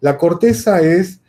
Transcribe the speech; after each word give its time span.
La 0.00 0.18
corteza 0.18 0.80
es 0.80 1.20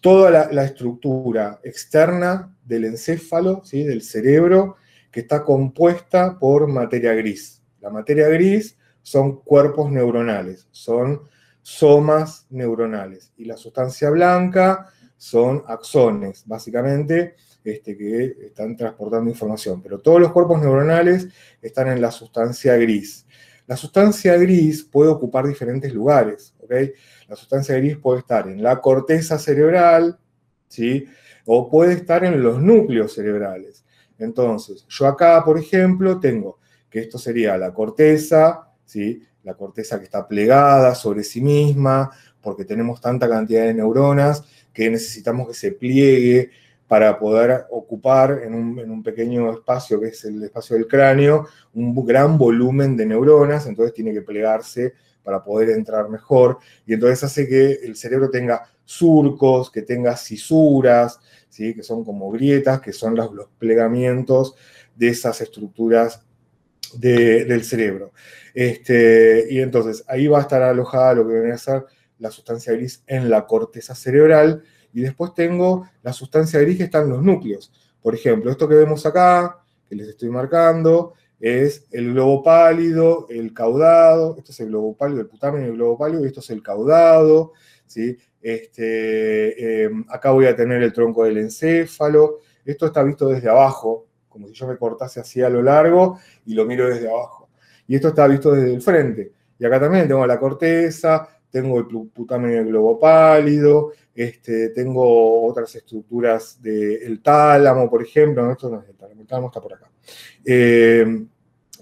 toda 0.00 0.48
la, 0.52 0.64
estructura 0.64 1.60
externa 1.64 2.54
del 2.64 2.84
encéfalo, 2.84 3.62
¿sí? 3.64 3.82
del 3.82 4.02
cerebro, 4.02 4.76
que 5.10 5.20
está 5.20 5.42
compuesta 5.42 6.38
por 6.38 6.68
materia 6.68 7.12
gris. 7.14 7.62
La 7.80 7.90
materia 7.90 8.28
gris 8.28 8.76
son 9.02 9.40
cuerpos 9.40 9.90
neuronales, 9.90 10.68
son 10.70 11.22
somas 11.62 12.46
neuronales. 12.50 13.32
Y 13.36 13.46
la 13.46 13.56
sustancia 13.56 14.10
blanca 14.10 14.88
son 15.16 15.64
axones, 15.66 16.44
básicamente, 16.46 17.34
este, 17.64 17.96
que 17.96 18.36
están 18.46 18.76
transportando 18.76 19.30
información. 19.30 19.82
Pero 19.82 19.98
todos 19.98 20.20
los 20.20 20.32
cuerpos 20.32 20.60
neuronales 20.60 21.28
están 21.62 21.88
en 21.88 22.00
la 22.00 22.10
sustancia 22.10 22.76
gris. 22.76 23.26
La 23.66 23.76
sustancia 23.76 24.36
gris 24.36 24.84
puede 24.84 25.10
ocupar 25.10 25.46
diferentes 25.46 25.92
lugares, 25.92 26.54
La 27.28 27.36
sustancia 27.36 27.76
gris 27.76 27.96
puede 27.96 28.20
estar 28.20 28.48
en 28.48 28.62
la 28.62 28.80
corteza 28.80 29.38
cerebral, 29.38 30.18
¿sí? 30.68 31.06
O 31.44 31.70
puede 31.70 31.94
estar 31.94 32.24
en 32.24 32.42
los 32.42 32.60
núcleos 32.60 33.14
cerebrales. 33.14 33.84
Entonces, 34.18 34.86
yo 34.88 35.06
acá, 35.06 35.42
por 35.44 35.58
ejemplo, 35.58 36.18
tengo 36.18 36.58
que 36.90 37.00
esto 37.00 37.18
sería 37.18 37.56
la 37.58 37.72
corteza, 37.74 38.68
¿sí? 38.84 39.22
La 39.42 39.54
corteza 39.54 39.98
que 39.98 40.04
está 40.04 40.26
plegada 40.26 40.94
sobre 40.94 41.22
sí 41.22 41.40
misma, 41.40 42.10
porque 42.40 42.64
tenemos 42.64 43.00
tanta 43.00 43.28
cantidad 43.28 43.64
de 43.64 43.74
neuronas 43.74 44.44
que 44.72 44.90
necesitamos 44.90 45.48
que 45.48 45.54
se 45.54 45.72
pliegue 45.72 46.50
para 46.88 47.18
poder 47.18 47.64
ocupar 47.70 48.42
en 48.44 48.54
un, 48.54 49.02
pequeño 49.02 49.52
espacio 49.52 50.00
que 50.00 50.08
es 50.08 50.24
el 50.24 50.42
espacio 50.44 50.76
del 50.76 50.86
cráneo 50.86 51.46
un 51.74 52.04
gran 52.04 52.38
volumen 52.38 52.96
de 52.96 53.06
neuronas, 53.06 53.66
entonces 53.66 53.92
tiene 53.92 54.12
que 54.12 54.22
plegarse 54.22 54.94
para 55.22 55.42
poder 55.42 55.70
entrar 55.70 56.08
mejor, 56.08 56.58
y 56.86 56.94
entonces 56.94 57.24
hace 57.24 57.48
que 57.48 57.72
el 57.82 57.96
cerebro 57.96 58.30
tenga 58.30 58.70
surcos, 58.84 59.72
que 59.72 59.82
tenga 59.82 60.16
cisuras, 60.16 61.18
¿sí? 61.48 61.74
que 61.74 61.82
son 61.82 62.04
como 62.04 62.30
grietas, 62.30 62.80
que 62.80 62.92
son 62.92 63.16
los, 63.16 63.30
plegamientos 63.58 64.54
de 64.94 65.08
esas 65.08 65.40
estructuras 65.40 66.22
del 66.94 67.64
cerebro. 67.64 68.12
Este, 68.54 69.46
y 69.50 69.60
entonces 69.60 70.04
ahí 70.06 70.28
va 70.28 70.38
a 70.38 70.42
estar 70.42 70.62
alojada 70.62 71.14
lo 71.14 71.26
que 71.26 71.34
viene 71.34 71.52
a 71.52 71.58
ser 71.58 71.84
la 72.18 72.30
sustancia 72.30 72.72
gris 72.72 73.02
en 73.06 73.28
la 73.28 73.46
corteza 73.46 73.94
cerebral, 73.94 74.62
y 74.96 75.02
después 75.02 75.34
tengo 75.34 75.86
la 76.02 76.14
sustancia 76.14 76.58
gris 76.58 76.78
que 76.78 76.84
está 76.84 77.02
en 77.02 77.10
los 77.10 77.22
núcleos. 77.22 77.70
Por 78.00 78.14
ejemplo, 78.14 78.50
esto 78.50 78.66
que 78.66 78.76
vemos 78.76 79.04
acá, 79.04 79.58
que 79.86 79.94
les 79.94 80.08
estoy 80.08 80.30
marcando, 80.30 81.12
es 81.38 81.86
el 81.92 82.14
globo 82.14 82.42
pálido, 82.42 83.26
el 83.28 83.52
caudado, 83.52 84.36
esto 84.38 84.52
es 84.52 84.60
el 84.60 84.68
globo 84.68 84.96
pálido, 84.96 85.20
el 85.20 85.26
putamen 85.26 85.64
el 85.64 85.74
globo 85.74 85.98
pálido, 85.98 86.24
y 86.24 86.28
esto 86.28 86.40
es 86.40 86.48
el 86.48 86.62
caudado, 86.62 87.52
¿sí? 87.84 88.16
Este, 88.40 89.84
eh, 89.84 89.90
acá 90.08 90.30
voy 90.30 90.46
a 90.46 90.56
tener 90.56 90.82
el 90.82 90.94
tronco 90.94 91.24
del 91.24 91.36
encéfalo, 91.36 92.38
esto 92.64 92.86
está 92.86 93.02
visto 93.02 93.28
desde 93.28 93.50
abajo, 93.50 94.06
como 94.30 94.48
si 94.48 94.54
yo 94.54 94.66
me 94.66 94.78
cortase 94.78 95.20
así 95.20 95.42
a 95.42 95.50
lo 95.50 95.60
largo 95.60 96.18
y 96.46 96.54
lo 96.54 96.64
miro 96.64 96.88
desde 96.88 97.10
abajo. 97.10 97.50
Y 97.86 97.96
esto 97.96 98.08
está 98.08 98.26
visto 98.26 98.50
desde 98.50 98.72
el 98.72 98.80
frente. 98.80 99.30
Y 99.58 99.66
acá 99.66 99.78
también 99.78 100.08
tengo 100.08 100.26
la 100.26 100.40
corteza, 100.40 101.28
tengo 101.56 101.78
el 101.78 101.86
putamen 101.86 102.50
el 102.50 102.66
globo 102.66 102.98
pálido, 103.00 103.92
este, 104.14 104.68
tengo 104.70 105.46
otras 105.46 105.74
estructuras 105.74 106.60
del 106.60 107.22
tálamo, 107.22 107.88
por 107.88 108.02
ejemplo, 108.02 108.50
esto 108.52 108.68
no 108.68 108.84
el 108.86 108.94
tálamo, 109.26 109.46
está 109.46 109.60
por 109.62 109.72
acá, 109.72 109.90
eh, 110.44 111.24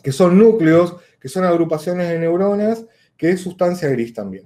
que 0.01 0.13
son 0.13 0.39
núcleos, 0.39 0.95
que 1.19 1.29
son 1.29 1.43
agrupaciones 1.43 2.09
de 2.09 2.21
neuronas, 2.21 2.87
que 3.17 3.31
es 3.31 3.41
sustancia 3.41 3.89
gris 3.89 4.15
también. 4.15 4.45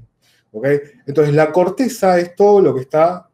Entonces, 1.07 1.35
la 1.35 1.53
corteza 1.53 2.19
es 2.19 2.35
todo 2.35 2.63
lo 2.63 2.75
que 2.75 2.81
está 2.81 3.29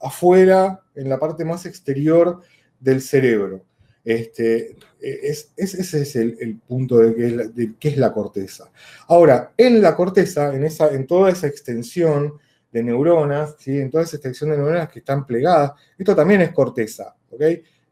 afuera, 0.00 0.80
en 0.94 1.10
la 1.10 1.18
parte 1.18 1.44
más 1.44 1.66
exterior 1.66 2.40
del 2.80 3.02
cerebro. 3.02 3.62
Este, 4.06 4.76
ese 5.00 5.50
es 5.80 6.14
el, 6.14 6.60
punto 6.64 6.98
de, 6.98 7.74
qué 7.76 7.88
es 7.88 7.96
la 7.96 8.12
corteza. 8.12 8.70
Ahora, 9.08 9.52
en 9.56 9.82
la 9.82 9.96
corteza, 9.96 10.54
en, 10.54 10.62
esa, 10.62 10.94
en 10.94 11.08
toda 11.08 11.28
esa 11.28 11.48
extensión 11.48 12.34
de 12.70 12.84
neuronas, 12.84 13.56
¿sí? 13.58 13.80
en 13.80 13.90
toda 13.90 14.04
esa 14.04 14.14
extensión 14.14 14.50
de 14.50 14.58
neuronas 14.58 14.90
que 14.90 15.00
están 15.00 15.26
plegadas, 15.26 15.72
esto 15.98 16.14
también 16.14 16.40
es 16.42 16.52
corteza, 16.52 17.16
¿ok? 17.30 17.42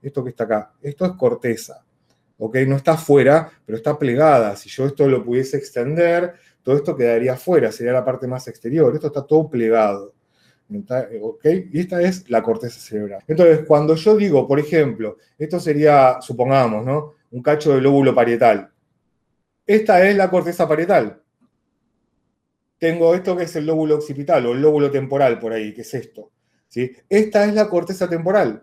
Esto 0.00 0.22
que 0.22 0.30
está 0.30 0.44
acá, 0.44 0.72
esto 0.80 1.04
es 1.04 1.12
corteza, 1.14 1.84
¿ok? 2.38 2.58
No 2.68 2.76
está 2.76 2.92
afuera, 2.92 3.50
pero 3.66 3.76
está 3.76 3.98
plegada. 3.98 4.54
Si 4.54 4.68
yo 4.68 4.86
esto 4.86 5.08
lo 5.08 5.24
pudiese 5.24 5.56
extender, 5.56 6.34
todo 6.62 6.76
esto 6.76 6.96
quedaría 6.96 7.32
afuera, 7.32 7.72
sería 7.72 7.92
la 7.92 8.04
parte 8.04 8.28
más 8.28 8.46
exterior. 8.46 8.94
Esto 8.94 9.08
está 9.08 9.26
todo 9.26 9.50
plegado. 9.50 10.13
¿Ok? 11.20 11.44
Y 11.72 11.80
esta 11.80 12.00
es 12.02 12.28
la 12.30 12.42
corteza 12.42 12.80
cerebral. 12.80 13.22
Entonces, 13.26 13.60
cuando 13.66 13.94
yo 13.94 14.16
digo, 14.16 14.46
por 14.46 14.58
ejemplo, 14.58 15.18
esto 15.38 15.60
sería, 15.60 16.20
supongamos, 16.20 16.84
¿no? 16.84 17.14
Un 17.30 17.42
cacho 17.42 17.74
de 17.74 17.80
lóbulo 17.80 18.14
parietal. 18.14 18.70
Esta 19.66 20.06
es 20.06 20.16
la 20.16 20.30
corteza 20.30 20.68
parietal. 20.68 21.22
Tengo 22.78 23.14
esto 23.14 23.36
que 23.36 23.44
es 23.44 23.56
el 23.56 23.66
lóbulo 23.66 23.96
occipital 23.96 24.44
o 24.46 24.52
el 24.52 24.60
lóbulo 24.60 24.90
temporal 24.90 25.38
por 25.38 25.52
ahí, 25.52 25.72
que 25.72 25.82
es 25.82 25.94
esto. 25.94 26.30
¿sí? 26.68 26.92
Esta 27.08 27.46
es 27.46 27.54
la 27.54 27.68
corteza 27.68 28.08
temporal. 28.08 28.62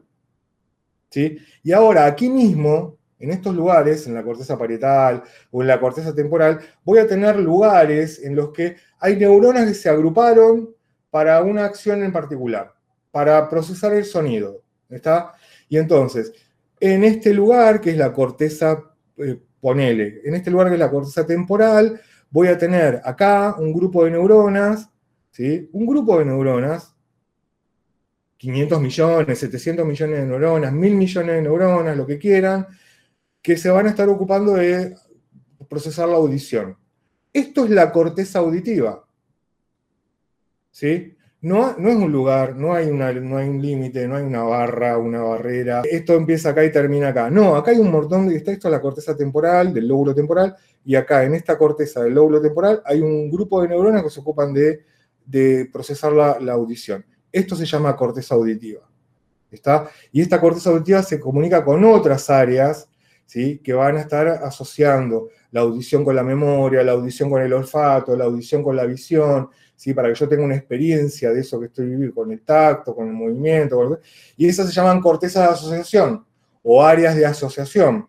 ¿sí? 1.09 1.38
Y 1.63 1.72
ahora, 1.72 2.06
aquí 2.06 2.29
mismo, 2.29 2.97
en 3.17 3.31
estos 3.31 3.56
lugares, 3.56 4.06
en 4.06 4.13
la 4.13 4.23
corteza 4.23 4.57
parietal 4.57 5.23
o 5.50 5.61
en 5.61 5.67
la 5.67 5.79
corteza 5.79 6.13
temporal, 6.13 6.59
voy 6.84 7.00
a 7.00 7.07
tener 7.07 7.40
lugares 7.40 8.22
en 8.23 8.35
los 8.35 8.51
que 8.51 8.75
hay 9.00 9.16
neuronas 9.16 9.67
que 9.67 9.73
se 9.73 9.90
agruparon 9.90 10.69
para 11.11 11.44
una 11.44 11.66
acción 11.66 12.03
en 12.03 12.11
particular, 12.11 12.73
para 13.11 13.47
procesar 13.49 13.94
el 13.94 14.05
sonido. 14.05 14.63
¿Está? 14.89 15.33
Y 15.69 15.77
entonces, 15.77 16.33
en 16.79 17.03
este 17.03 17.33
lugar, 17.33 17.79
que 17.79 17.91
es 17.91 17.97
la 17.97 18.11
corteza, 18.11 18.83
eh, 19.17 19.39
ponele, 19.59 20.22
en 20.23 20.35
este 20.35 20.49
lugar 20.49 20.67
que 20.67 20.73
es 20.73 20.79
la 20.79 20.89
corteza 20.89 21.25
temporal, 21.25 22.01
voy 22.31 22.47
a 22.47 22.57
tener 22.57 23.01
acá 23.03 23.55
un 23.59 23.72
grupo 23.72 24.03
de 24.03 24.11
neuronas, 24.11 24.89
¿sí? 25.31 25.69
Un 25.72 25.85
grupo 25.85 26.17
de 26.17 26.25
neuronas, 26.25 26.95
500 28.38 28.81
millones, 28.81 29.39
700 29.39 29.85
millones 29.85 30.19
de 30.19 30.25
neuronas, 30.25 30.73
1000 30.73 30.95
millones 30.95 31.35
de 31.35 31.41
neuronas, 31.43 31.95
lo 31.95 32.07
que 32.07 32.17
quieran, 32.17 32.67
que 33.41 33.55
se 33.57 33.69
van 33.69 33.85
a 33.85 33.89
estar 33.89 34.09
ocupando 34.09 34.53
de 34.53 34.95
procesar 35.69 36.09
la 36.09 36.16
audición. 36.16 36.75
Esto 37.31 37.66
es 37.66 37.69
la 37.69 37.91
corteza 37.91 38.39
auditiva. 38.39 39.05
¿Sí? 40.71 41.15
No, 41.41 41.75
no 41.79 41.89
es 41.89 41.95
un 41.95 42.11
lugar, 42.11 42.55
no 42.55 42.75
hay, 42.75 42.87
una, 42.87 43.11
no 43.13 43.37
hay 43.37 43.49
un 43.49 43.59
límite, 43.59 44.07
no 44.07 44.15
hay 44.15 44.23
una 44.23 44.43
barra, 44.43 44.99
una 44.99 45.23
barrera. 45.23 45.81
Esto 45.89 46.13
empieza 46.13 46.49
acá 46.49 46.63
y 46.63 46.71
termina 46.71 47.09
acá. 47.09 47.31
No, 47.31 47.55
acá 47.55 47.71
hay 47.71 47.79
un 47.79 47.89
montón 47.89 48.27
de... 48.27 48.35
Está 48.35 48.51
esto 48.51 48.67
es 48.67 48.71
la 48.71 48.79
corteza 48.79 49.17
temporal, 49.17 49.73
del 49.73 49.87
lóbulo 49.87 50.13
temporal, 50.13 50.55
y 50.85 50.93
acá 50.93 51.23
en 51.23 51.33
esta 51.33 51.57
corteza 51.57 52.03
del 52.03 52.13
lóbulo 52.13 52.39
temporal 52.39 52.83
hay 52.85 53.01
un 53.01 53.29
grupo 53.31 53.59
de 53.61 53.69
neuronas 53.69 54.03
que 54.03 54.11
se 54.11 54.19
ocupan 54.19 54.53
de, 54.53 54.85
procesar 55.73 56.13
la, 56.13 56.53
audición. 56.53 57.03
Esto 57.31 57.55
se 57.55 57.65
llama 57.65 57.95
corteza 57.95 58.35
auditiva. 58.35 58.87
¿Está? 59.49 59.89
Y 60.11 60.21
esta 60.21 60.39
corteza 60.39 60.69
auditiva 60.69 61.01
se 61.01 61.19
comunica 61.19 61.65
con 61.65 61.83
otras 61.83 62.29
áreas 62.29 62.87
¿sí? 63.25 63.59
que 63.63 63.73
van 63.73 63.97
a 63.97 64.01
estar 64.01 64.27
asociando 64.27 65.29
la 65.49 65.61
audición 65.61 66.05
con 66.05 66.15
la 66.15 66.23
memoria, 66.23 66.83
la 66.83 66.91
audición 66.91 67.31
con 67.31 67.41
el 67.41 67.51
olfato, 67.51 68.15
la 68.15 68.25
audición 68.25 68.63
con 68.63 68.75
la 68.75 68.85
visión, 68.85 69.49
para 69.93 70.09
que 70.09 70.15
yo 70.15 70.27
tenga 70.27 70.43
una 70.43 70.55
experiencia 70.55 71.31
de 71.31 71.41
eso 71.41 71.59
que 71.59 71.65
estoy 71.65 71.87
viviendo 71.87 72.13
con 72.13 72.31
el 72.31 72.41
tacto, 72.41 72.95
con 72.95 73.07
el 73.07 73.13
movimiento, 73.13 73.99
y 74.37 74.47
esas 74.47 74.67
se 74.67 74.73
llaman 74.73 75.01
cortezas 75.01 75.47
de 75.47 75.53
asociación 75.53 76.23
o 76.63 76.83
áreas 76.83 77.15
de 77.15 77.25
asociación. 77.25 78.07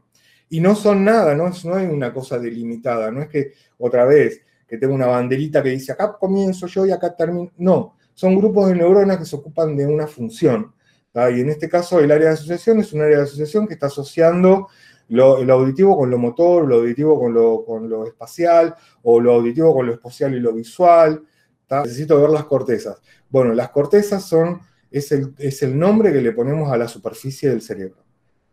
Y 0.50 0.60
no 0.60 0.74
son 0.74 1.02
nada, 1.02 1.34
no, 1.34 1.50
no 1.64 1.74
hay 1.74 1.86
una 1.86 2.12
cosa 2.12 2.38
delimitada, 2.38 3.10
no 3.10 3.22
es 3.22 3.28
que 3.28 3.52
otra 3.78 4.04
vez 4.04 4.42
que 4.68 4.76
tengo 4.76 4.94
una 4.94 5.06
banderita 5.06 5.62
que 5.62 5.70
dice 5.70 5.92
acá 5.92 6.16
comienzo 6.18 6.66
yo 6.66 6.84
y 6.84 6.90
acá 6.90 7.16
termino, 7.16 7.50
no, 7.56 7.96
son 8.14 8.36
grupos 8.36 8.68
de 8.68 8.76
neuronas 8.76 9.18
que 9.18 9.24
se 9.24 9.36
ocupan 9.36 9.74
de 9.76 9.86
una 9.86 10.06
función. 10.06 10.74
Y 11.14 11.40
en 11.40 11.50
este 11.50 11.68
caso 11.68 12.00
el 12.00 12.10
área 12.10 12.28
de 12.28 12.34
asociación 12.34 12.80
es 12.80 12.92
un 12.92 13.02
área 13.02 13.18
de 13.18 13.24
asociación 13.24 13.66
que 13.66 13.74
está 13.74 13.86
asociando 13.86 14.68
lo, 15.08 15.36
auditivo 15.52 15.96
con 15.96 16.10
lo 16.10 16.16
motor, 16.16 16.66
lo 16.66 16.76
auditivo 16.76 17.20
con 17.20 17.34
lo, 17.34 17.64
con 17.64 17.88
lo 17.88 18.06
espacial, 18.06 18.74
o 19.02 19.20
lo 19.20 19.32
auditivo 19.34 19.74
con 19.74 19.86
lo 19.86 19.92
espacial 19.92 20.34
y 20.34 20.40
lo 20.40 20.54
visual, 20.54 21.22
Necesito 21.80 22.20
ver 22.20 22.30
las 22.30 22.44
cortezas. 22.44 23.00
Bueno, 23.30 23.54
las 23.54 23.70
cortezas 23.70 24.24
son, 24.24 24.60
es 24.90 25.10
el, 25.10 25.78
nombre 25.78 26.12
que 26.12 26.20
le 26.20 26.32
ponemos 26.32 26.70
a 26.70 26.76
la 26.76 26.86
superficie 26.86 27.48
del 27.48 27.62
cerebro, 27.62 28.04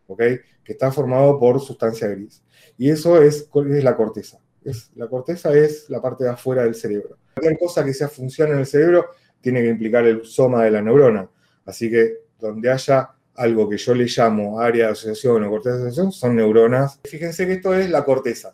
¿ok? 0.07 0.19
Que 0.63 0.73
está 0.73 0.91
formado 0.91 1.37
por 1.37 1.59
sustancia 1.59 2.07
gris. 2.07 2.41
Y 2.77 2.89
eso 2.89 3.21
es, 3.21 3.49
es 3.53 3.83
la 3.83 3.95
corteza. 3.95 4.39
Es, 4.63 4.91
la 4.95 5.07
corteza 5.07 5.53
es 5.53 5.89
la 5.89 6.01
parte 6.01 6.23
de 6.23 6.29
afuera 6.29 6.63
del 6.63 6.75
cerebro. 6.75 7.17
Cualquier 7.33 7.59
cosa 7.59 7.83
que 7.83 7.93
sea 7.93 8.07
función 8.07 8.51
en 8.51 8.59
el 8.59 8.65
cerebro 8.65 9.07
tiene 9.41 9.61
que 9.61 9.69
implicar 9.69 10.05
el 10.05 10.25
soma 10.25 10.63
de 10.63 10.71
la 10.71 10.81
neurona. 10.81 11.29
Así 11.65 11.89
que 11.89 12.19
donde 12.39 12.71
haya 12.71 13.11
algo 13.35 13.69
que 13.69 13.77
yo 13.77 13.95
le 13.95 14.05
llamo 14.05 14.59
área 14.59 14.87
de 14.87 14.91
asociación 14.91 15.43
o 15.43 15.49
corteza 15.49 15.77
de 15.77 15.81
asociación, 15.83 16.11
son 16.11 16.35
neuronas. 16.35 16.99
Fíjense 17.05 17.45
que 17.45 17.53
esto 17.53 17.73
es 17.73 17.89
la 17.89 18.03
corteza. 18.03 18.53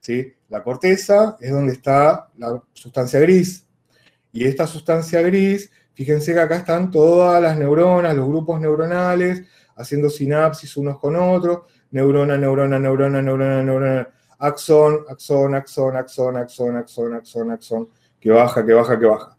¿sí? 0.00 0.32
La 0.48 0.62
corteza 0.62 1.36
es 1.40 1.50
donde 1.50 1.72
está 1.72 2.28
la 2.36 2.62
sustancia 2.72 3.20
gris, 3.20 3.65
Y 4.36 4.44
esta 4.44 4.66
sustancia 4.66 5.22
gris, 5.22 5.70
fíjense 5.94 6.34
que 6.34 6.40
acá 6.40 6.56
están 6.56 6.90
todas 6.90 7.40
las 7.40 7.56
neuronas, 7.56 8.14
los 8.14 8.28
grupos 8.28 8.60
neuronales, 8.60 9.44
haciendo 9.76 10.10
sinapsis 10.10 10.76
unos 10.76 10.98
con 10.98 11.16
otros, 11.16 11.60
neurona, 11.90 12.36
neurona, 12.36 12.78
neurona, 12.78 13.22
neurona, 13.22 13.62
neurona, 13.62 14.08
axón, 14.38 15.06
axón, 15.08 15.54
axón, 15.54 15.96
axón, 15.96 16.36
axón, 16.36 16.76
axón, 16.76 17.14
axón, 17.14 17.50
axón, 17.50 17.88
que 18.20 18.30
baja, 18.30 18.62
que 18.62 18.74
baja, 18.74 18.98
que 18.98 19.06
baja, 19.06 19.38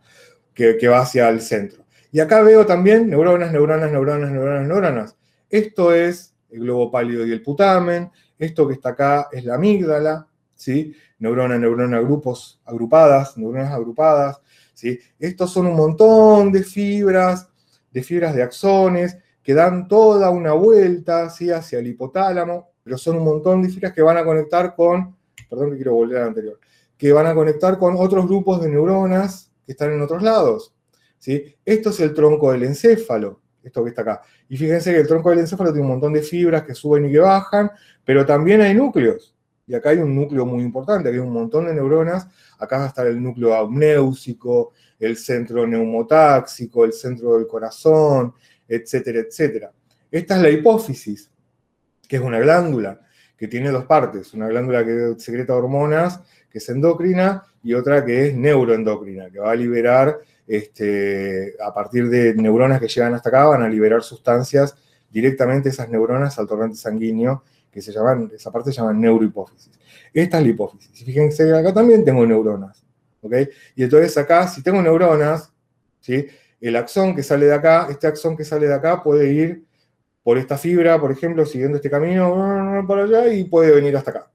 que, 0.51 0.77
que 0.77 0.87
va 0.87 1.01
hacia 1.01 1.29
el 1.29 1.41
centro. 1.41 1.85
Y 2.11 2.19
acá 2.19 2.41
veo 2.41 2.65
también 2.65 3.07
neuronas, 3.07 3.51
neuronas, 3.51 3.91
neuronas, 3.91 4.31
neuronas, 4.31 4.67
neuronas. 4.67 5.17
Esto 5.47 5.93
es 5.93 6.33
el 6.49 6.61
globo 6.61 6.89
pálido 6.89 7.23
y 7.23 7.33
el 7.33 7.43
putamen. 7.43 8.09
Esto 8.39 8.67
que 8.67 8.73
está 8.73 8.89
acá 8.89 9.27
es 9.31 9.45
la 9.45 9.53
amígdala, 9.53 10.27
¿sí? 10.55 10.95
Neurona, 11.19 11.59
neurona, 11.59 11.99
grupos 11.99 12.59
agrupadas, 12.65 13.37
neuronas 13.37 13.71
agrupadas, 13.71 14.41
¿sí? 14.77 14.99
Estos 15.17 15.51
son 15.51 15.65
un 15.65 15.75
montón 15.75 16.51
de 16.51 16.61
fibras, 16.61 17.49
de 17.91 18.03
fibras 18.03 18.35
de 18.35 18.43
axones, 18.43 19.17
que 19.41 19.55
dan 19.55 19.87
toda 19.87 20.29
una 20.29 20.53
vuelta, 20.53 21.31
¿sí? 21.31 21.49
Hacia 21.49 21.79
el 21.79 21.87
hipotálamo, 21.87 22.69
pero 22.83 22.95
son 22.95 23.17
un 23.17 23.23
montón 23.23 23.63
de 23.63 23.69
fibras 23.69 23.91
que 23.91 24.03
van 24.03 24.17
a 24.17 24.23
conectar 24.23 24.75
con, 24.75 25.17
perdón 25.49 25.71
que 25.71 25.77
quiero 25.77 25.95
volver 25.95 26.19
al 26.19 26.27
anterior, 26.27 26.59
que 26.95 27.11
van 27.11 27.25
a 27.25 27.33
conectar 27.33 27.79
con 27.79 27.95
otros 27.97 28.27
grupos 28.27 28.61
de 28.61 28.69
neuronas 28.69 29.51
que 29.65 29.71
están 29.71 29.93
en 29.93 30.01
otros 30.01 30.21
lados, 30.21 30.75
¿sí? 31.17 31.55
Esto 31.65 31.89
es 31.89 31.99
el 31.99 32.13
tronco 32.13 32.51
del 32.51 32.61
encéfalo, 32.61 33.41
esto 33.63 33.83
que 33.83 33.89
está 33.89 34.03
acá. 34.03 34.21
Y 34.47 34.57
fíjense 34.57 34.93
que 34.93 34.99
el 34.99 35.07
tronco 35.07 35.31
del 35.31 35.39
encéfalo 35.39 35.71
tiene 35.71 35.87
un 35.87 35.93
montón 35.93 36.13
de 36.13 36.21
fibras 36.21 36.61
que 36.63 36.75
suben 36.75 37.05
y 37.05 37.11
que 37.11 37.19
bajan, 37.19 37.71
pero 38.05 38.27
también 38.27 38.61
hay 38.61 38.75
núcleos. 38.75 39.33
Y 39.65 39.73
acá 39.73 39.89
hay 39.89 39.97
un 39.97 40.15
núcleo 40.15 40.45
muy 40.45 40.63
importante, 40.63 41.09
hay 41.09 41.17
un 41.17 41.33
montón 41.33 41.65
de 41.65 41.73
neuronas. 41.73 42.27
Acá 42.57 42.77
va 42.77 42.85
a 42.85 42.87
estar 42.87 43.07
el 43.07 43.21
núcleo 43.21 43.53
amnéusico, 43.53 44.73
el 44.99 45.17
centro 45.17 45.67
neumotáxico, 45.67 46.85
el 46.85 46.93
centro 46.93 47.37
del 47.37 47.47
corazón, 47.47 48.33
etcétera, 48.67 49.19
etcétera. 49.19 49.71
Esta 50.09 50.35
es 50.37 50.41
la 50.41 50.49
hipófisis, 50.49 51.29
que 52.07 52.15
es 52.15 52.21
una 52.21 52.39
glándula 52.39 53.01
que 53.37 53.47
tiene 53.47 53.69
dos 53.69 53.85
partes, 53.85 54.33
una 54.33 54.47
glándula 54.47 54.83
que 54.83 55.15
secreta 55.17 55.55
hormonas, 55.55 56.21
que 56.49 56.57
es 56.57 56.69
endocrina, 56.69 57.43
y 57.61 57.73
otra 57.73 58.03
que 58.03 58.27
es 58.27 58.35
neuroendocrina, 58.35 59.29
que 59.29 59.39
va 59.39 59.51
a 59.51 59.55
liberar 59.55 60.19
este, 60.47 61.55
a 61.61 61.73
partir 61.73 62.09
de 62.09 62.33
neuronas 62.33 62.79
que 62.79 62.87
llegan 62.87 63.13
hasta 63.13 63.29
acá, 63.29 63.45
van 63.45 63.61
a 63.61 63.69
liberar 63.69 64.01
sustancias 64.01 64.75
directamente 65.09 65.69
esas 65.69 65.89
neuronas 65.89 66.39
al 66.39 66.47
torrente 66.47 66.77
sanguíneo, 66.77 67.43
que 67.71 67.81
se 67.81 67.91
llaman, 67.91 68.31
esa 68.33 68.51
parte 68.51 68.71
se 68.71 68.77
llama 68.77 68.93
neurohipófisis. 68.93 69.79
Esta 70.13 70.37
es 70.37 70.43
la 70.43 70.49
hipófisis. 70.49 71.03
Fíjense 71.03 71.55
acá 71.55 71.73
también 71.73 72.03
tengo 72.03 72.25
neuronas. 72.25 72.83
¿ok? 73.21 73.33
Y 73.75 73.83
entonces 73.83 74.17
acá, 74.17 74.47
si 74.47 74.63
tengo 74.63 74.81
neuronas, 74.81 75.51
¿sí? 75.99 76.27
el 76.59 76.75
axón 76.75 77.15
que 77.15 77.23
sale 77.23 77.45
de 77.45 77.53
acá, 77.53 77.87
este 77.89 78.07
axón 78.07 78.35
que 78.35 78.43
sale 78.43 78.67
de 78.67 78.73
acá 78.73 79.03
puede 79.03 79.31
ir 79.31 79.65
por 80.23 80.37
esta 80.37 80.57
fibra, 80.57 80.99
por 80.99 81.11
ejemplo, 81.11 81.45
siguiendo 81.45 81.77
este 81.77 81.89
camino 81.89 82.83
para 82.87 83.03
allá 83.03 83.33
y 83.33 83.45
puede 83.45 83.71
venir 83.71 83.95
hasta 83.95 84.11
acá. 84.11 84.31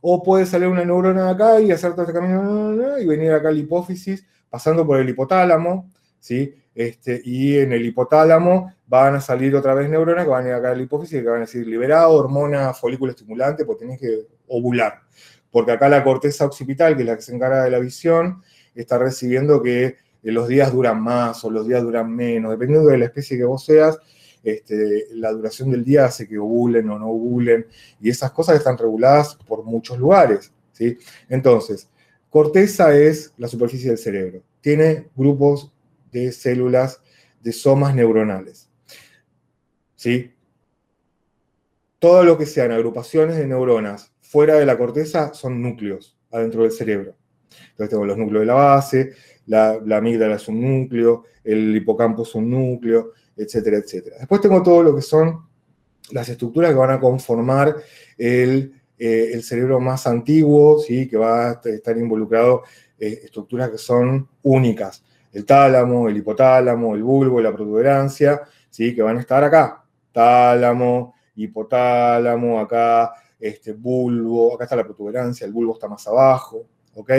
O 0.00 0.22
puede 0.22 0.44
salir 0.44 0.68
una 0.68 0.84
neurona 0.84 1.24
de 1.24 1.30
acá 1.30 1.60
y 1.60 1.70
hacer 1.70 1.92
todo 1.92 2.02
este 2.02 2.12
camino 2.12 2.98
y 2.98 3.06
venir 3.06 3.32
acá 3.32 3.48
a 3.48 3.52
la 3.52 3.58
hipófisis 3.58 4.26
pasando 4.50 4.86
por 4.86 5.00
el 5.00 5.08
hipotálamo, 5.08 5.90
¿sí? 6.20 6.54
Este, 6.74 7.22
y 7.24 7.56
en 7.56 7.72
el 7.72 7.86
hipotálamo 7.86 8.72
van 8.86 9.16
a 9.16 9.20
salir 9.20 9.54
otra 9.56 9.74
vez 9.74 9.88
neuronas 9.88 10.24
que 10.24 10.30
van 10.30 10.44
a 10.44 10.48
ir 10.48 10.54
acá 10.54 10.70
a 10.70 10.74
la 10.74 10.82
hipófisis 10.82 11.18
y 11.18 11.22
que 11.22 11.28
van 11.28 11.38
a 11.38 11.40
decir 11.40 11.66
liberado, 11.66 12.12
hormona, 12.12 12.74
folículo 12.74 13.12
estimulante, 13.12 13.64
porque 13.64 13.84
tenés 13.84 14.00
que 14.00 14.26
ovular. 14.48 15.00
Porque 15.50 15.72
acá 15.72 15.88
la 15.88 16.04
corteza 16.04 16.44
occipital, 16.44 16.96
que 16.96 17.02
es 17.02 17.08
la 17.08 17.16
que 17.16 17.22
se 17.22 17.34
encarga 17.34 17.64
de 17.64 17.70
la 17.70 17.78
visión, 17.78 18.42
está 18.74 18.98
recibiendo 18.98 19.62
que 19.62 19.96
los 20.22 20.48
días 20.48 20.72
duran 20.72 21.00
más 21.00 21.44
o 21.44 21.50
los 21.50 21.66
días 21.66 21.82
duran 21.82 22.10
menos, 22.14 22.50
dependiendo 22.50 22.88
de 22.88 22.98
la 22.98 23.04
especie 23.06 23.36
que 23.36 23.44
vos 23.44 23.64
seas, 23.64 23.98
este, 24.42 25.06
la 25.12 25.32
duración 25.32 25.70
del 25.70 25.84
día 25.84 26.06
hace 26.06 26.28
que 26.28 26.38
ovulen 26.38 26.88
o 26.90 26.98
no 26.98 27.08
ovulen, 27.08 27.66
y 28.00 28.10
esas 28.10 28.30
cosas 28.32 28.56
están 28.56 28.76
reguladas 28.76 29.36
por 29.46 29.64
muchos 29.64 29.98
lugares. 29.98 30.52
¿sí? 30.72 30.98
Entonces, 31.28 31.88
Corteza 32.28 32.94
es 32.96 33.32
la 33.36 33.48
superficie 33.48 33.90
del 33.90 33.98
cerebro. 33.98 34.42
Tiene 34.60 35.06
grupos 35.14 35.72
de 36.10 36.32
células 36.32 37.00
de 37.40 37.52
somas 37.52 37.94
neuronales. 37.94 38.63
¿Sí? 40.04 40.34
Todo 41.98 42.24
lo 42.24 42.36
que 42.36 42.44
sean 42.44 42.72
agrupaciones 42.72 43.38
de 43.38 43.46
neuronas 43.46 44.12
fuera 44.20 44.56
de 44.56 44.66
la 44.66 44.76
corteza 44.76 45.32
son 45.32 45.62
núcleos 45.62 46.14
adentro 46.30 46.64
del 46.64 46.72
cerebro. 46.72 47.14
Entonces 47.70 47.88
tengo 47.88 48.04
los 48.04 48.18
núcleos 48.18 48.42
de 48.42 48.46
la 48.46 48.52
base, 48.52 49.12
la, 49.46 49.80
la 49.82 49.96
amígdala 49.96 50.34
es 50.34 50.46
un 50.46 50.60
núcleo, 50.60 51.24
el 51.42 51.74
hipocampo 51.74 52.24
es 52.24 52.34
un 52.34 52.50
núcleo, 52.50 53.12
etcétera, 53.34 53.78
etcétera. 53.78 54.16
Después 54.18 54.42
tengo 54.42 54.62
todo 54.62 54.82
lo 54.82 54.94
que 54.94 55.00
son 55.00 55.46
las 56.10 56.28
estructuras 56.28 56.72
que 56.72 56.76
van 56.76 56.90
a 56.90 57.00
conformar 57.00 57.74
el 58.18 58.74
eh, 58.98 59.40
cerebro 59.40 59.80
más 59.80 60.06
antiguo, 60.06 60.80
¿sí? 60.80 61.08
que 61.08 61.16
va 61.16 61.48
a 61.48 61.60
estar 61.64 61.96
involucrado 61.96 62.64
eh, 62.98 63.22
estructuras 63.24 63.70
que 63.70 63.78
son 63.78 64.28
únicas. 64.42 65.02
El 65.32 65.46
tálamo, 65.46 66.10
el 66.10 66.18
hipotálamo, 66.18 66.94
el 66.94 67.02
bulbo, 67.02 67.40
la 67.40 67.54
protuberancia, 67.54 68.42
¿sí? 68.68 68.94
que 68.94 69.00
van 69.00 69.16
a 69.16 69.20
estar 69.20 69.42
acá. 69.42 69.83
Tálamo, 70.14 71.16
hipotálamo, 71.34 72.60
acá 72.60 73.12
este 73.38 73.72
bulbo, 73.72 74.54
acá 74.54 74.64
está 74.64 74.76
la 74.76 74.84
protuberancia, 74.84 75.44
el 75.44 75.52
bulbo 75.52 75.74
está 75.74 75.88
más 75.88 76.06
abajo, 76.06 76.66
¿ok? 76.94 77.10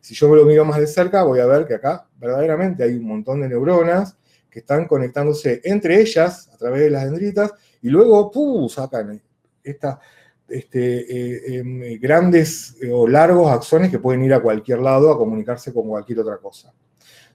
Si 0.00 0.14
yo 0.14 0.28
me 0.28 0.36
lo 0.36 0.44
miro 0.44 0.64
más 0.64 0.78
de 0.78 0.86
cerca, 0.86 1.22
voy 1.22 1.40
a 1.40 1.46
ver 1.46 1.66
que 1.66 1.74
acá 1.74 2.06
verdaderamente 2.18 2.84
hay 2.84 2.94
un 2.94 3.06
montón 3.06 3.40
de 3.40 3.48
neuronas 3.48 4.16
que 4.50 4.58
están 4.58 4.86
conectándose 4.86 5.62
entre 5.64 5.98
ellas 6.00 6.50
a 6.52 6.58
través 6.58 6.82
de 6.82 6.90
las 6.90 7.04
dendritas 7.04 7.52
y 7.80 7.88
luego 7.88 8.30
¡pum! 8.30 8.68
sacan 8.68 9.20
esta, 9.64 9.98
este, 10.46 11.56
eh, 11.56 11.58
em, 11.58 11.98
grandes 11.98 12.76
eh, 12.82 12.90
o 12.92 13.08
largos 13.08 13.50
axones 13.50 13.90
que 13.90 13.98
pueden 13.98 14.22
ir 14.22 14.34
a 14.34 14.42
cualquier 14.42 14.80
lado 14.80 15.10
a 15.10 15.16
comunicarse 15.16 15.72
con 15.72 15.88
cualquier 15.88 16.20
otra 16.20 16.36
cosa. 16.36 16.74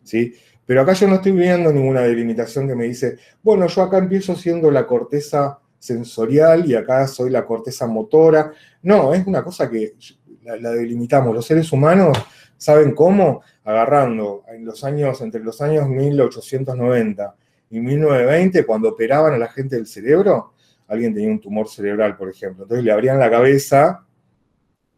¿sí? 0.03 0.33
Pero 0.67 0.81
acá 0.81 0.91
yo 0.93 1.07
no 1.07 1.15
estoy 1.15 1.31
viendo 1.31 1.71
ninguna 1.71 2.01
delimitación 2.01 2.67
que 2.67 2.75
me 2.75 2.83
dice, 2.83 3.17
bueno, 3.41 3.65
yo 3.67 3.81
acá 3.81 3.99
empiezo 3.99 4.35
siendo 4.35 4.69
la 4.69 4.85
corteza 4.85 5.59
sensorial 5.79 6.69
y 6.69 6.75
acá 6.75 7.07
soy 7.07 7.29
la 7.29 7.45
corteza 7.45 7.87
motora. 7.87 8.51
No, 8.81 9.13
es 9.13 9.25
una 9.25 9.41
cosa 9.45 9.69
que 9.69 9.93
la, 10.43 10.71
delimitamos. 10.71 11.33
Los 11.33 11.45
seres 11.45 11.71
humanos 11.71 12.17
saben 12.57 12.93
cómo, 12.93 13.41
agarrando 13.63 14.43
en 14.49 14.65
los 14.65 14.83
años, 14.83 15.21
entre 15.21 15.41
los 15.41 15.61
años 15.61 15.87
1890 15.87 17.35
y 17.69 17.79
1920, 17.79 18.65
cuando 18.65 18.89
operaban 18.89 19.33
a 19.33 19.37
la 19.37 19.47
gente 19.47 19.77
del 19.77 19.87
cerebro, 19.87 20.53
alguien 20.85 21.13
tenía 21.13 21.29
un 21.29 21.39
tumor 21.39 21.69
cerebral, 21.69 22.17
por 22.17 22.29
ejemplo. 22.29 22.63
Entonces 22.63 22.83
le 22.83 22.91
abrían 22.91 23.19
la 23.19 23.31
cabeza, 23.31 24.05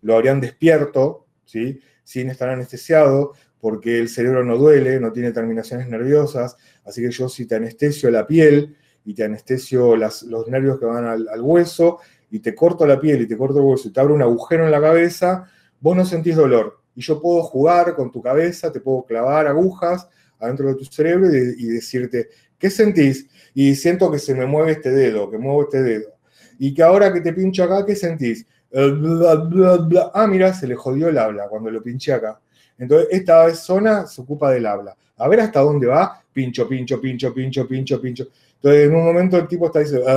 lo 0.02 0.16
habrían 0.16 0.42
despierto, 0.42 1.28
¿sí? 1.46 1.80
sin 2.04 2.32
estar 2.32 2.50
anestesiado, 2.50 3.34
porque 3.60 4.00
el 4.00 4.10
cerebro 4.10 4.44
no 4.44 4.58
duele, 4.58 5.00
no 5.00 5.12
tiene 5.12 5.32
terminaciones 5.32 5.88
nerviosas, 5.88 6.58
así 6.86 7.02
que 7.02 7.12
yo 7.12 7.28
si 7.30 7.46
te 7.46 7.56
anestesio 7.56 8.10
la 8.10 8.26
piel 8.26 8.76
y 9.06 9.14
te 9.14 9.24
anestesio 9.24 9.96
los 9.96 10.48
nervios 10.48 10.80
que 10.80 10.86
van 10.86 11.06
al, 11.06 11.42
hueso 11.42 12.00
y 12.32 12.40
te 12.40 12.56
corto 12.56 12.86
la 12.86 13.00
piel 13.00 13.22
y 13.22 13.28
te 13.28 13.38
corto 13.38 13.60
el 13.60 13.66
hueso 13.66 13.88
y 13.88 13.92
te 13.92 14.00
abro 14.00 14.14
un 14.14 14.22
agujero 14.22 14.66
en 14.66 14.72
la 14.72 14.82
cabeza, 14.82 15.46
vos 15.80 15.96
no 15.96 16.06
sentís 16.06 16.36
dolor. 16.36 16.80
Y 16.96 17.02
yo 17.02 17.22
puedo 17.22 17.44
jugar 17.44 17.96
con 17.96 18.12
tu 18.12 18.22
cabeza, 18.22 18.72
te 18.72 18.80
puedo 18.80 19.04
clavar 19.04 19.48
agujas 19.48 20.08
adentro 20.40 20.68
de 20.70 20.76
tu 20.76 20.86
cerebro 20.86 21.30
y, 21.34 21.56
y 21.58 21.68
decirte, 21.68 22.30
¿qué 22.58 22.70
sentís? 22.70 23.28
y 23.54 23.76
siento 23.76 24.12
que 24.12 24.20
se 24.20 24.34
me 24.34 24.46
mueve 24.46 24.72
este 24.72 24.92
dedo, 24.92 25.30
que 25.30 25.38
muevo 25.38 25.64
este 25.64 25.82
dedo. 25.82 26.14
Y 26.58 26.74
que 26.74 26.84
ahora 26.84 27.12
que 27.12 27.22
te 27.22 27.34
pincho 27.34 27.64
acá, 27.64 27.86
¿qué 27.86 27.96
sentís? 27.96 28.46
Ah, 28.74 30.28
mira, 30.30 30.54
se 30.54 30.68
le 30.68 30.76
jodió 30.76 31.10
el 31.10 31.18
habla 31.18 31.48
cuando 31.48 31.72
lo 31.72 31.82
pinché 31.82 32.14
acá. 32.14 32.40
Entonces, 32.80 33.10
esta 33.12 33.54
zona 33.54 34.08
se 34.08 34.22
ocupa 34.22 34.52
del 34.52 34.66
habla. 34.66 34.96
A 35.18 35.28
ver 35.28 35.42
hasta 35.42 35.60
dónde 35.60 35.88
va. 35.88 36.24
Pincho, 36.34 36.68
pincho, 36.68 37.00
pincho, 37.00 37.34
pincho, 37.34 37.68
pincho, 37.68 38.02
pincho. 38.02 38.28
Entonces, 38.56 38.88
en 38.88 38.96
un 38.96 39.04
momento 39.04 39.38
el 39.38 39.48
tipo 39.48 39.68
está 39.68 39.80
diciendo, 39.80 40.08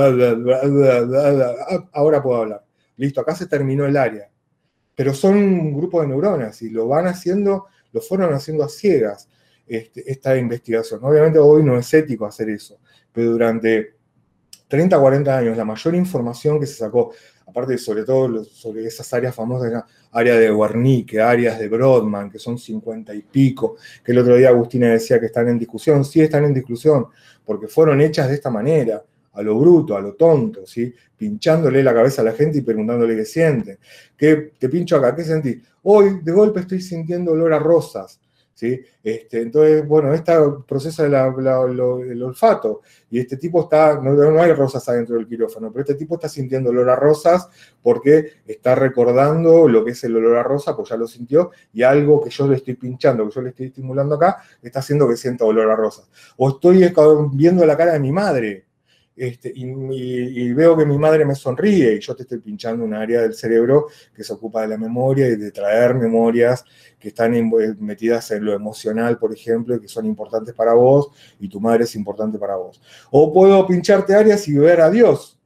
ahora 1.91 2.23
puedo 2.23 2.41
hablar. 2.41 2.63
Listo, 2.97 3.21
acá 3.21 3.35
se 3.35 3.45
terminó 3.47 3.85
el 3.85 3.97
área. 3.97 4.29
Pero 4.95 5.13
son 5.13 5.37
un 5.37 5.75
grupo 5.75 6.01
de 6.01 6.07
neuronas 6.07 6.61
y 6.61 6.69
lo 6.69 6.87
van 6.87 7.07
haciendo, 7.07 7.67
lo 7.91 8.01
fueron 8.01 8.33
haciendo 8.33 8.63
a 8.63 8.69
ciegas 8.69 9.27
este, 9.67 10.09
esta 10.09 10.37
investigación. 10.37 10.99
Obviamente 11.03 11.39
hoy 11.39 11.63
no 11.63 11.77
es 11.77 11.93
ético 11.93 12.25
hacer 12.25 12.49
eso 12.49 12.79
pero 13.13 13.31
durante 13.31 13.93
30, 14.67 14.99
40 14.99 15.37
años 15.37 15.55
la 15.55 15.63
mayor 15.63 15.95
información 15.95 16.59
que 16.59 16.65
se 16.65 16.73
sacó, 16.73 17.13
aparte 17.45 17.77
sobre 17.77 18.03
todo 18.03 18.43
sobre 18.45 18.85
esas 18.85 19.11
áreas 19.13 19.35
famosas, 19.35 19.83
área 20.11 20.35
de 20.35 20.51
Wernicke, 20.51 21.19
áreas 21.19 21.59
de 21.59 21.67
Brodmann, 21.67 22.29
que 22.29 22.39
son 22.39 22.57
50 22.57 23.13
y 23.13 23.21
pico, 23.21 23.77
que 24.03 24.11
el 24.11 24.19
otro 24.19 24.35
día 24.35 24.49
Agustina 24.49 24.87
decía 24.87 25.19
que 25.19 25.27
están 25.27 25.49
en 25.49 25.59
discusión, 25.59 26.03
sí 26.05 26.21
están 26.21 26.45
en 26.45 26.53
discusión, 26.53 27.07
porque 27.45 27.67
fueron 27.67 28.01
hechas 28.01 28.29
de 28.29 28.35
esta 28.35 28.49
manera, 28.49 29.03
a 29.33 29.41
lo 29.41 29.57
bruto, 29.57 29.95
a 29.95 30.01
lo 30.01 30.13
tonto, 30.13 30.65
¿sí? 30.65 30.93
pinchándole 31.17 31.81
la 31.81 31.93
cabeza 31.93 32.21
a 32.21 32.25
la 32.25 32.33
gente 32.33 32.59
y 32.59 32.61
preguntándole 32.61 33.15
qué 33.15 33.25
siente. 33.25 33.79
¿Qué, 34.15 34.53
te 34.59 34.69
pincho 34.69 34.97
acá? 34.97 35.15
¿Qué 35.15 35.23
sentís? 35.23 35.57
Hoy, 35.83 36.19
de 36.21 36.31
golpe, 36.31 36.59
estoy 36.59 36.81
sintiendo 36.81 37.31
olor 37.31 37.53
a 37.53 37.59
rosas. 37.59 38.19
Este, 39.03 39.41
entonces, 39.41 39.85
bueno, 39.87 40.13
este 40.13 40.31
procesa 40.67 41.05
el 41.05 42.23
olfato 42.23 42.81
y 43.09 43.19
este 43.19 43.37
tipo 43.37 43.63
está, 43.63 43.99
no, 43.99 44.13
no, 44.13 44.41
hay 44.41 44.53
rosas 44.53 44.87
adentro 44.87 45.15
del 45.15 45.27
quirófano, 45.27 45.71
pero 45.71 45.81
este 45.81 45.95
tipo 45.95 46.15
está 46.15 46.29
sintiendo 46.29 46.69
olor 46.69 46.89
a 46.89 46.95
rosas 46.95 47.49
porque 47.81 48.41
está 48.47 48.75
recordando 48.75 49.67
lo 49.67 49.83
que 49.83 49.91
es 49.91 50.03
el 50.03 50.15
olor 50.15 50.37
a 50.37 50.43
rosa, 50.43 50.75
pues 50.75 50.89
ya 50.89 50.97
lo 50.97 51.07
sintió, 51.07 51.51
y 51.73 51.83
algo 51.83 52.23
que 52.23 52.29
yo 52.29 52.47
le 52.47 52.55
estoy 52.55 52.75
pinchando, 52.75 53.27
que 53.27 53.35
yo 53.35 53.41
le 53.41 53.49
estoy 53.49 53.65
estimulando 53.67 54.15
acá, 54.15 54.37
está 54.61 54.79
haciendo 54.79 55.07
que 55.07 55.17
sienta 55.17 55.43
olor 55.45 55.69
a 55.69 55.75
rosas. 55.75 56.09
O 56.37 56.49
estoy 56.49 56.89
viendo 57.33 57.65
la 57.65 57.75
cara 57.75 57.93
de 57.93 57.99
mi 57.99 58.11
madre, 58.11 58.65
este, 59.15 59.51
y, 59.53 60.51
veo 60.53 60.75
que 60.75 60.85
mi 60.85 60.97
madre 60.97 61.23
me 61.25 61.35
sonríe 61.35 61.95
y 61.95 61.99
yo 61.99 62.15
te 62.15 62.23
estoy 62.23 62.39
pinchando 62.39 62.83
un 62.83 62.93
área 62.93 63.21
del 63.21 63.33
cerebro 63.33 63.87
que 64.13 64.23
se 64.23 64.33
ocupa 64.33 64.61
de 64.61 64.69
la 64.69 64.77
memoria 64.77 65.27
y 65.27 65.35
de 65.35 65.51
traer 65.51 65.93
memorias 65.93 66.65
que 66.99 67.09
están 67.09 67.33
metidas 67.79 68.31
en 68.31 68.45
lo 68.45 68.53
emocional, 68.53 69.19
por 69.19 69.31
ejemplo, 69.31 69.75
y 69.75 69.81
que 69.81 69.87
son 69.87 70.05
importantes 70.05 70.53
para 70.55 70.73
vos 70.73 71.09
y 71.39 71.47
tu 71.47 71.59
madre 71.59 71.83
es 71.83 71.95
importante 71.95 72.39
para 72.39 72.55
vos. 72.55 72.81
O 73.11 73.31
puedo 73.31 73.67
pincharte 73.67 74.15
áreas 74.15 74.47
y 74.47 74.53
ver 74.57 74.81
a 74.81 74.89
Dios, 74.89 75.39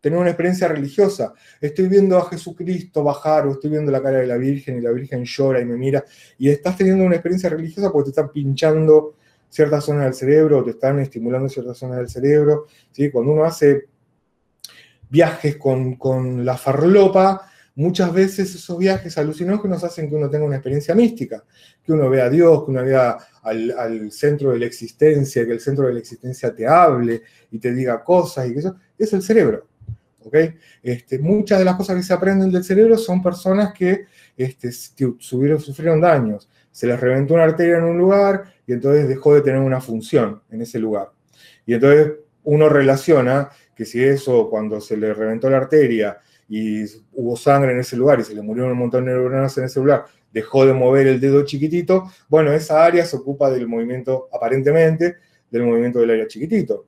tener 0.00 0.18
una 0.18 0.30
experiencia 0.30 0.66
religiosa. 0.66 1.32
Estoy 1.60 1.88
viendo 1.88 2.16
a 2.18 2.28
Jesucristo 2.28 3.04
bajar 3.04 3.46
o 3.46 3.52
estoy 3.52 3.70
viendo 3.70 3.92
la 3.92 4.02
cara 4.02 4.18
de 4.18 4.26
la 4.26 4.36
Virgen 4.36 4.78
y 4.78 4.80
la 4.80 4.90
Virgen 4.90 5.24
llora 5.24 5.60
y 5.60 5.64
me 5.64 5.76
mira 5.76 6.04
y 6.38 6.48
estás 6.48 6.76
teniendo 6.76 7.04
una 7.04 7.16
experiencia 7.16 7.50
religiosa 7.50 7.92
porque 7.92 8.06
te 8.06 8.20
están 8.20 8.32
pinchando 8.32 9.16
ciertas 9.50 9.84
zonas 9.84 10.04
del 10.04 10.14
cerebro, 10.14 10.64
te 10.64 10.70
están 10.70 10.98
estimulando 11.00 11.48
ciertas 11.48 11.76
zonas 11.76 11.98
del 11.98 12.08
cerebro. 12.08 12.66
¿sí? 12.92 13.10
Cuando 13.10 13.32
uno 13.32 13.44
hace 13.44 13.88
viajes 15.10 15.56
con, 15.56 16.44
la 16.44 16.56
farlopa, 16.56 17.42
muchas 17.74 18.12
veces 18.12 18.54
esos 18.54 18.78
viajes 18.78 19.18
alucinógenos 19.18 19.82
hacen 19.82 20.08
que 20.08 20.14
uno 20.14 20.30
tenga 20.30 20.46
una 20.46 20.56
experiencia 20.56 20.94
mística, 20.94 21.44
que 21.84 21.92
uno 21.92 22.08
vea 22.08 22.26
a 22.26 22.30
Dios, 22.30 22.64
que 22.64 22.70
uno 22.70 22.84
vea 22.84 23.18
al, 23.42 24.12
centro 24.12 24.52
de 24.52 24.60
la 24.60 24.66
existencia, 24.66 25.44
que 25.44 25.52
el 25.52 25.60
centro 25.60 25.86
de 25.86 25.94
la 25.94 25.98
existencia 25.98 26.54
te 26.54 26.66
hable 26.66 27.22
y 27.50 27.58
te 27.58 27.74
diga 27.74 28.02
cosas 28.04 28.48
y 28.48 28.52
que 28.52 28.60
eso 28.60 28.76
es 28.96 29.12
el 29.12 29.22
cerebro. 29.22 29.66
¿okay? 30.24 30.54
Este, 30.82 31.18
muchas 31.18 31.58
de 31.58 31.64
las 31.64 31.74
cosas 31.74 31.96
que 31.96 32.02
se 32.04 32.12
aprenden 32.12 32.52
del 32.52 32.62
cerebro 32.62 32.96
son 32.96 33.20
personas 33.20 33.74
que 33.74 34.06
este, 34.36 34.70
sufrieron 34.70 36.00
daños. 36.00 36.48
Se 36.72 36.86
les 36.86 37.00
reventó 37.00 37.34
una 37.34 37.44
arteria 37.44 37.78
en 37.78 37.84
un 37.84 37.98
lugar 37.98 38.44
y 38.66 38.72
entonces 38.72 39.08
dejó 39.08 39.34
de 39.34 39.42
tener 39.42 39.60
una 39.60 39.80
función 39.80 40.42
en 40.50 40.62
ese 40.62 40.78
lugar. 40.78 41.10
Y 41.66 41.74
entonces 41.74 42.12
uno 42.44 42.68
relaciona 42.68 43.50
que 43.74 43.84
si 43.84 44.02
eso, 44.02 44.48
cuando 44.48 44.80
se 44.80 44.96
le 44.96 45.14
reventó 45.14 45.48
la 45.50 45.58
arteria 45.58 46.18
y 46.48 46.84
hubo 47.12 47.36
sangre 47.36 47.72
en 47.72 47.80
ese 47.80 47.96
lugar 47.96 48.20
y 48.20 48.24
se 48.24 48.34
le 48.34 48.42
murieron 48.42 48.72
un 48.72 48.78
montón 48.78 49.04
de 49.04 49.12
neuronas 49.12 49.56
en 49.58 49.64
ese 49.64 49.80
lugar, 49.80 50.04
dejó 50.32 50.66
de 50.66 50.72
mover 50.72 51.06
el 51.06 51.20
dedo 51.20 51.44
chiquitito, 51.44 52.10
bueno, 52.28 52.52
esa 52.52 52.84
área 52.84 53.04
se 53.04 53.16
ocupa 53.16 53.50
del 53.50 53.66
movimiento, 53.66 54.28
aparentemente, 54.32 55.16
del 55.50 55.64
movimiento 55.64 56.00
del 56.00 56.10
área 56.10 56.26
chiquitito. 56.26 56.86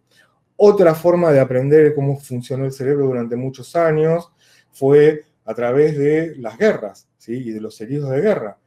Otra 0.57 0.95
forma 0.95 1.33
de 1.33 1.41
aprender 1.41 1.95
cómo 1.95 2.19
funcionó 2.19 2.65
el 2.65 2.73
cerebro 2.73 3.07
durante 3.07 3.37
muchos 3.37 3.75
años 3.75 4.31
fue 4.71 5.25
a 5.45 5.55
través 5.55 5.99
de 5.99 6.37
las 6.37 6.57
guerras 6.57 7.09
y 7.27 7.51
de 7.51 7.61
los 7.61 7.81
heridos 7.81 8.11
de 8.11 8.21
guerra 8.21 8.59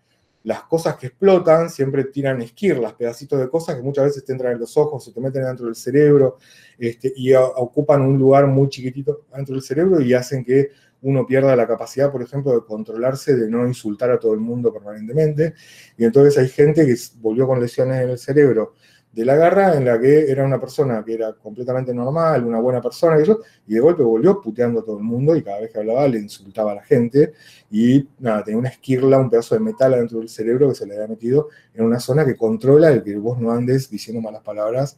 las 0.45 0.63
cosas 0.63 0.95
que 0.95 1.07
explotan 1.07 1.69
siempre 1.69 2.05
tiran 2.05 2.41
esquirlas, 2.41 2.93
pedacitos 2.93 3.39
de 3.39 3.49
cosas 3.49 3.75
que 3.75 3.81
muchas 3.81 4.05
veces 4.05 4.23
te 4.23 4.31
entran 4.31 4.53
en 4.53 4.59
los 4.59 4.77
ojos, 4.77 5.03
se 5.03 5.11
te 5.11 5.19
meten 5.19 5.43
dentro 5.43 5.65
del 5.65 5.75
cerebro 5.75 6.37
este, 6.77 7.11
y 7.15 7.33
ocupan 7.33 8.01
un 8.01 8.17
lugar 8.17 8.45
muy 8.45 8.69
chiquitito 8.69 9.25
dentro 9.35 9.55
del 9.55 9.63
cerebro 9.63 9.99
y 10.01 10.13
hacen 10.13 10.45
que 10.45 10.69
uno 11.01 11.25
pierda 11.25 11.55
la 11.55 11.67
capacidad, 11.67 12.11
por 12.11 12.21
ejemplo, 12.21 12.53
de 12.53 12.65
controlarse, 12.65 13.35
de 13.35 13.49
no 13.49 13.67
insultar 13.67 14.11
a 14.11 14.19
todo 14.19 14.33
el 14.33 14.39
mundo 14.39 14.71
permanentemente. 14.71 15.53
Y 15.97 16.05
entonces 16.05 16.37
hay 16.37 16.47
gente 16.47 16.85
que 16.85 16.95
volvió 17.19 17.47
con 17.47 17.59
lesiones 17.59 18.03
en 18.03 18.09
el 18.11 18.17
cerebro 18.17 18.73
de 19.15 19.23
la 19.23 19.35
garra 19.37 19.77
en 19.77 19.85
la 19.85 19.97
que 19.97 20.29
era 20.29 20.43
una 20.43 20.59
persona 20.59 21.01
que 21.05 21.13
era 21.13 21.31
completamente 21.31 21.93
normal, 21.93 22.43
una 22.43 22.59
buena 22.59 22.81
persona, 22.81 23.17
y, 23.17 23.73
de 23.73 23.79
golpe 23.79 24.03
volvió 24.03 24.41
puteando 24.41 24.81
a 24.81 24.83
todo 24.83 24.97
el 24.97 25.05
mundo 25.05 25.37
y 25.37 25.41
cada 25.41 25.61
vez 25.61 25.71
que 25.71 25.79
hablaba 25.79 26.05
le 26.09 26.19
insultaba 26.19 26.73
a 26.73 26.75
la 26.75 26.83
gente 26.83 27.31
y 27.71 28.09
nada, 28.19 28.43
tenía 28.43 28.59
una 28.59 28.67
esquirla, 28.67 29.17
un 29.17 29.29
pedazo 29.29 29.55
de 29.55 29.61
metal 29.61 29.93
adentro 29.93 30.19
del 30.19 30.27
cerebro 30.27 30.67
que 30.67 30.75
se 30.75 30.85
le 30.85 30.95
había 30.95 31.07
metido 31.07 31.47
en 31.73 31.85
una 31.85 32.01
zona 32.01 32.25
que 32.25 32.35
controla 32.35 32.89
el 32.91 33.03
que 33.03 33.15
vos 33.15 33.39
no 33.39 33.51
andes 33.51 33.89
diciendo 33.89 34.21
malas 34.21 34.43
palabras 34.43 34.97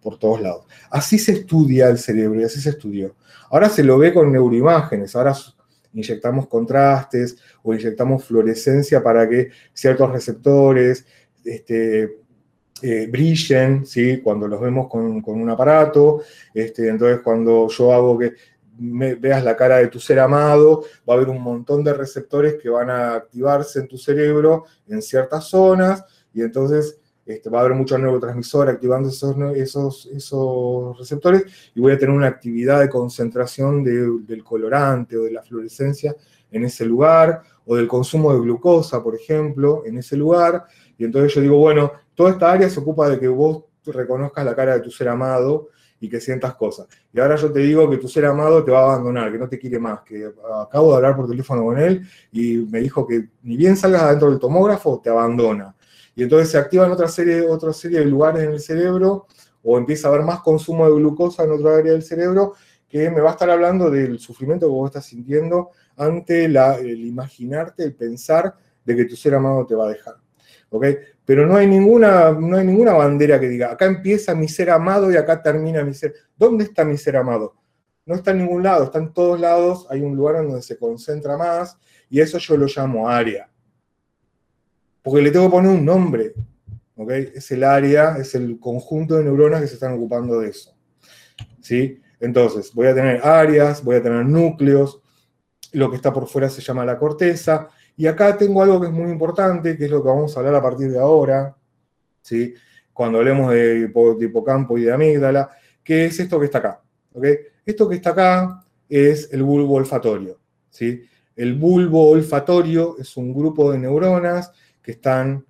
por 0.00 0.18
todos 0.18 0.40
lados. 0.40 0.64
Así 0.90 1.18
se 1.18 1.32
estudia 1.32 1.90
el 1.90 1.98
cerebro 1.98 2.40
y 2.40 2.44
así 2.44 2.62
se 2.62 2.70
estudió. 2.70 3.16
Ahora 3.50 3.68
se 3.68 3.84
lo 3.84 3.98
ve 3.98 4.14
con 4.14 4.32
neuroimágenes, 4.32 5.14
ahora 5.14 5.34
inyectamos 5.92 6.48
contrastes 6.48 7.36
o 7.62 7.74
inyectamos 7.74 8.24
fluorescencia 8.24 9.02
para 9.02 9.28
que 9.28 9.50
ciertos 9.74 10.10
receptores 10.10 11.04
este, 11.44 12.16
eh, 12.82 13.08
brillen, 13.10 13.84
¿sí? 13.86 14.20
cuando 14.20 14.46
los 14.48 14.60
vemos 14.60 14.88
con, 14.88 15.22
un 15.24 15.50
aparato. 15.50 16.22
Este, 16.54 16.88
entonces, 16.88 17.20
cuando 17.20 17.68
yo 17.68 17.92
hago 17.92 18.18
que 18.18 18.34
veas 18.78 19.42
la 19.44 19.56
cara 19.56 19.78
de 19.78 19.88
tu 19.88 19.98
ser 19.98 20.20
amado, 20.20 20.84
va 21.08 21.14
a 21.14 21.16
haber 21.16 21.28
un 21.28 21.42
montón 21.42 21.82
de 21.82 21.92
receptores 21.92 22.56
que 22.62 22.68
van 22.68 22.90
a 22.90 23.14
activarse 23.14 23.80
en 23.80 23.88
tu 23.88 23.98
cerebro 23.98 24.64
en 24.88 25.02
ciertas 25.02 25.46
zonas, 25.46 26.04
y 26.32 26.42
entonces 26.42 26.98
este, 27.26 27.50
va 27.50 27.58
a 27.58 27.60
haber 27.62 27.76
muchos 27.76 27.98
neurotransmisores 27.98 28.74
activando 28.74 29.08
esos, 29.08 29.36
esos, 29.56 30.06
esos, 30.14 30.98
receptores, 30.98 31.44
y 31.74 31.80
voy 31.80 31.92
a 31.92 31.98
tener 31.98 32.14
una 32.14 32.28
actividad 32.28 32.80
de 32.80 32.88
concentración 32.88 33.82
del 33.82 34.44
colorante 34.44 35.16
o 35.16 35.24
de 35.24 35.32
la 35.32 35.42
fluorescencia 35.42 36.14
en 36.50 36.64
ese 36.64 36.84
lugar, 36.84 37.42
o 37.66 37.76
del 37.76 37.86
consumo 37.86 38.32
de 38.32 38.40
glucosa, 38.40 39.02
por 39.02 39.14
ejemplo, 39.14 39.82
en 39.84 39.98
ese 39.98 40.16
lugar, 40.16 40.64
y 40.96 41.04
entonces 41.04 41.34
yo 41.34 41.40
digo, 41.40 41.58
bueno, 41.58 41.92
toda 42.18 42.32
esta 42.32 42.50
área 42.50 42.68
se 42.68 42.80
ocupa 42.80 43.08
de 43.08 43.20
que 43.20 43.28
vos 43.28 43.62
reconozcas 43.86 44.44
la 44.44 44.56
cara 44.56 44.74
de 44.74 44.80
tu 44.80 44.90
ser 44.90 45.08
amado 45.08 45.68
y 46.00 46.08
que 46.08 46.20
sientas 46.20 46.56
cosas. 46.56 46.88
Y 47.12 47.20
ahora 47.20 47.36
yo 47.36 47.52
te 47.52 47.60
digo 47.60 47.88
que 47.88 47.96
tu 47.96 48.08
ser 48.08 48.24
amado 48.24 48.64
te 48.64 48.72
va 48.72 48.80
a 48.80 48.84
abandonar, 48.86 49.30
que 49.30 49.38
no 49.38 49.48
te 49.48 49.56
quiere 49.56 49.78
más, 49.78 50.00
que 50.00 50.28
acabo 50.60 50.90
de 50.90 50.96
hablar 50.96 51.14
por 51.14 51.28
teléfono 51.28 51.62
con 51.62 51.78
él 51.78 52.04
y 52.32 52.56
me 52.72 52.80
dijo 52.80 53.06
que 53.06 53.28
ni 53.44 53.56
bien 53.56 53.76
salgas 53.76 54.02
adentro 54.02 54.30
del 54.30 54.40
tomógrafo, 54.40 55.00
te 55.00 55.10
abandona. 55.10 55.76
Y 56.16 56.24
entonces 56.24 56.50
se 56.50 56.58
activan 56.58 56.90
otra 56.90 57.06
serie, 57.06 57.46
otra 57.46 57.72
serie 57.72 58.00
de 58.00 58.06
lugares 58.06 58.42
en 58.42 58.50
el 58.50 58.58
cerebro 58.58 59.28
o 59.62 59.78
empieza 59.78 60.08
a 60.08 60.10
haber 60.10 60.26
más 60.26 60.40
consumo 60.40 60.86
de 60.86 60.96
glucosa 60.96 61.44
en 61.44 61.52
otra 61.52 61.76
área 61.76 61.92
del 61.92 62.02
cerebro 62.02 62.54
que 62.88 63.10
me 63.10 63.20
va 63.20 63.28
a 63.28 63.32
estar 63.34 63.48
hablando 63.48 63.90
del 63.90 64.18
sufrimiento 64.18 64.66
que 64.66 64.72
vos 64.72 64.88
estás 64.88 65.06
sintiendo 65.06 65.70
ante 65.96 66.46
el 66.46 67.06
imaginarte, 67.06 67.84
el 67.84 67.94
pensar 67.94 68.56
de 68.84 68.96
que 68.96 69.04
tu 69.04 69.14
ser 69.14 69.36
amado 69.36 69.64
te 69.64 69.76
va 69.76 69.86
a 69.86 69.90
dejar. 69.90 70.16
Pero 71.24 71.46
no 71.46 71.56
hay, 71.56 71.66
ninguna, 71.66 72.32
no 72.32 72.56
hay 72.56 72.66
ninguna 72.66 72.92
bandera 72.92 73.40
que 73.40 73.48
diga, 73.48 73.72
acá 73.72 73.86
empieza 73.86 74.34
mi 74.34 74.48
ser 74.48 74.70
amado 74.70 75.10
y 75.10 75.16
acá 75.16 75.42
termina 75.42 75.82
mi 75.82 75.94
ser. 75.94 76.14
¿Dónde 76.36 76.64
está 76.64 76.84
mi 76.84 76.96
ser 76.96 77.16
amado? 77.16 77.54
No 78.04 78.14
está 78.14 78.30
en 78.30 78.38
ningún 78.38 78.62
lado, 78.62 78.84
está 78.84 78.98
en 78.98 79.12
todos 79.12 79.38
lados, 79.38 79.86
hay 79.90 80.00
un 80.00 80.16
lugar 80.16 80.36
en 80.36 80.48
donde 80.48 80.62
se 80.62 80.78
concentra 80.78 81.36
más 81.36 81.76
y 82.08 82.20
eso 82.20 82.38
yo 82.38 82.56
lo 82.56 82.66
llamo 82.66 83.08
área. 83.08 83.50
Porque 85.02 85.22
le 85.22 85.30
tengo 85.30 85.46
que 85.46 85.52
poner 85.52 85.70
un 85.70 85.84
nombre, 85.84 86.34
Es 87.08 87.50
el 87.50 87.64
área, 87.64 88.16
es 88.18 88.34
el 88.34 88.58
conjunto 88.58 89.16
de 89.16 89.24
neuronas 89.24 89.60
que 89.60 89.68
se 89.68 89.74
están 89.74 89.92
ocupando 89.92 90.40
de 90.40 90.48
eso. 90.48 90.74
¿Sí? 91.60 92.00
Entonces, 92.20 92.72
voy 92.74 92.88
a 92.88 92.94
tener 92.94 93.24
áreas, 93.24 93.84
voy 93.84 93.96
a 93.96 94.02
tener 94.02 94.24
núcleos, 94.24 95.00
lo 95.72 95.90
que 95.90 95.96
está 95.96 96.12
por 96.12 96.26
fuera 96.26 96.48
se 96.48 96.62
llama 96.62 96.84
la 96.84 96.98
corteza, 96.98 97.68
y 97.98 98.06
acá 98.06 98.38
tengo 98.38 98.62
algo 98.62 98.80
que 98.80 98.86
es 98.86 98.92
muy 98.92 99.10
importante, 99.10 99.76
que 99.76 99.86
es 99.86 99.90
lo 99.90 100.00
que 100.00 100.08
vamos 100.08 100.34
a 100.34 100.38
hablar 100.38 100.54
a 100.54 100.62
partir 100.62 100.88
de 100.88 101.00
ahora, 101.00 101.56
¿sí? 102.22 102.54
cuando 102.92 103.18
hablemos 103.18 103.52
de, 103.52 103.90
hipocampo 104.20 104.78
y 104.78 104.84
de 104.84 104.92
amígdala, 104.92 105.50
que 105.82 106.06
es 106.06 106.20
esto 106.20 106.38
que 106.38 106.44
está 106.44 106.58
acá. 106.58 106.80
Esto 107.66 107.88
que 107.88 107.96
está 107.96 108.10
acá 108.10 108.64
es 108.88 109.28
el 109.32 109.42
bulbo 109.42 109.74
olfatorio. 109.74 110.38
¿sí? 110.70 111.02
El 111.34 111.54
bulbo 111.54 112.10
olfatorio 112.10 112.96
es 113.00 113.16
un 113.16 113.34
grupo 113.34 113.72
de 113.72 113.78
neuronas 113.78 114.52
que 114.80 114.92
están 114.92 115.44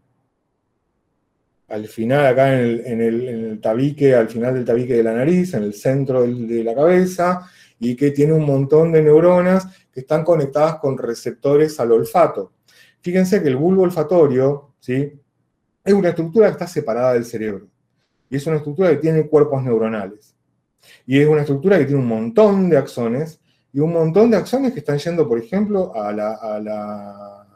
al 1.69 1.87
final, 1.87 2.25
acá 2.25 2.59
en 2.59 3.03
el, 3.03 3.61
tabique, 3.61 4.15
al 4.15 4.31
final 4.31 4.55
del 4.55 4.65
tabique 4.65 4.95
de 4.95 5.03
la 5.03 5.13
nariz, 5.13 5.53
en 5.53 5.65
el 5.65 5.75
centro 5.75 6.23
de 6.23 6.65
la 6.65 6.75
cabeza, 6.75 7.47
y 7.79 7.95
que 7.95 8.11
tiene 8.11 8.33
un 8.33 8.47
montón 8.47 8.91
de 8.91 9.03
neuronas 9.03 9.69
que 9.99 10.03
están 10.03 10.23
conectadas 10.23 10.77
con 10.77 10.97
receptores 10.97 11.81
al 11.81 11.91
olfato. 11.91 12.53
Fíjense 13.01 13.43
que 13.43 13.49
el 13.49 13.57
bulbo 13.57 13.83
olfatorio 13.83 14.75
¿sí? 14.79 15.13
es 15.85 15.93
una 15.93 16.11
estructura 16.11 16.47
que 16.47 16.53
está 16.53 16.69
separada 16.69 17.15
del 17.15 17.25
cerebro. 17.25 17.67
Y 18.31 18.37
es 18.37 18.47
una 18.47 18.59
estructura 18.59 18.91
que 18.91 18.99
tiene 18.99 19.27
cuerpos 19.27 19.61
neuronales. 19.61 20.37
Y 21.05 21.19
es 21.19 21.27
una 21.27 21.41
estructura 21.41 21.79
que 21.79 21.85
tiene 21.85 22.01
un 22.01 22.07
montón 22.07 22.71
de 22.71 22.77
axones 22.77 23.41
y 23.73 23.81
un 23.81 23.93
montón 23.93 24.31
de 24.31 24.37
axones 24.37 24.73
que 24.73 24.79
están 24.79 24.99
yendo, 24.99 25.29
por 25.29 25.41
ejemplo, 25.41 25.93
a 25.97 26.13
la, 26.13 26.35
a 26.35 26.61
la, 26.61 27.47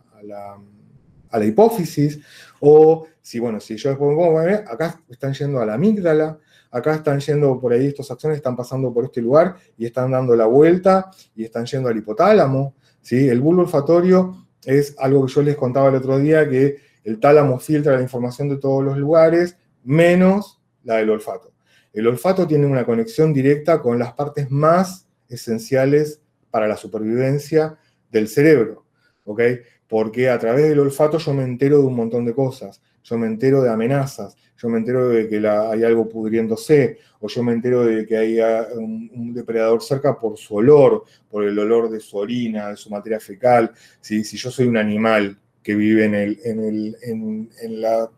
a 1.31 1.39
la, 1.39 1.45
hipófisis, 1.45 2.19
o 2.59 3.07
si, 3.21 3.39
bueno, 3.39 3.61
si 3.61 3.77
yo 3.77 3.91
después 3.91 4.17
pongo, 4.17 4.41
acá 4.41 5.01
están 5.09 5.33
yendo 5.33 5.61
a 5.61 5.67
la 5.67 5.75
amígdala, 5.75 6.41
acá 6.73 6.95
están 6.95 7.21
yendo 7.21 7.61
por 7.61 7.73
ahí, 7.73 7.87
estos 7.87 8.11
acciones 8.11 8.39
están 8.39 8.57
pasando 8.57 8.93
por 8.93 9.05
este 9.05 9.21
lugar 9.21 9.57
y 9.77 9.85
están 9.85 10.11
dando 10.11 10.35
la 10.35 10.47
vuelta 10.47 11.11
y 11.37 11.45
están 11.45 11.67
yendo 11.67 11.89
al 11.89 11.97
hipotálamo. 11.97 12.75
¿sí? 13.03 13.29
El 13.29 13.41
bulbo 13.41 13.63
olfatorio 13.63 14.49
es 14.65 14.97
algo 14.99 15.27
que 15.27 15.33
yo 15.33 15.43
les 15.43 15.57
contaba 15.57 15.91
el 15.91 15.97
otro 15.97 16.19
día, 16.19 16.49
que 16.49 16.79
El 17.05 17.19
tálamo 17.19 17.59
filtra 17.59 17.97
la 17.97 18.03
información 18.03 18.49
de 18.49 18.57
todos 18.57 18.83
los 18.83 18.97
lugares, 18.97 19.57
menos 19.83 20.61
la 20.85 20.97
del 20.97 21.11
olfato. 21.11 21.53
El 21.93 22.07
olfato 22.07 22.47
tiene 22.47 22.67
una 22.67 22.87
conexión 22.87 23.35
directa 23.35 23.83
con 23.83 23.99
las 23.99 24.15
partes 24.15 24.51
más 24.51 25.09
esenciales 25.29 26.21
para 26.51 26.69
la 26.69 26.77
supervivencia 26.77 27.77
del 28.11 28.29
cerebro. 28.29 28.87
Porque 29.25 30.31
a 30.31 30.39
través 30.39 30.69
del 30.69 30.79
olfato 30.79 31.19
yo 31.19 31.35
me 31.35 31.43
entero 31.43 31.79
de 31.79 31.85
un 31.85 31.97
montón 31.97 32.25
de 32.25 32.35
cosas, 32.35 32.81
yo 33.03 33.19
me 33.19 33.27
entero 33.27 33.63
de 33.63 33.71
amenazas, 33.71 34.37
yo 34.57 34.69
me 34.69 34.79
entero 34.79 35.09
de 35.09 35.29
que 35.29 35.37
hay 35.47 35.83
algo 35.83 36.09
pudriéndose, 36.09 36.99
o 37.21 37.29
yo 37.29 37.43
me 37.43 37.53
entero 37.53 37.85
de 37.85 38.07
que 38.07 38.17
hay 38.17 38.41
ah, 38.41 38.69
un, 38.75 39.33
depredador 39.35 39.83
cerca 39.83 40.19
por 40.19 40.39
su 40.39 40.57
olor, 40.57 41.05
por 41.31 41.45
el 41.45 41.59
olor 41.59 41.91
de 41.91 42.01
su 42.01 42.17
orina, 42.17 42.69
de 42.69 42.77
su 42.77 42.91
materia 42.91 43.19
fecal. 43.19 43.73
Si 44.01 44.23
yo 44.23 44.51
soy 44.51 44.67
un 44.67 44.77
animal 44.77 45.37
que 45.63 45.75
vive 45.75 46.05
en 46.05 46.15
el, 46.15 46.39
en 46.45 47.81
la, 47.81 48.09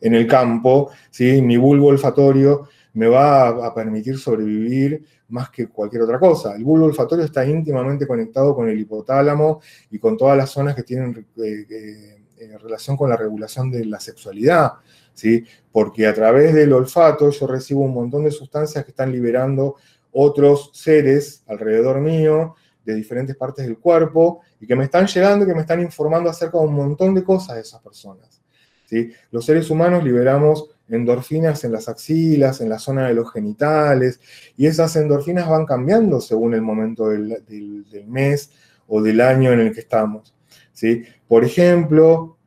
en 0.00 0.14
el 0.14 0.26
campo, 0.26 0.90
¿sí? 1.10 1.42
mi 1.42 1.56
bulbo 1.56 1.88
olfatorio 1.88 2.68
me 2.94 3.06
va 3.06 3.48
a, 3.48 3.74
permitir 3.74 4.18
sobrevivir 4.18 5.04
más 5.28 5.50
que 5.50 5.68
cualquier 5.68 6.02
otra 6.02 6.18
cosa. 6.18 6.56
El 6.56 6.64
bulbo 6.64 6.86
olfatorio 6.86 7.24
está 7.24 7.46
íntimamente 7.46 8.06
conectado 8.06 8.54
con 8.54 8.68
el 8.68 8.78
hipotálamo 8.78 9.60
y 9.90 9.98
con 9.98 10.16
todas 10.16 10.36
las 10.36 10.50
zonas 10.50 10.74
que 10.74 10.82
tienen 10.82 11.26
eh, 11.36 11.66
eh, 11.70 12.17
relación 12.60 12.96
con 12.96 13.10
la 13.10 13.16
regulación 13.16 13.70
de 13.70 13.84
la 13.84 14.00
sexualidad, 14.00 14.72
¿sí? 15.14 15.44
porque 15.72 16.06
a 16.06 16.14
través 16.14 16.54
del 16.54 16.72
olfato 16.72 17.30
yo 17.30 17.46
recibo 17.46 17.80
un 17.80 17.94
montón 17.94 18.24
de 18.24 18.30
sustancias 18.30 18.84
que 18.84 18.90
están 18.90 19.12
liberando 19.12 19.76
otros 20.12 20.70
seres 20.72 21.42
alrededor 21.46 22.00
mío, 22.00 22.54
de 22.84 22.94
diferentes 22.94 23.36
partes 23.36 23.66
del 23.66 23.78
cuerpo, 23.78 24.40
y 24.60 24.66
que 24.66 24.74
me 24.74 24.84
están 24.84 25.06
llegando 25.06 25.46
que 25.46 25.54
me 25.54 25.60
están 25.60 25.80
informando 25.80 26.30
acerca 26.30 26.58
de 26.58 26.64
un 26.64 26.74
montón 26.74 27.14
de 27.14 27.22
cosas 27.22 27.56
de 27.56 27.62
esas 27.62 27.82
personas. 27.82 28.40
¿sí? 28.86 29.12
Los 29.30 29.44
seres 29.44 29.68
humanos 29.68 30.02
liberamos 30.02 30.70
endorfinas 30.88 31.64
en 31.64 31.72
las 31.72 31.88
axilas, 31.88 32.60
en 32.60 32.68
la 32.68 32.78
zona 32.78 33.08
de 33.08 33.14
los 33.14 33.32
genitales, 33.32 34.20
y 34.56 34.66
esas 34.66 34.96
endorfinas 34.96 35.48
van 35.48 35.66
cambiando 35.66 36.20
según 36.20 36.54
el 36.54 36.62
momento 36.62 37.08
del, 37.08 38.06
mes 38.06 38.50
o 38.86 39.02
del 39.02 39.20
año 39.20 39.52
en 39.52 39.60
el 39.60 39.74
que 39.74 39.80
estamos. 39.80 40.34
¿Sí? 40.78 41.02
Por 41.26 41.44
ejemplo, 41.44 42.38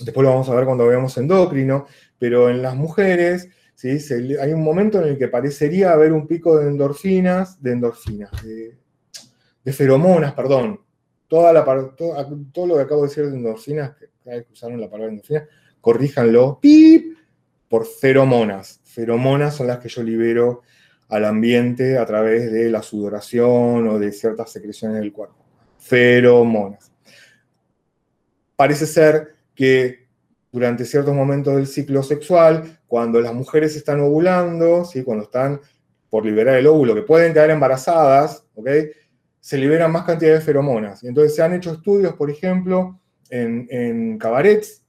después 0.00 0.24
lo 0.24 0.30
vamos 0.30 0.48
a 0.48 0.54
ver 0.54 0.64
cuando 0.64 0.86
veamos 0.86 1.16
endocrino, 1.18 1.86
pero 2.20 2.48
en 2.48 2.62
las 2.62 2.76
mujeres 2.76 3.48
¿sí? 3.74 3.98
hay 4.40 4.52
un 4.52 4.62
momento 4.62 5.02
en 5.02 5.08
el 5.08 5.18
que 5.18 5.26
parecería 5.26 5.92
haber 5.92 6.12
un 6.12 6.28
pico 6.28 6.56
de 6.56 6.68
endorfinas, 6.68 7.60
de 7.60 7.72
endorfinas, 7.72 8.30
de, 8.44 9.72
feromonas, 9.72 10.32
perdón. 10.34 10.80
Toda 11.26 11.52
la, 11.52 11.64
todo, 11.96 12.66
lo 12.66 12.76
que 12.76 12.82
acabo 12.82 13.02
de 13.02 13.08
decir 13.08 13.28
de 13.28 13.36
endorfinas, 13.36 13.96
que 13.96 14.06
que 14.24 14.52
usaron 14.52 14.80
la 14.80 14.88
palabra 14.88 15.10
endorfina, 15.10 15.46
corríjanlo, 15.80 16.60
¡pip! 16.60 17.18
por 17.68 17.86
feromonas. 17.86 18.80
Feromonas 18.84 19.54
son 19.54 19.68
las 19.68 19.78
que 19.78 19.88
yo 19.88 20.02
libero 20.02 20.62
al 21.08 21.24
ambiente 21.24 21.98
a 21.98 22.06
través 22.06 22.52
de 22.52 22.70
la 22.70 22.82
sudoración 22.82 23.88
o 23.88 23.98
de 23.98 24.12
ciertas 24.12 24.52
secreciones 24.52 25.00
del 25.00 25.12
cuerpo. 25.12 25.44
Feromonas. 25.78 26.89
Parece 28.60 28.84
ser 28.84 29.36
que 29.54 30.06
durante 30.52 30.84
ciertos 30.84 31.14
momentos 31.14 31.56
del 31.56 31.66
ciclo 31.66 32.02
sexual, 32.02 32.78
cuando 32.86 33.18
las 33.18 33.32
mujeres 33.32 33.74
están 33.74 34.00
ovulando, 34.00 34.84
¿sí? 34.84 35.02
cuando 35.02 35.24
están 35.24 35.62
por 36.10 36.26
liberar 36.26 36.58
el 36.58 36.66
óvulo, 36.66 36.94
que 36.94 37.00
pueden 37.00 37.32
quedar 37.32 37.48
embarazadas, 37.48 38.44
se 39.40 39.56
liberan 39.56 39.90
más 39.90 40.04
cantidad 40.04 40.34
de 40.34 40.42
feromonas. 40.42 41.02
Y 41.02 41.08
entonces 41.08 41.34
se 41.34 41.42
han 41.42 41.54
hecho 41.54 41.72
estudios, 41.72 42.12
por 42.16 42.30
ejemplo, 42.30 43.00
en, 43.30 43.66
en 43.70 44.18
cabarets, 44.18 44.84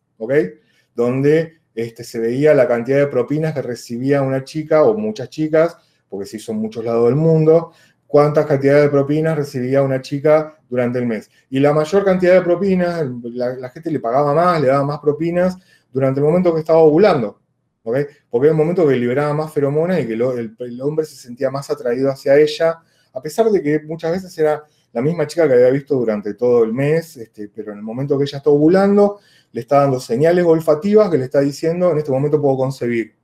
donde 0.94 1.62
este, 1.74 2.04
se 2.04 2.20
veía 2.20 2.54
la 2.54 2.68
cantidad 2.68 2.98
de 2.98 3.08
propinas 3.08 3.54
que 3.54 3.62
recibía 3.62 4.22
una 4.22 4.44
chica 4.44 4.84
o 4.84 4.98
muchas 4.98 5.30
chicas, 5.30 5.78
porque 6.10 6.26
se 6.26 6.36
hizo 6.36 6.52
en 6.52 6.58
muchos 6.58 6.84
lados 6.84 7.06
del 7.06 7.16
mundo, 7.16 7.72
cuántas 8.12 8.46
cantidades 8.46 8.84
de 8.84 8.90
propinas 8.90 9.38
recibía 9.38 9.82
una 9.82 10.02
chica 10.02 10.60
durante 10.70 11.00
el 11.00 11.06
mes. 11.06 11.32
Y 11.50 11.62
la 11.62 11.72
mayor 11.72 12.04
cantidad 12.04 12.34
de 12.34 12.42
propinas, 12.42 13.06
la, 13.24 13.70
gente 13.70 13.90
le 13.90 14.02
pagaba 14.02 14.34
más, 14.34 14.60
le 14.60 14.68
daba 14.68 14.84
más 14.84 15.00
propinas 15.00 15.56
durante 15.94 16.20
el 16.20 16.26
momento 16.26 16.54
que 16.54 16.60
estaba 16.60 16.80
ovulando. 16.80 17.40
Porque 17.82 18.10
era 18.34 18.52
el 18.52 18.54
momento 18.54 18.86
que 18.86 18.98
liberaba 18.98 19.34
más 19.34 19.54
feromonas 19.54 20.02
y 20.02 20.08
que 20.08 20.14
el, 20.14 20.82
hombre 20.82 21.06
se 21.06 21.16
sentía 21.16 21.50
más 21.50 21.70
atraído 21.70 22.12
hacia 22.12 22.38
ella, 22.38 22.80
a 23.14 23.22
pesar 23.22 23.50
de 23.50 23.64
que 23.64 23.80
muchas 23.80 24.12
veces 24.12 24.38
era 24.38 24.62
la 24.92 25.02
misma 25.02 25.26
chica 25.26 25.48
que 25.48 25.54
había 25.54 25.70
visto 25.70 25.96
durante 25.96 26.34
todo 26.34 26.66
el 26.66 26.74
mes, 26.74 27.16
este, 27.16 27.48
pero 27.48 27.72
en 27.72 27.78
el 27.78 27.84
momento 27.84 28.18
que 28.18 28.26
ella 28.26 28.40
está 28.40 28.50
ovulando, 28.50 29.22
le 29.54 29.62
está 29.62 29.78
dando 29.78 30.02
señales 30.02 30.44
olfativas 30.44 31.10
que 31.10 31.18
le 31.18 31.24
está 31.26 31.40
diciendo, 31.40 31.90
en 31.92 32.00
este 32.00 32.12
momento 32.12 32.42
puedo 32.42 32.58
concebir. 32.58 33.21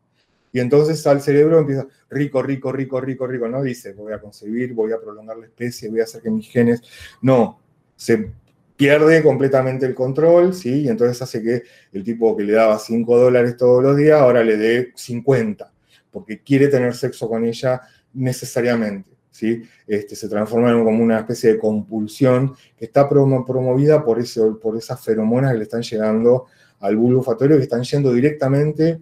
Y 0.52 0.60
entonces 0.60 1.06
al 1.08 1.22
cerebro 1.22 1.60
empieza, 1.60 1.88
rico, 2.10 2.42
rico, 2.42 2.72
rico, 2.72 3.02
rico, 3.02 3.28
rico, 3.28 3.48
no 3.48 3.62
dice, 3.62 3.94
voy 3.94 4.14
a 4.14 4.20
concebir, 4.20 4.74
voy 4.74 4.92
a 4.92 5.00
prolongar 5.00 5.38
la 5.38 5.46
especie, 5.46 5.90
voy 5.90 6.02
a 6.02 6.04
hacer 6.04 6.22
que 6.22 6.30
mis 6.30 6.50
genes, 6.50 6.82
no, 7.22 7.60
se 7.96 8.32
pierde 8.76 9.24
completamente 9.24 9.86
el 9.86 9.96
control, 9.96 10.54
¿sí? 10.54 10.84
Y 10.84 10.88
entonces 10.88 11.22
hace 11.22 11.42
que 11.42 11.64
el 11.92 12.04
tipo 12.04 12.38
que 12.38 12.44
le 12.44 12.54
daba 12.54 12.80
5 12.80 13.18
dólares 13.18 13.58
todos 13.58 13.84
los 13.84 13.98
días, 13.98 14.22
ahora 14.22 14.44
le 14.44 14.56
dé 14.56 14.94
50, 14.96 15.72
porque 16.12 16.42
quiere 16.42 16.68
tener 16.68 16.96
sexo 16.96 17.28
con 17.28 17.44
ella 17.44 17.82
necesariamente. 18.14 19.18
¿sí? 19.32 19.64
Este, 19.86 20.16
se 20.16 20.28
transforma 20.30 20.72
en 20.72 20.84
como 20.84 21.04
una 21.04 21.20
especie 21.20 21.54
de 21.54 21.60
compulsión 21.60 22.56
que 22.76 22.86
está 22.86 23.08
promovida 23.08 24.04
por, 24.04 24.20
ese, 24.20 24.42
por 24.62 24.76
esas 24.78 25.04
feromonas 25.04 25.52
que 25.52 25.58
le 25.58 25.64
están 25.64 25.84
llegando 25.84 26.46
al 26.80 26.96
bulbo 26.96 27.20
olfatorio, 27.20 27.58
que 27.58 27.64
están 27.64 27.84
yendo 27.84 28.12
directamente 28.14 29.00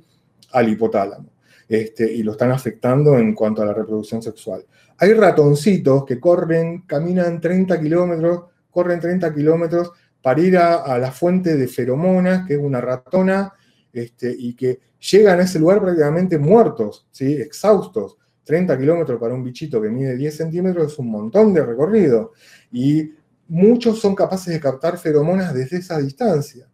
al 0.52 0.70
hipotálamo. 0.70 1.35
Este, 1.67 2.12
y 2.12 2.21
lo 2.21 2.34
están 2.34 2.51
afectando 2.51 3.17
en 3.17 3.34
cuanto 3.34 3.62
a 3.62 3.65
la 3.65 3.73
reproducción 3.73 4.21
sexual. 4.21 4.65
Hay 4.97 5.13
ratoncitos 5.13 6.06
que 6.06 6.19
corren, 6.19 6.82
caminan 6.82 7.41
30 7.41 7.82
kilómetros, 7.82 8.43
corren 8.69 8.99
30 8.99 9.34
kilómetros 9.34 9.91
para 10.21 10.41
ir 10.41 10.58
a, 10.58 10.97
la 10.97 11.12
fuente 11.12 11.56
de 11.56 11.67
feromonas, 11.67 12.47
que 12.47 12.56
es 12.56 12.60
una 12.60 12.82
ratona, 12.82 13.54
este, 13.91 14.36
y 14.38 14.56
que 14.56 14.80
llegan 14.99 15.39
a 15.39 15.43
ese 15.43 15.60
lugar 15.60 15.82
prácticamente 15.82 16.38
muertos, 16.38 17.08
¿sí? 17.12 17.34
exhaustos, 17.34 18.17
30 18.43 18.78
kilómetros 18.78 19.19
para 19.19 19.34
un 19.34 19.43
bichito 19.43 19.82
que 19.82 19.89
mide 19.89 20.15
10 20.15 20.38
centímetros 20.38 20.93
es 20.93 20.99
un 20.99 21.10
montón 21.10 21.54
de 21.54 21.65
recorrido. 21.65 22.34
Y 22.71 23.12
muchos 23.47 23.99
son 23.99 24.15
capaces 24.15 24.54
de 24.54 24.60
captar 24.60 24.97
feromonas 24.97 25.54
desde 25.54 25.78
esa 25.78 25.97
distancia. 25.97 26.67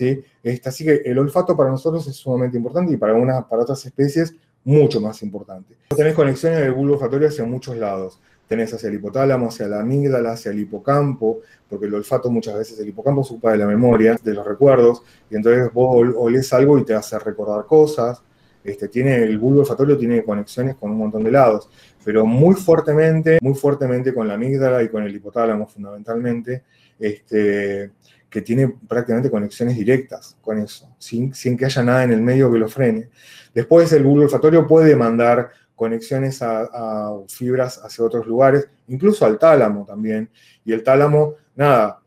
Este, 0.00 0.68
así 0.68 0.84
que 0.84 1.02
el 1.04 1.18
olfato 1.18 1.56
para 1.56 1.70
nosotros 1.70 2.06
es 2.06 2.16
sumamente 2.16 2.56
importante 2.56 2.92
y 2.92 2.96
para 2.96 3.16
otras 3.16 3.84
especies 3.84 4.34
mucho 4.64 5.00
más 5.00 5.22
importante. 5.22 5.76
Tenés 5.96 6.14
conexiones 6.14 6.58
del 6.60 6.72
bulbo 6.72 6.94
olfatorio 6.94 7.28
hacia 7.28 7.44
muchos 7.44 7.76
lados. 7.76 8.20
Tenés 8.48 8.72
hacia 8.74 8.88
el 8.88 8.96
hipotálamo, 8.96 9.48
hacia 9.48 9.66
la 9.66 9.80
amígdala, 9.80 10.32
hacia 10.32 10.52
el 10.52 10.60
hipocampo, 10.60 11.40
porque 11.68 11.86
el 11.86 11.94
olfato 11.94 12.30
muchas 12.30 12.56
veces, 12.56 12.78
el 12.78 12.88
hipocampo 12.88 13.24
se 13.24 13.34
ocupa 13.34 13.52
de 13.52 13.58
la 13.58 13.66
memoria, 13.66 14.16
de 14.22 14.34
los 14.34 14.46
recuerdos, 14.46 15.02
y 15.30 15.36
entonces 15.36 15.72
vos 15.72 16.14
olés 16.16 16.52
algo 16.52 16.78
y 16.78 16.84
te 16.84 16.94
hace 16.94 17.18
recordar 17.18 17.64
cosas. 17.66 18.22
Este, 18.62 18.88
tiene, 18.88 19.22
el 19.22 19.38
bulbo 19.38 19.60
olfatorio 19.60 19.96
tiene 19.96 20.24
conexiones 20.24 20.74
con 20.74 20.90
un 20.90 20.98
montón 20.98 21.22
de 21.22 21.30
lados, 21.30 21.68
pero 22.04 22.26
muy 22.26 22.54
fuertemente, 22.56 23.38
muy 23.40 23.54
fuertemente 23.54 24.12
con 24.12 24.26
la 24.26 24.34
amígdala 24.34 24.82
y 24.82 24.88
con 24.88 25.04
el 25.04 25.14
hipotálamo 25.14 25.66
fundamentalmente, 25.68 26.64
este, 26.98 27.92
que 28.30 28.42
tiene 28.42 28.68
prácticamente 28.88 29.30
conexiones 29.30 29.76
directas 29.76 30.36
con 30.40 30.58
eso, 30.58 30.94
sin, 30.98 31.32
sin, 31.34 31.56
que 31.56 31.64
haya 31.64 31.82
nada 31.82 32.04
en 32.04 32.12
el 32.12 32.22
medio 32.22 32.50
que 32.50 32.58
lo 32.58 32.68
frene. 32.68 33.08
Después 33.54 33.92
el 33.92 34.02
bulbo 34.02 34.24
olfatorio 34.24 34.66
puede 34.66 34.96
mandar 34.96 35.50
conexiones 35.76 36.42
a, 36.42 37.12
fibras 37.28 37.78
hacia 37.84 38.04
otros 38.04 38.26
lugares, 38.26 38.68
incluso 38.88 39.24
al 39.26 39.38
tálamo 39.38 39.84
también. 39.84 40.30
Y 40.64 40.72
el 40.72 40.82
tálamo, 40.82 41.34
nada, 41.54 42.00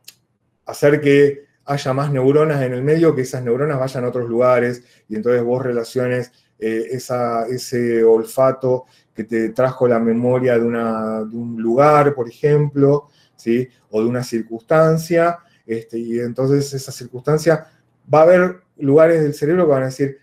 hacer 0.65 0.99
que 0.99 1.45
haya 1.65 1.93
más 1.93 2.11
neuronas 2.11 2.61
en 2.63 2.73
el 2.73 2.81
medio, 2.81 3.15
que 3.15 3.21
esas 3.21 3.43
neuronas 3.43 3.79
vayan 3.79 4.03
a 4.03 4.09
otros 4.09 4.27
lugares 4.27 4.83
y 5.07 5.15
entonces 5.15 5.43
vos 5.43 5.63
relaciones 5.63 6.31
eh, 6.57 6.89
ese 6.91 8.03
olfato 8.03 8.85
que 9.13 9.23
te 9.23 9.49
trajo 9.49 9.87
la 9.87 9.99
memoria 9.99 10.57
de, 10.57 10.65
un 10.65 11.55
lugar, 11.61 12.15
por 12.15 12.27
ejemplo, 12.27 13.07
¿sí? 13.35 13.67
o 13.91 14.01
de 14.01 14.07
una 14.07 14.23
circunstancia, 14.23 15.39
este, 15.69 15.99
y 15.99 16.19
entonces 16.19 16.73
esa 16.73 16.91
circunstancia, 16.91 17.67
va 18.11 18.19
a 18.19 18.23
haber 18.23 18.61
lugares 18.77 19.21
del 19.21 19.33
cerebro 19.33 19.65
que 19.65 19.71
van 19.71 19.83
a 19.83 19.87
decir, 19.87 20.17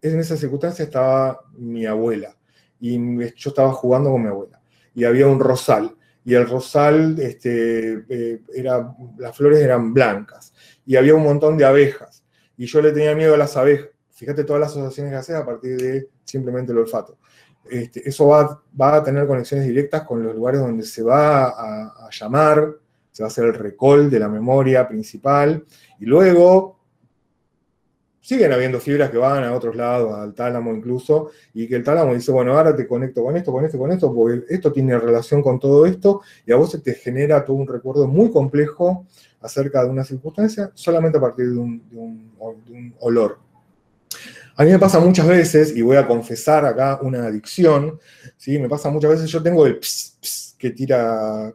en 0.00 0.20
esa 0.20 0.36
circunstancia 0.36 0.84
estaba 0.84 1.40
mi 1.56 1.86
abuela, 1.86 2.36
y 2.80 2.98
yo 3.34 3.50
estaba 3.50 3.72
jugando 3.72 4.10
con 4.10 4.22
mi 4.22 4.28
abuela, 4.28 4.60
y 4.94 5.04
había 5.04 5.26
un 5.26 5.40
rosal, 5.40 5.96
y 6.24 6.34
el 6.34 6.48
rosal, 6.48 7.18
este, 7.20 8.04
eh, 8.08 8.42
era, 8.54 8.94
las 9.18 9.36
flores 9.36 9.60
eran 9.60 9.92
blancas, 9.92 10.52
y 10.86 10.96
había 10.96 11.14
un 11.14 11.22
montón 11.22 11.56
de 11.56 11.64
abejas, 11.64 12.24
y 12.56 12.66
yo 12.66 12.80
le 12.80 12.92
tenía 12.92 13.14
miedo 13.14 13.34
a 13.34 13.38
las 13.38 13.56
abejas, 13.56 13.90
Fíjate 14.18 14.42
todas 14.42 14.58
las 14.58 14.72
asociaciones 14.72 15.12
que 15.12 15.16
haces 15.16 15.36
a 15.36 15.46
partir 15.46 15.80
de 15.80 16.08
simplemente 16.24 16.72
el 16.72 16.78
olfato. 16.78 17.18
Este, 17.70 18.08
eso 18.08 18.26
va, 18.26 18.60
va, 18.78 18.96
a 18.96 19.04
tener 19.04 19.28
conexiones 19.28 19.64
directas 19.64 20.02
con 20.02 20.24
los 20.24 20.34
lugares 20.34 20.60
donde 20.60 20.82
se 20.82 21.04
va 21.04 21.50
a, 21.50 22.10
llamar, 22.10 22.68
se 23.18 23.24
va 23.24 23.26
a 23.26 23.32
hacer 23.32 23.46
el 23.46 23.54
recall 23.54 24.08
de 24.08 24.20
la 24.20 24.28
memoria 24.28 24.86
principal, 24.86 25.64
y 25.98 26.04
luego 26.04 26.78
siguen 28.20 28.52
habiendo 28.52 28.78
fibras 28.78 29.10
que 29.10 29.18
van 29.18 29.42
a 29.42 29.52
otros 29.52 29.74
lados, 29.74 30.14
al 30.14 30.34
tálamo 30.34 30.72
incluso, 30.72 31.32
y 31.52 31.66
que 31.66 31.74
el 31.74 31.82
tálamo 31.82 32.14
dice, 32.14 32.30
bueno, 32.30 32.56
ahora 32.56 32.76
te 32.76 32.86
conecto 32.86 33.24
con 33.24 33.36
esto, 33.36 33.50
con 33.50 33.64
esto, 33.64 33.76
con 33.76 33.90
esto, 33.90 34.14
porque 34.14 34.44
esto 34.50 34.70
tiene 34.70 34.96
relación 35.00 35.42
con 35.42 35.58
todo 35.58 35.84
esto, 35.84 36.20
y 36.46 36.52
a 36.52 36.56
vos 36.56 36.70
se 36.70 36.78
te 36.78 36.94
genera 36.94 37.44
todo 37.44 37.56
un 37.56 37.66
recuerdo 37.66 38.06
muy 38.06 38.30
complejo 38.30 39.04
acerca 39.40 39.82
de 39.82 39.90
una 39.90 40.04
circunstancia 40.04 40.70
solamente 40.74 41.18
a 41.18 41.20
partir 41.20 41.50
de 41.50 41.58
un, 41.58 42.32
olor. 43.00 43.40
A 44.54 44.62
mí 44.62 44.70
me 44.70 44.78
pasa 44.78 45.00
muchas 45.00 45.26
veces, 45.26 45.76
y 45.76 45.82
voy 45.82 45.96
a 45.96 46.06
confesar 46.06 46.64
acá 46.64 47.00
una 47.02 47.26
adicción, 47.26 47.98
¿sí? 48.36 48.60
me 48.60 48.68
pasa 48.68 48.90
muchas 48.90 49.10
veces, 49.10 49.28
yo 49.28 49.42
tengo 49.42 49.66
el 49.66 49.80
ps, 49.80 50.54
que 50.56 50.70
tira 50.70 51.52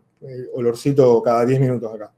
olorcito 0.53 1.21
cada 1.21 1.45
10 1.45 1.59
minutos 1.59 1.93
acá. 1.93 2.11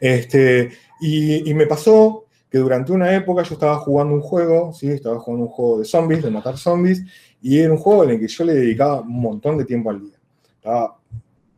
Este, 0.00 0.70
y, 1.00 1.48
y 1.50 1.54
me 1.54 1.66
pasó 1.66 2.26
que 2.52 2.58
durante 2.58 2.92
una 2.92 3.14
época 3.14 3.42
yo 3.44 3.54
estaba 3.54 3.78
jugando 3.78 4.14
un 4.14 4.20
juego, 4.20 4.74
¿sí? 4.74 4.88
estaba 4.88 5.18
jugando 5.18 5.46
un 5.46 5.52
juego 5.52 5.78
de 5.78 5.86
zombies, 5.86 6.22
de 6.22 6.30
matar 6.30 6.58
zombies, 6.58 7.02
y 7.40 7.58
era 7.58 7.72
un 7.72 7.78
juego 7.78 8.04
en 8.04 8.10
el 8.10 8.20
que 8.20 8.28
yo 8.28 8.44
le 8.44 8.52
dedicaba 8.52 9.00
un 9.00 9.20
montón 9.20 9.56
de 9.56 9.64
tiempo 9.64 9.88
al 9.88 10.00
día. 10.00 10.18
Estaba 10.56 10.98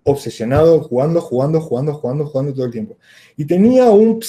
obsesionado 0.04 0.82
jugando, 0.82 1.20
jugando, 1.20 1.60
jugando, 1.60 1.94
jugando, 1.94 2.26
jugando 2.26 2.54
todo 2.54 2.66
el 2.66 2.70
tiempo. 2.70 2.96
Y 3.36 3.44
tenía 3.44 3.86
un, 3.90 4.20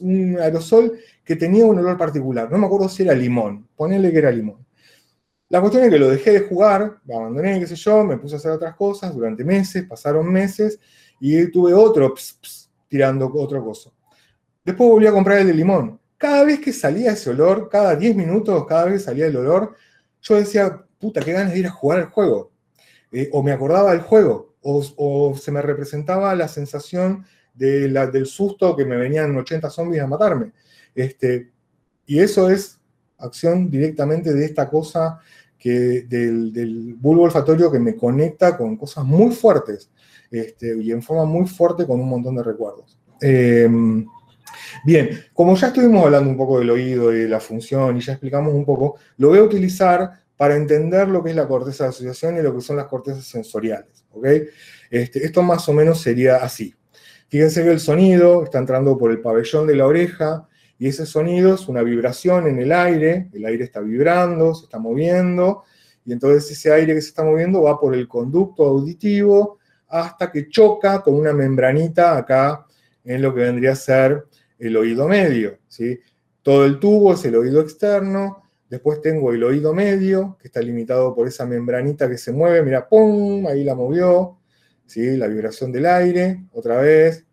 un 0.00 0.38
aerosol 0.38 0.98
que 1.24 1.36
tenía 1.36 1.64
un 1.64 1.78
olor 1.78 1.96
particular. 1.96 2.50
No 2.50 2.58
me 2.58 2.66
acuerdo 2.66 2.88
si 2.88 3.04
era 3.04 3.14
limón. 3.14 3.66
Ponele 3.74 4.12
que 4.12 4.18
era 4.18 4.30
limón. 4.30 4.58
La 5.52 5.60
cuestión 5.60 5.84
es 5.84 5.90
que 5.90 5.98
lo 5.98 6.08
dejé 6.08 6.30
de 6.30 6.48
jugar, 6.48 6.96
lo 7.04 7.14
abandoné, 7.18 7.60
qué 7.60 7.66
sé 7.66 7.76
yo, 7.76 8.02
me 8.04 8.16
puse 8.16 8.36
a 8.36 8.38
hacer 8.38 8.52
otras 8.52 8.74
cosas 8.74 9.14
durante 9.14 9.44
meses, 9.44 9.84
pasaron 9.84 10.32
meses, 10.32 10.80
y 11.20 11.46
tuve 11.50 11.74
otro 11.74 12.14
tirando 12.88 13.30
otro 13.34 13.62
cosa. 13.62 13.90
Después 14.64 14.88
volví 14.88 15.06
a 15.06 15.12
comprar 15.12 15.40
el 15.40 15.48
de 15.48 15.52
limón. 15.52 16.00
Cada 16.16 16.42
vez 16.44 16.58
que 16.58 16.72
salía 16.72 17.12
ese 17.12 17.28
olor, 17.28 17.68
cada 17.68 17.94
10 17.94 18.16
minutos, 18.16 18.64
cada 18.66 18.86
vez 18.86 18.94
que 18.94 19.00
salía 19.00 19.26
el 19.26 19.36
olor, 19.36 19.76
yo 20.22 20.36
decía, 20.36 20.86
puta, 20.98 21.20
qué 21.20 21.32
ganas 21.34 21.52
de 21.52 21.58
ir 21.58 21.66
a 21.66 21.70
jugar 21.70 21.98
al 21.98 22.06
juego. 22.06 22.50
Eh, 23.12 23.28
o 23.30 23.42
me 23.42 23.52
acordaba 23.52 23.92
del 23.92 24.00
juego, 24.00 24.54
o, 24.62 25.36
se 25.36 25.52
me 25.52 25.60
representaba 25.60 26.34
la 26.34 26.48
sensación 26.48 27.26
de 27.52 27.90
la, 27.90 28.06
del 28.06 28.24
susto 28.24 28.74
que 28.74 28.86
me 28.86 28.96
venían 28.96 29.36
80 29.36 29.68
zombies 29.68 30.02
a 30.02 30.06
matarme. 30.06 30.52
Este, 30.94 31.52
y 32.06 32.20
eso 32.20 32.48
es 32.48 32.80
acción 33.18 33.70
directamente 33.70 34.32
de 34.32 34.46
esta 34.46 34.68
cosa 34.68 35.20
del, 35.70 36.96
bulbo 36.98 37.22
olfatorio 37.22 37.70
que 37.70 37.78
me 37.78 37.96
conecta 37.96 38.56
con 38.56 38.76
cosas 38.76 39.04
muy 39.04 39.34
fuertes 39.34 39.90
este, 40.30 40.76
y 40.76 40.90
en 40.92 41.02
forma 41.02 41.24
muy 41.24 41.46
fuerte 41.46 41.86
con 41.86 42.00
un 42.00 42.08
montón 42.08 42.36
de 42.36 42.42
recuerdos. 42.42 42.98
Em, 43.20 44.06
Bien, 44.84 45.24
como 45.32 45.56
ya 45.56 45.68
estuvimos 45.68 46.04
hablando 46.04 46.30
un 46.30 46.36
poco 46.36 46.58
del 46.58 46.70
oído 46.70 47.12
y 47.14 47.20
de 47.20 47.28
la 47.28 47.40
función 47.40 47.96
y 47.96 48.00
ya 48.00 48.12
explicamos 48.12 48.54
un 48.54 48.64
poco, 48.64 48.96
lo 49.16 49.28
voy 49.28 49.38
a 49.38 49.42
utilizar 49.42 50.10
para 50.36 50.56
entender 50.56 51.08
lo 51.08 51.22
que 51.22 51.30
es 51.30 51.36
la 51.36 51.46
corteza 51.46 51.84
de 51.84 51.90
asociación 51.90 52.36
y 52.36 52.42
lo 52.42 52.54
que 52.54 52.60
son 52.60 52.76
las 52.76 52.86
cortezas 52.86 53.24
sensoriales. 53.24 54.04
Este, 54.90 55.24
esto 55.24 55.42
más 55.42 55.68
o 55.68 55.72
menos 55.72 56.00
sería 56.00 56.36
así. 56.36 56.74
Fíjense 57.28 57.62
que 57.62 57.70
el 57.70 57.80
sonido 57.80 58.44
está 58.44 58.58
entrando 58.58 58.98
por 58.98 59.10
el 59.10 59.20
pabellón 59.20 59.66
de 59.66 59.76
la 59.76 59.86
oreja 59.86 60.48
y 60.82 60.88
ese 60.88 61.06
sonido 61.06 61.54
es 61.54 61.68
una 61.68 61.84
vibración 61.84 62.48
en 62.48 62.58
el 62.58 62.72
aire, 62.72 63.28
el 63.32 63.46
aire 63.46 63.62
está 63.62 63.78
vibrando, 63.78 64.52
se 64.52 64.64
está 64.64 64.80
moviendo, 64.80 65.62
y 66.04 66.12
entonces 66.12 66.50
ese 66.50 66.72
aire 66.72 66.92
que 66.92 67.00
se 67.00 67.10
está 67.10 67.22
moviendo 67.22 67.62
va 67.62 67.78
por 67.78 67.94
el 67.94 68.08
conducto 68.08 68.64
auditivo 68.64 69.60
hasta 69.86 70.32
que 70.32 70.48
choca 70.48 71.00
con 71.00 71.14
una 71.14 71.32
membranita 71.32 72.16
acá 72.16 72.66
en 73.04 73.22
lo 73.22 73.32
que 73.32 73.42
vendría 73.42 73.70
a 73.70 73.76
ser 73.76 74.26
el 74.58 74.76
oído 74.76 75.06
medio, 75.06 75.56
¿sí? 75.68 76.00
Todo 76.42 76.64
el 76.64 76.80
tubo 76.80 77.12
es 77.12 77.24
el 77.26 77.36
oído 77.36 77.60
externo, 77.60 78.50
después 78.68 79.00
tengo 79.00 79.32
el 79.32 79.44
oído 79.44 79.72
medio, 79.72 80.36
que 80.40 80.48
está 80.48 80.60
limitado 80.60 81.14
por 81.14 81.28
esa 81.28 81.46
membranita 81.46 82.08
que 82.08 82.18
se 82.18 82.32
mueve, 82.32 82.60
mira, 82.64 82.88
¡pum! 82.88 83.46
Ahí 83.46 83.62
la 83.62 83.76
movió, 83.76 84.40
¿sí? 84.86 85.16
La 85.16 85.28
vibración 85.28 85.70
del 85.70 85.86
aire, 85.86 86.42
otra 86.50 86.78
vez, 86.78 87.24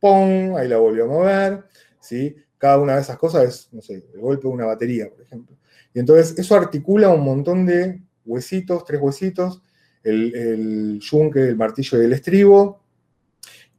¡pum! 0.00 0.56
Ahí 0.56 0.68
la 0.68 0.78
volvió 0.78 1.04
a 1.04 1.08
mover, 1.08 1.64
¿sí? 2.08 2.36
Cada 2.56 2.78
una 2.78 2.94
de 2.96 3.02
esas 3.02 3.18
cosas 3.18 3.44
es, 3.44 3.68
no 3.72 3.82
sé, 3.82 4.04
el 4.14 4.20
golpe 4.20 4.48
de 4.48 4.54
una 4.54 4.66
batería, 4.66 5.08
por 5.10 5.20
ejemplo. 5.20 5.56
Y 5.92 6.00
entonces 6.00 6.38
eso 6.38 6.54
articula 6.54 7.10
un 7.10 7.22
montón 7.22 7.66
de 7.66 8.02
huesitos, 8.24 8.84
tres 8.84 9.00
huesitos, 9.00 9.62
el, 10.02 10.34
el 10.34 11.00
yunque, 11.00 11.40
el 11.40 11.56
martillo 11.56 12.00
y 12.00 12.04
el 12.06 12.12
estribo, 12.12 12.82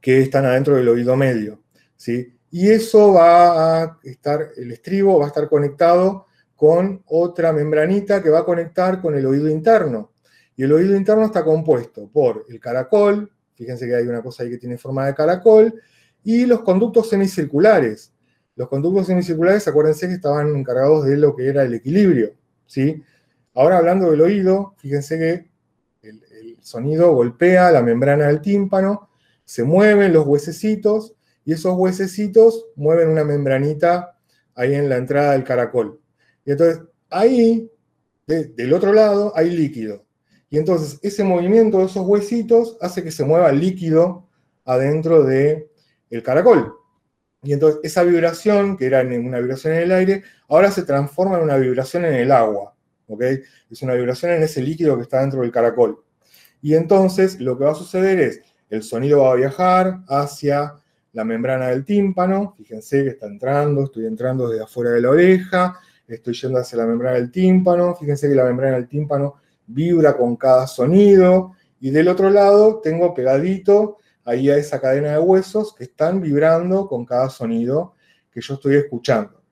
que 0.00 0.22
están 0.22 0.46
adentro 0.46 0.76
del 0.76 0.88
oído 0.88 1.16
medio. 1.16 1.62
Y 2.50 2.68
eso 2.70 3.12
va 3.12 3.82
a 3.82 3.98
estar, 4.02 4.50
el 4.56 4.72
estribo 4.72 5.18
va 5.18 5.26
a 5.26 5.28
estar 5.28 5.48
conectado 5.48 6.26
con 6.56 7.02
otra 7.06 7.52
membranita 7.52 8.22
que 8.22 8.30
va 8.30 8.40
a 8.40 8.44
conectar 8.44 9.00
con 9.00 9.14
el 9.14 9.26
oído 9.26 9.48
interno. 9.48 10.12
Y 10.56 10.64
el 10.64 10.72
oído 10.72 10.96
interno 10.96 11.24
está 11.24 11.44
compuesto 11.44 12.08
por 12.08 12.44
el 12.48 12.58
caracol, 12.58 13.30
fíjense 13.54 13.86
que 13.86 13.94
hay 13.94 14.06
una 14.06 14.22
cosa 14.22 14.42
ahí 14.42 14.50
que 14.50 14.58
tiene 14.58 14.78
forma 14.78 15.06
de 15.06 15.14
caracol, 15.14 15.74
y 16.22 16.44
los 16.46 16.60
conductos 16.60 17.08
semicirculares. 17.08 18.09
Los 18.60 18.68
conductos 18.68 19.06
semicirculares, 19.06 19.66
acuérdense 19.68 20.06
que 20.06 20.12
estaban 20.12 20.54
encargados 20.54 21.06
de 21.06 21.16
lo 21.16 21.34
que 21.34 21.48
era 21.48 21.62
el 21.62 21.72
equilibrio. 21.72 22.34
¿sí? 22.66 23.02
Ahora 23.54 23.78
hablando 23.78 24.10
del 24.10 24.20
oído, 24.20 24.74
fíjense 24.76 25.18
que 25.18 25.50
el, 26.06 26.22
el 26.30 26.58
sonido 26.60 27.10
golpea 27.14 27.70
la 27.70 27.80
membrana 27.80 28.26
del 28.26 28.42
tímpano, 28.42 29.08
se 29.46 29.64
mueven 29.64 30.12
los 30.12 30.26
huesecitos 30.26 31.14
y 31.42 31.54
esos 31.54 31.74
huesecitos 31.74 32.66
mueven 32.76 33.08
una 33.08 33.24
membranita 33.24 34.18
ahí 34.54 34.74
en 34.74 34.90
la 34.90 34.98
entrada 34.98 35.32
del 35.32 35.44
caracol. 35.44 35.98
Y 36.44 36.50
entonces 36.50 36.82
ahí, 37.08 37.72
del 38.26 38.74
otro 38.74 38.92
lado, 38.92 39.32
hay 39.36 39.52
líquido. 39.52 40.04
Y 40.50 40.58
entonces 40.58 40.98
ese 41.00 41.24
movimiento 41.24 41.78
de 41.78 41.86
esos 41.86 42.06
huesitos 42.06 42.76
hace 42.82 43.02
que 43.02 43.10
se 43.10 43.24
mueva 43.24 43.52
líquido 43.52 44.28
adentro 44.66 45.24
del 45.24 45.66
el 46.10 46.22
caracol. 46.22 46.74
Y 47.42 47.52
entonces 47.52 47.80
esa 47.82 48.02
vibración, 48.02 48.76
que 48.76 48.86
era 48.86 49.00
una 49.02 49.38
vibración 49.38 49.74
en 49.74 49.82
el 49.82 49.92
aire, 49.92 50.22
ahora 50.48 50.70
se 50.70 50.82
transforma 50.82 51.38
en 51.38 51.44
una 51.44 51.56
vibración 51.56 52.04
en 52.04 52.14
el 52.14 52.32
agua. 52.32 52.74
¿ok? 53.08 53.22
Es 53.70 53.82
una 53.82 53.94
vibración 53.94 54.32
en 54.32 54.42
ese 54.42 54.62
líquido 54.62 54.96
que 54.96 55.02
está 55.02 55.20
dentro 55.20 55.40
del 55.40 55.50
caracol. 55.50 56.02
Y 56.62 56.74
entonces 56.74 57.40
lo 57.40 57.56
que 57.56 57.64
va 57.64 57.72
a 57.72 57.74
suceder 57.74 58.20
es, 58.20 58.40
el 58.68 58.82
sonido 58.82 59.22
va 59.22 59.32
a 59.32 59.36
viajar 59.36 60.00
hacia 60.08 60.74
la 61.12 61.24
membrana 61.24 61.68
del 61.68 61.84
tímpano, 61.84 62.54
fíjense 62.56 63.02
que 63.02 63.10
está 63.10 63.26
entrando, 63.26 63.84
estoy 63.84 64.06
entrando 64.06 64.48
desde 64.48 64.62
afuera 64.62 64.90
de 64.90 65.00
la 65.00 65.10
oreja, 65.10 65.80
estoy 66.06 66.34
yendo 66.34 66.58
hacia 66.58 66.78
la 66.78 66.86
membrana 66.86 67.16
del 67.16 67.32
tímpano, 67.32 67.96
fíjense 67.96 68.28
que 68.28 68.34
la 68.34 68.44
membrana 68.44 68.76
del 68.76 68.88
tímpano 68.88 69.36
vibra 69.66 70.16
con 70.16 70.36
cada 70.36 70.66
sonido, 70.66 71.54
y 71.80 71.90
del 71.90 72.08
otro 72.08 72.30
lado 72.30 72.80
tengo 72.80 73.14
pegadito 73.14 73.98
ahí 74.24 74.50
a 74.50 74.56
esa 74.56 74.80
cadena 74.80 75.12
de 75.12 75.18
huesos 75.18 75.74
que 75.74 75.84
están 75.84 76.20
vibrando 76.20 76.86
con 76.86 77.04
cada 77.04 77.30
sonido 77.30 77.94
que 78.30 78.40
yo 78.40 78.54
estoy 78.54 78.76
escuchando, 78.76 79.42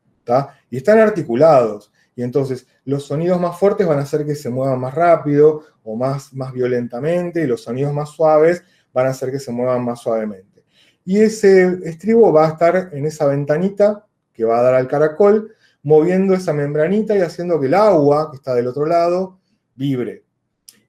Y 0.71 0.77
están 0.77 0.99
articulados, 0.99 1.93
y 2.15 2.23
entonces 2.23 2.67
los 2.85 3.05
sonidos 3.05 3.41
más 3.41 3.59
fuertes 3.59 3.87
van 3.87 3.99
a 3.99 4.03
hacer 4.03 4.25
que 4.25 4.35
se 4.35 4.51
muevan 4.51 4.81
más 4.81 4.95
rápido 4.95 5.63
o 5.83 5.97
más, 5.97 6.33
más 6.33 6.53
violentamente, 6.53 7.43
y 7.43 7.47
los 7.47 7.63
sonidos 7.63 7.93
más 7.93 8.11
suaves 8.11 8.63
van 8.93 9.07
a 9.07 9.11
hacer 9.11 9.31
que 9.31 9.39
se 9.39 9.53
muevan 9.53 9.85
más 9.85 10.01
suavemente. 10.01 10.65
Y 11.05 11.21
ese 11.21 11.79
estribo 11.85 12.33
va 12.33 12.47
a 12.47 12.51
estar 12.51 12.91
en 12.93 13.07
esa 13.07 13.27
ventanita 13.27 14.07
que 14.33 14.45
va 14.45 14.59
a 14.59 14.63
dar 14.63 14.75
al 14.75 14.89
caracol, 14.89 15.55
moviendo 15.83 16.35
esa 16.35 16.53
membranita 16.53 17.17
y 17.17 17.21
haciendo 17.21 17.59
que 17.59 17.67
el 17.67 17.75
agua 17.75 18.31
que 18.31 18.37
está 18.37 18.55
del 18.55 18.67
otro 18.67 18.85
lado 18.85 19.41
vibre. 19.75 20.25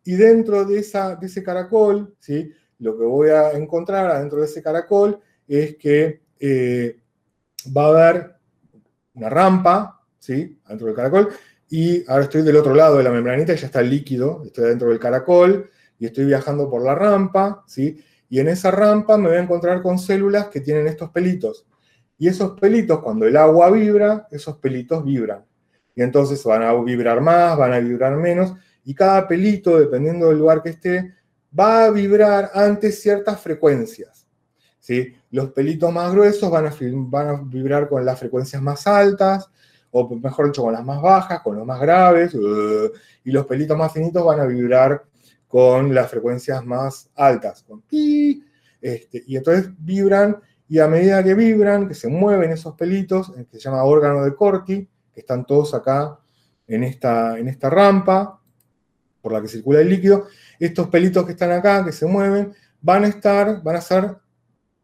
Y 0.03 0.15
dentro 0.15 0.65
de, 0.65 0.79
esa, 0.79 1.15
de 1.15 1.27
ese 1.27 1.43
caracol, 1.43 2.15
¿sí? 2.19 2.51
Lo 2.79 2.97
que 2.97 3.03
voy 3.03 3.29
a 3.29 3.51
encontrar 3.51 4.09
adentro 4.09 4.39
de 4.39 4.45
ese 4.45 4.63
caracol 4.63 5.19
es 5.47 5.77
que 5.77 6.21
eh, 6.39 6.99
va 7.75 7.85
a 7.85 7.87
haber 7.87 8.35
una 9.13 9.29
rampa, 9.29 10.01
¿sí? 10.17 10.59
Adentro 10.65 10.87
del 10.87 10.95
caracol, 10.95 11.29
y 11.69 12.09
ahora 12.09 12.23
estoy 12.23 12.41
del 12.41 12.55
otro 12.55 12.73
lado 12.73 12.97
de 12.97 13.03
la 13.03 13.11
membranita, 13.11 13.53
ya 13.53 13.67
está 13.67 13.81
el 13.81 13.89
líquido, 13.89 14.43
estoy 14.45 14.69
dentro 14.69 14.89
del 14.89 14.99
caracol, 14.99 15.69
y 15.99 16.05
estoy 16.05 16.25
viajando 16.25 16.69
por 16.69 16.81
la 16.81 16.95
rampa, 16.95 17.63
¿sí? 17.67 18.03
Y 18.29 18.39
en 18.39 18.47
esa 18.47 18.71
rampa 18.71 19.17
me 19.17 19.27
voy 19.27 19.37
a 19.37 19.41
encontrar 19.41 19.81
con 19.81 19.99
células 19.99 20.47
que 20.47 20.61
tienen 20.61 20.87
estos 20.87 21.09
pelitos. 21.09 21.65
Y 22.17 22.27
esos 22.27 22.59
pelitos, 22.59 22.99
cuando 22.99 23.25
el 23.25 23.35
agua 23.35 23.69
vibra, 23.71 24.27
esos 24.31 24.57
pelitos 24.57 25.03
vibran. 25.03 25.45
Y 25.95 26.01
entonces 26.01 26.43
van 26.43 26.63
a 26.63 26.73
vibrar 26.73 27.21
más, 27.21 27.57
van 27.57 27.73
a 27.73 27.79
vibrar 27.79 28.15
menos. 28.15 28.53
Y 28.85 28.93
cada 28.93 29.27
pelito, 29.27 29.79
dependiendo 29.79 30.29
del 30.29 30.37
lugar 30.37 30.61
que 30.61 30.69
esté, 30.69 31.13
va 31.57 31.85
a 31.85 31.91
vibrar 31.91 32.51
ante 32.53 32.91
ciertas 32.91 33.39
frecuencias. 33.39 34.27
¿sí? 34.79 35.13
Los 35.31 35.51
pelitos 35.51 35.91
más 35.93 36.11
gruesos 36.11 36.49
van 36.49 36.67
a, 36.67 37.41
vibrar 37.43 37.89
con 37.89 38.05
las 38.05 38.19
frecuencias 38.19 38.61
más 38.61 38.87
altas, 38.87 39.49
o 39.91 40.07
mejor 40.15 40.47
dicho, 40.47 40.63
con 40.63 40.73
las 40.73 40.85
más 40.85 41.01
bajas, 41.01 41.41
con 41.41 41.55
los 41.55 41.65
más 41.65 41.79
graves, 41.79 42.35
y 43.23 43.31
los 43.31 43.45
pelitos 43.45 43.77
más 43.77 43.91
finitos 43.91 44.23
van 44.23 44.39
a 44.39 44.45
vibrar 44.45 45.03
con 45.47 45.93
las 45.93 46.09
frecuencias 46.09 46.63
más 46.63 47.09
altas, 47.15 47.63
con 47.63 47.83
este, 48.81 49.23
y 49.27 49.35
entonces 49.35 49.71
vibran 49.79 50.37
y 50.69 50.79
a 50.79 50.87
medida 50.87 51.23
que 51.23 51.33
vibran, 51.33 51.87
que 51.87 51.95
se 51.95 52.07
mueven 52.07 52.51
esos 52.51 52.75
pelitos, 52.75 53.33
que 53.51 53.57
se 53.57 53.59
llama 53.59 53.83
órgano 53.83 54.23
de 54.23 54.35
Corti, 54.35 54.87
que 55.11 55.19
están 55.19 55.45
todos 55.45 55.73
acá 55.73 56.19
en 56.67 56.83
esta, 56.83 57.39
en 57.39 57.47
esta 57.47 57.71
rampa 57.71 58.39
por 59.21 59.33
la 59.33 59.41
que 59.41 59.47
circula 59.47 59.81
el 59.81 59.89
líquido, 59.89 60.27
estos 60.65 60.87
pelitos 60.87 61.25
que 61.25 61.31
están 61.31 61.51
acá, 61.51 61.83
que 61.85 61.91
se 61.91 62.05
mueven, 62.05 62.53
van 62.81 63.05
a 63.05 63.07
estar, 63.07 63.61
van 63.63 63.75
a 63.75 63.81
ser 63.81 64.17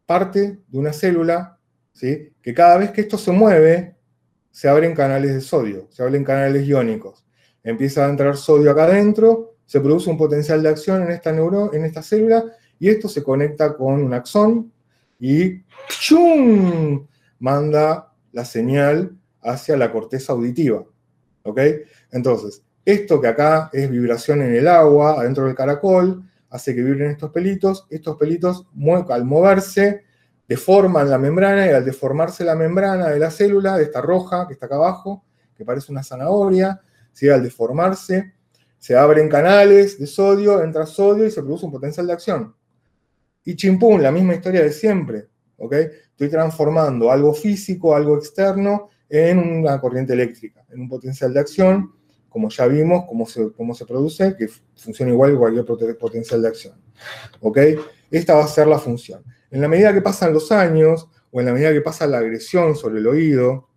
parte 0.04 0.60
de 0.66 0.78
una 0.78 0.92
célula, 0.92 1.58
¿sí? 1.92 2.32
que 2.40 2.54
cada 2.54 2.78
vez 2.78 2.90
que 2.92 3.02
esto 3.02 3.18
se 3.18 3.32
mueve, 3.32 3.96
se 4.50 4.68
abren 4.68 4.94
canales 4.94 5.34
de 5.34 5.40
sodio, 5.40 5.88
se 5.90 6.02
abren 6.02 6.24
canales 6.24 6.66
iónicos. 6.66 7.26
Empieza 7.62 8.06
a 8.06 8.08
entrar 8.08 8.36
sodio 8.36 8.70
acá 8.70 8.84
adentro, 8.84 9.56
se 9.66 9.80
produce 9.80 10.08
un 10.08 10.16
potencial 10.16 10.62
de 10.62 10.68
acción 10.68 11.02
en 11.02 11.10
esta, 11.10 11.32
neuro, 11.32 11.74
en 11.74 11.84
esta 11.84 12.02
célula, 12.02 12.44
y 12.78 12.88
esto 12.88 13.08
se 13.08 13.22
conecta 13.22 13.76
con 13.76 14.02
un 14.02 14.14
axón 14.14 14.72
y 15.18 15.62
¡chum! 15.88 17.06
manda 17.38 18.12
la 18.32 18.44
señal 18.44 19.16
hacia 19.42 19.76
la 19.76 19.90
corteza 19.90 20.32
auditiva. 20.32 20.84
¿Ok? 21.42 21.60
Entonces, 22.10 22.62
esto 22.86 23.20
que 23.20 23.26
acá 23.26 23.68
es 23.72 23.90
vibración 23.90 24.42
en 24.42 24.54
el 24.54 24.68
agua, 24.68 25.20
adentro 25.20 25.44
del 25.44 25.56
caracol, 25.56 26.22
hace 26.48 26.72
que 26.72 26.82
vibren 26.82 27.10
estos 27.10 27.32
pelitos. 27.32 27.84
Estos 27.90 28.16
pelitos, 28.16 28.64
al 29.10 29.24
moverse, 29.24 30.04
deforman 30.48 31.10
la 31.10 31.18
membrana 31.18 31.66
y 31.66 31.70
al 31.70 31.84
deformarse 31.84 32.44
la 32.44 32.54
membrana 32.54 33.08
de 33.08 33.18
la 33.18 33.32
célula, 33.32 33.76
de 33.76 33.82
esta 33.82 34.00
roja 34.00 34.46
que 34.46 34.54
está 34.54 34.66
acá 34.66 34.76
abajo, 34.76 35.24
que 35.56 35.64
parece 35.64 35.90
una 35.90 36.04
zanahoria, 36.04 36.80
al 37.32 37.42
deformarse, 37.42 38.34
se 38.78 38.96
abren 38.96 39.28
canales 39.28 39.98
de 39.98 40.06
sodio, 40.06 40.62
entra 40.62 40.86
sodio 40.86 41.26
y 41.26 41.30
se 41.30 41.42
produce 41.42 41.66
un 41.66 41.72
potencial 41.72 42.06
de 42.06 42.12
acción. 42.12 42.54
Y 43.44 43.56
chimpún, 43.56 44.00
la 44.00 44.12
misma 44.12 44.34
historia 44.34 44.62
de 44.62 44.70
siempre. 44.70 45.28
¿ok? 45.56 45.72
Estoy 45.72 46.28
transformando 46.28 47.10
algo 47.10 47.34
físico, 47.34 47.96
algo 47.96 48.16
externo, 48.16 48.90
en 49.08 49.38
una 49.38 49.80
corriente 49.80 50.12
eléctrica, 50.12 50.64
en 50.68 50.82
un 50.82 50.88
potencial 50.88 51.32
de 51.32 51.40
acción, 51.40 51.92
como 52.36 52.50
ya 52.50 52.66
vimos 52.66 53.06
cómo 53.08 53.24
se, 53.24 53.50
cómo 53.52 53.74
se 53.74 53.86
produce, 53.86 54.36
que 54.36 54.46
funciona 54.74 55.10
igual 55.10 55.30
que 55.30 55.38
cualquier 55.38 55.96
potencial 55.96 56.42
de 56.42 56.48
acción. 56.48 56.74
¿ok? 57.40 57.58
Esta 58.10 58.34
va 58.34 58.44
a 58.44 58.46
ser 58.46 58.66
la 58.66 58.78
función. 58.78 59.24
En 59.50 59.62
la 59.62 59.68
medida 59.68 59.94
que 59.94 60.02
pasan 60.02 60.34
los 60.34 60.52
años, 60.52 61.08
o 61.30 61.40
en 61.40 61.46
la 61.46 61.54
medida 61.54 61.72
que 61.72 61.80
pasa 61.80 62.06
la 62.06 62.18
agresión 62.18 62.76
sobre 62.76 62.98
el 62.98 63.06
oído, 63.06 63.70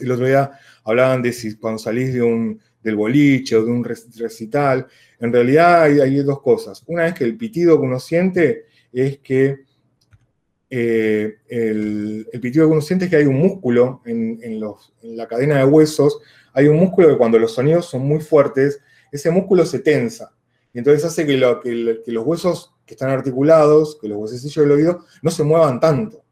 el 0.00 0.10
otro 0.10 0.24
día 0.24 0.52
hablaban 0.84 1.20
de 1.20 1.34
si 1.34 1.54
cuando 1.56 1.78
salís 1.78 2.14
de 2.14 2.22
un, 2.22 2.58
del 2.82 2.96
boliche 2.96 3.56
o 3.56 3.64
de 3.66 3.72
un 3.72 3.84
recital, 3.84 4.86
en 5.20 5.30
realidad 5.30 5.82
hay, 5.82 6.00
hay 6.00 6.16
dos 6.22 6.40
cosas. 6.40 6.82
Una 6.86 7.08
es 7.08 7.12
que 7.12 7.24
el 7.24 7.36
pitido 7.36 7.78
que 7.78 7.86
uno 7.86 8.00
siente 8.00 8.68
es 8.90 9.18
que 9.18 9.66
eh, 10.70 11.38
el, 11.48 12.26
pitido 12.40 12.66
que 12.66 12.72
uno 12.72 12.80
siente 12.80 13.06
es 13.06 13.10
que 13.10 13.16
hay 13.16 13.26
un 13.26 13.38
músculo 13.38 14.02
en, 14.04 14.60
la 15.02 15.26
cadena 15.26 15.58
de 15.58 15.64
huesos, 15.64 16.20
hay 16.52 16.68
un 16.68 16.76
músculo 16.76 17.08
que 17.08 17.16
cuando 17.16 17.38
los 17.38 17.54
sonidos 17.54 17.86
son 17.86 18.02
muy 18.02 18.20
fuertes, 18.20 18.80
ese 19.10 19.30
músculo 19.30 19.64
se 19.64 19.80
tensa. 19.80 20.32
Y 20.72 20.78
entonces 20.78 21.04
hace 21.04 21.26
que, 21.26 21.36
los 21.36 22.26
huesos 22.26 22.74
que 22.84 22.94
están 22.94 23.10
articulados, 23.10 23.98
que 24.00 24.08
los 24.08 24.18
huesecillos 24.18 24.64
del 24.64 24.72
oído, 24.72 25.04
no 25.22 25.30
se 25.30 25.42
muevan 25.42 25.80
tanto. 25.80 26.24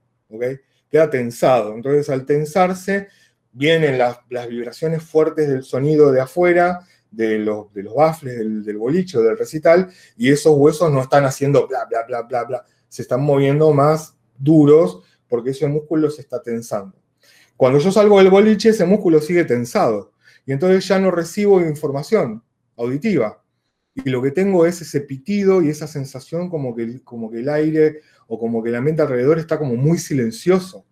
Queda 0.90 1.10
tensado. 1.10 1.74
Entonces 1.74 2.08
al 2.10 2.26
tensarse, 2.26 3.08
vienen 3.52 3.98
las, 3.98 4.18
vibraciones 4.48 5.02
fuertes 5.02 5.48
del 5.48 5.62
sonido 5.62 6.12
de 6.12 6.20
afuera, 6.20 6.80
de 7.10 7.38
los, 7.38 7.72
de 7.72 7.82
los 7.82 7.94
bafles 7.94 8.36
del, 8.38 8.64
del 8.64 8.76
boliche 8.76 9.16
o 9.16 9.22
del 9.22 9.38
recital, 9.38 9.88
y 10.16 10.30
esos 10.30 10.54
huesos 10.56 10.92
no 10.92 11.00
están 11.00 11.24
haciendo 11.24 11.66
bla, 11.66 11.86
bla, 11.86 12.04
bla, 12.06 12.22
bla, 12.22 12.44
bla, 12.44 12.64
se 12.88 13.02
están 13.02 13.22
moviendo 13.22 13.72
más 13.72 14.16
duros 14.36 15.02
porque 15.28 15.50
ese 15.50 15.66
músculo 15.66 16.10
se 16.10 16.20
está 16.20 16.42
tensando. 16.42 16.96
Cuando 17.56 17.78
yo 17.78 17.90
salgo 17.90 18.18
del 18.18 18.30
boliche, 18.30 18.70
ese 18.70 18.84
músculo 18.84 19.20
sigue 19.20 19.44
tensado 19.44 20.12
y 20.44 20.52
entonces 20.52 20.86
ya 20.86 20.98
no 20.98 21.10
recibo 21.10 21.60
información 21.60 22.42
auditiva. 22.76 23.42
Y 23.94 24.10
lo 24.10 24.20
que 24.22 24.30
tengo 24.30 24.66
es 24.66 24.82
ese 24.82 25.00
pitido 25.00 25.62
y 25.62 25.70
esa 25.70 25.86
sensación 25.86 26.50
como 26.50 26.74
que, 26.74 27.02
como 27.02 27.30
que 27.30 27.38
el 27.38 27.48
aire 27.48 28.00
o 28.28 28.38
como 28.38 28.62
que 28.62 28.68
el 28.68 28.76
ambiente 28.76 29.02
alrededor 29.02 29.38
está 29.38 29.58
como 29.58 29.74
muy 29.74 29.98
silencioso. 29.98 30.84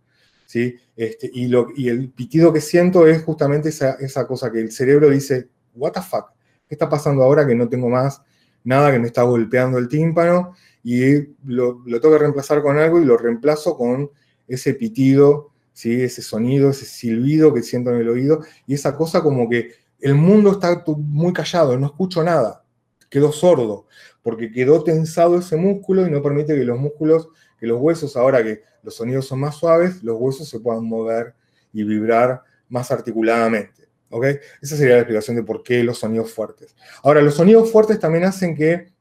¿sí? 0.46 0.76
Este, 0.96 1.30
y, 1.32 1.48
lo, 1.48 1.68
y 1.76 1.88
el 1.88 2.10
pitido 2.10 2.52
que 2.52 2.60
siento 2.60 3.06
es 3.06 3.22
justamente 3.22 3.68
esa, 3.68 3.92
esa 3.94 4.26
cosa 4.26 4.50
que 4.50 4.60
el 4.60 4.72
cerebro 4.72 5.10
dice, 5.10 5.48
what 5.74 5.92
the 5.92 6.00
fuck, 6.00 6.30
¿qué 6.66 6.74
está 6.74 6.88
pasando 6.88 7.22
ahora 7.22 7.46
que 7.46 7.54
no 7.54 7.68
tengo 7.68 7.90
más 7.90 8.22
nada 8.64 8.90
que 8.90 8.98
me 8.98 9.06
está 9.06 9.22
golpeando 9.22 9.76
el 9.76 9.88
tímpano? 9.88 10.54
y 10.84 11.34
lo, 11.44 11.82
tengo 11.84 12.12
que 12.12 12.18
reemplazar 12.18 12.62
con 12.62 12.76
algo 12.76 13.00
y 13.00 13.06
lo 13.06 13.16
reemplazo 13.16 13.76
con 13.76 14.10
ese 14.46 14.74
pitido, 14.74 15.53
¿sí? 15.74 16.02
ese 16.02 16.22
sonido, 16.22 16.70
ese 16.70 16.86
silbido 16.86 17.52
que 17.52 17.62
siento 17.62 17.90
en 17.90 17.98
el 17.98 18.08
oído 18.08 18.40
y 18.66 18.72
esa 18.72 18.96
cosa 18.96 19.22
como 19.22 19.50
que 19.50 19.72
el 20.00 20.14
mundo 20.14 20.52
está 20.52 20.82
muy 20.86 21.32
callado, 21.32 21.76
no 21.78 21.86
escucho 21.86 22.22
nada, 22.22 22.64
quedo 23.10 23.32
sordo, 23.32 23.86
porque 24.22 24.50
quedó 24.50 24.82
tensado 24.82 25.38
ese 25.38 25.56
músculo 25.56 26.06
y 26.06 26.10
no 26.10 26.22
permite 26.22 26.54
que 26.54 26.64
los 26.64 26.78
músculos, 26.78 27.28
que 27.58 27.66
los 27.66 27.80
huesos, 27.80 28.16
ahora 28.16 28.42
que 28.42 28.62
los 28.82 28.94
sonidos 28.94 29.26
son 29.26 29.40
más 29.40 29.56
suaves, 29.56 30.02
los 30.02 30.16
huesos 30.18 30.48
se 30.48 30.60
puedan 30.60 30.84
mover 30.84 31.34
y 31.72 31.84
vibrar 31.84 32.42
más 32.68 32.90
articuladamente. 32.90 33.88
¿ok? 34.10 34.26
Esa 34.62 34.76
sería 34.76 34.94
la 34.94 35.00
explicación 35.00 35.36
de 35.36 35.42
por 35.42 35.62
qué 35.62 35.82
los 35.82 35.98
sonidos 35.98 36.32
fuertes. 36.32 36.74
Ahora, 37.02 37.20
los 37.20 37.34
sonidos 37.34 37.70
fuertes 37.70 37.98
también 37.98 38.24
hacen 38.24 38.54
que 38.54 38.92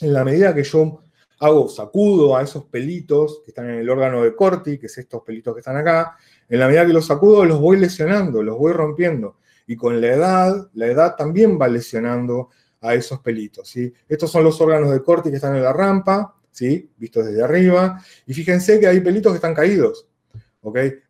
en 0.00 0.12
la 0.12 0.24
medida 0.24 0.54
que 0.54 0.64
yo 0.64 1.02
hago 1.42 1.68
sacudo 1.68 2.36
a 2.36 2.42
esos 2.42 2.64
pelitos 2.66 3.40
que 3.44 3.50
están 3.50 3.68
en 3.68 3.80
el 3.80 3.90
órgano 3.90 4.22
de 4.22 4.34
Corti, 4.36 4.78
que 4.78 4.86
es 4.86 4.96
estos 4.96 5.22
pelitos 5.24 5.52
que 5.54 5.58
están 5.58 5.76
acá, 5.76 6.16
en 6.48 6.60
la 6.60 6.68
medida 6.68 6.86
que 6.86 6.92
los 6.92 7.06
sacudo 7.06 7.44
los 7.44 7.58
voy 7.58 7.78
lesionando, 7.78 8.44
los 8.44 8.56
voy 8.56 8.72
rompiendo. 8.72 9.38
Y 9.66 9.74
con 9.74 10.00
la 10.00 10.06
edad, 10.06 10.70
la 10.74 10.86
edad 10.86 11.16
también 11.16 11.58
va 11.60 11.66
lesionando 11.66 12.50
a 12.80 12.94
esos 12.94 13.18
pelitos. 13.18 13.74
Estos 14.08 14.30
son 14.30 14.44
los 14.44 14.60
órganos 14.60 14.92
de 14.92 15.02
Corti 15.02 15.30
que 15.30 15.36
están 15.36 15.56
en 15.56 15.64
la 15.64 15.72
rampa, 15.72 16.32
¿sí? 16.52 16.88
vistos 16.96 17.26
desde 17.26 17.42
arriba. 17.42 18.00
Y 18.24 18.34
fíjense 18.34 18.78
que 18.78 18.86
hay 18.86 19.00
pelitos 19.00 19.32
que 19.32 19.36
están 19.36 19.54
caídos. 19.54 20.06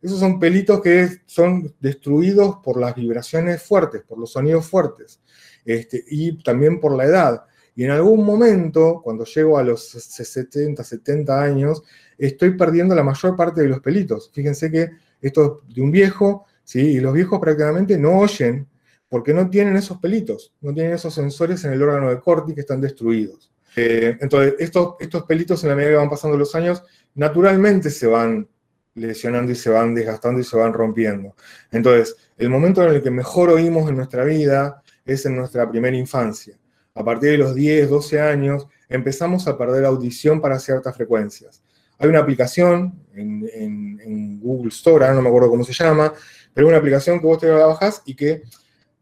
Esos 0.01 0.19
son 0.19 0.39
pelitos 0.39 0.81
que 0.81 1.09
son 1.27 1.75
destruidos 1.79 2.57
por 2.63 2.79
las 2.79 2.95
vibraciones 2.95 3.61
fuertes, 3.61 4.01
por 4.01 4.17
los 4.17 4.31
sonidos 4.31 4.65
fuertes. 4.65 5.21
Este, 5.63 6.03
y 6.07 6.41
también 6.41 6.79
por 6.79 6.97
la 6.97 7.05
edad. 7.05 7.45
Y 7.75 7.83
en 7.85 7.91
algún 7.91 8.25
momento, 8.25 9.01
cuando 9.03 9.25
llego 9.25 9.57
a 9.57 9.63
los 9.63 9.89
70, 9.89 10.83
70 10.83 11.41
años, 11.41 11.83
estoy 12.17 12.51
perdiendo 12.51 12.93
la 12.93 13.03
mayor 13.03 13.35
parte 13.35 13.61
de 13.61 13.67
los 13.67 13.79
pelitos. 13.79 14.29
Fíjense 14.33 14.69
que 14.69 14.91
esto 15.21 15.63
es 15.67 15.75
de 15.75 15.81
un 15.81 15.91
viejo, 15.91 16.45
¿sí? 16.63 16.79
y 16.79 16.99
los 16.99 17.13
viejos 17.13 17.39
prácticamente 17.39 17.97
no 17.97 18.19
oyen 18.19 18.67
porque 19.09 19.33
no 19.33 19.49
tienen 19.49 19.75
esos 19.75 19.99
pelitos, 19.99 20.53
no 20.61 20.73
tienen 20.73 20.93
esos 20.93 21.13
sensores 21.13 21.63
en 21.65 21.73
el 21.73 21.81
órgano 21.81 22.09
de 22.09 22.19
corti 22.19 22.53
que 22.53 22.61
están 22.61 22.81
destruidos. 22.81 23.51
Eh, 23.75 24.17
entonces, 24.19 24.55
estos, 24.59 24.95
estos 24.99 25.23
pelitos 25.23 25.63
en 25.63 25.69
la 25.69 25.75
medida 25.75 25.91
que 25.91 25.97
van 25.97 26.09
pasando 26.09 26.37
los 26.37 26.53
años, 26.55 26.83
naturalmente 27.15 27.89
se 27.89 28.07
van 28.07 28.47
lesionando 28.95 29.51
y 29.51 29.55
se 29.55 29.69
van 29.71 29.95
desgastando 29.95 30.39
y 30.39 30.43
se 30.43 30.57
van 30.57 30.73
rompiendo. 30.73 31.35
Entonces, 31.71 32.15
el 32.37 32.49
momento 32.49 32.83
en 32.83 32.95
el 32.95 33.01
que 33.01 33.09
mejor 33.09 33.49
oímos 33.49 33.89
en 33.89 33.97
nuestra 33.97 34.23
vida 34.23 34.83
es 35.05 35.25
en 35.25 35.35
nuestra 35.35 35.69
primera 35.69 35.95
infancia 35.95 36.55
a 36.95 37.03
partir 37.03 37.31
de 37.31 37.37
los 37.37 37.55
10, 37.55 37.89
12 37.89 38.21
años, 38.21 38.67
empezamos 38.89 39.47
a 39.47 39.57
perder 39.57 39.85
audición 39.85 40.39
para 40.39 40.59
ciertas 40.59 40.95
frecuencias. 40.95 41.63
Hay 41.97 42.09
una 42.09 42.19
aplicación 42.19 42.99
en, 43.13 44.39
Google 44.39 44.69
Store, 44.69 45.13
no 45.13 45.21
me 45.21 45.29
acuerdo 45.29 45.49
cómo 45.49 45.63
se 45.63 45.71
llama, 45.71 46.13
pero 46.53 46.67
una 46.67 46.77
aplicación 46.77 47.19
que 47.19 47.25
vos 47.25 47.39
te 47.39 47.47
la 47.47 47.65
bajas 47.65 48.01
y 48.05 48.13
que 48.13 48.43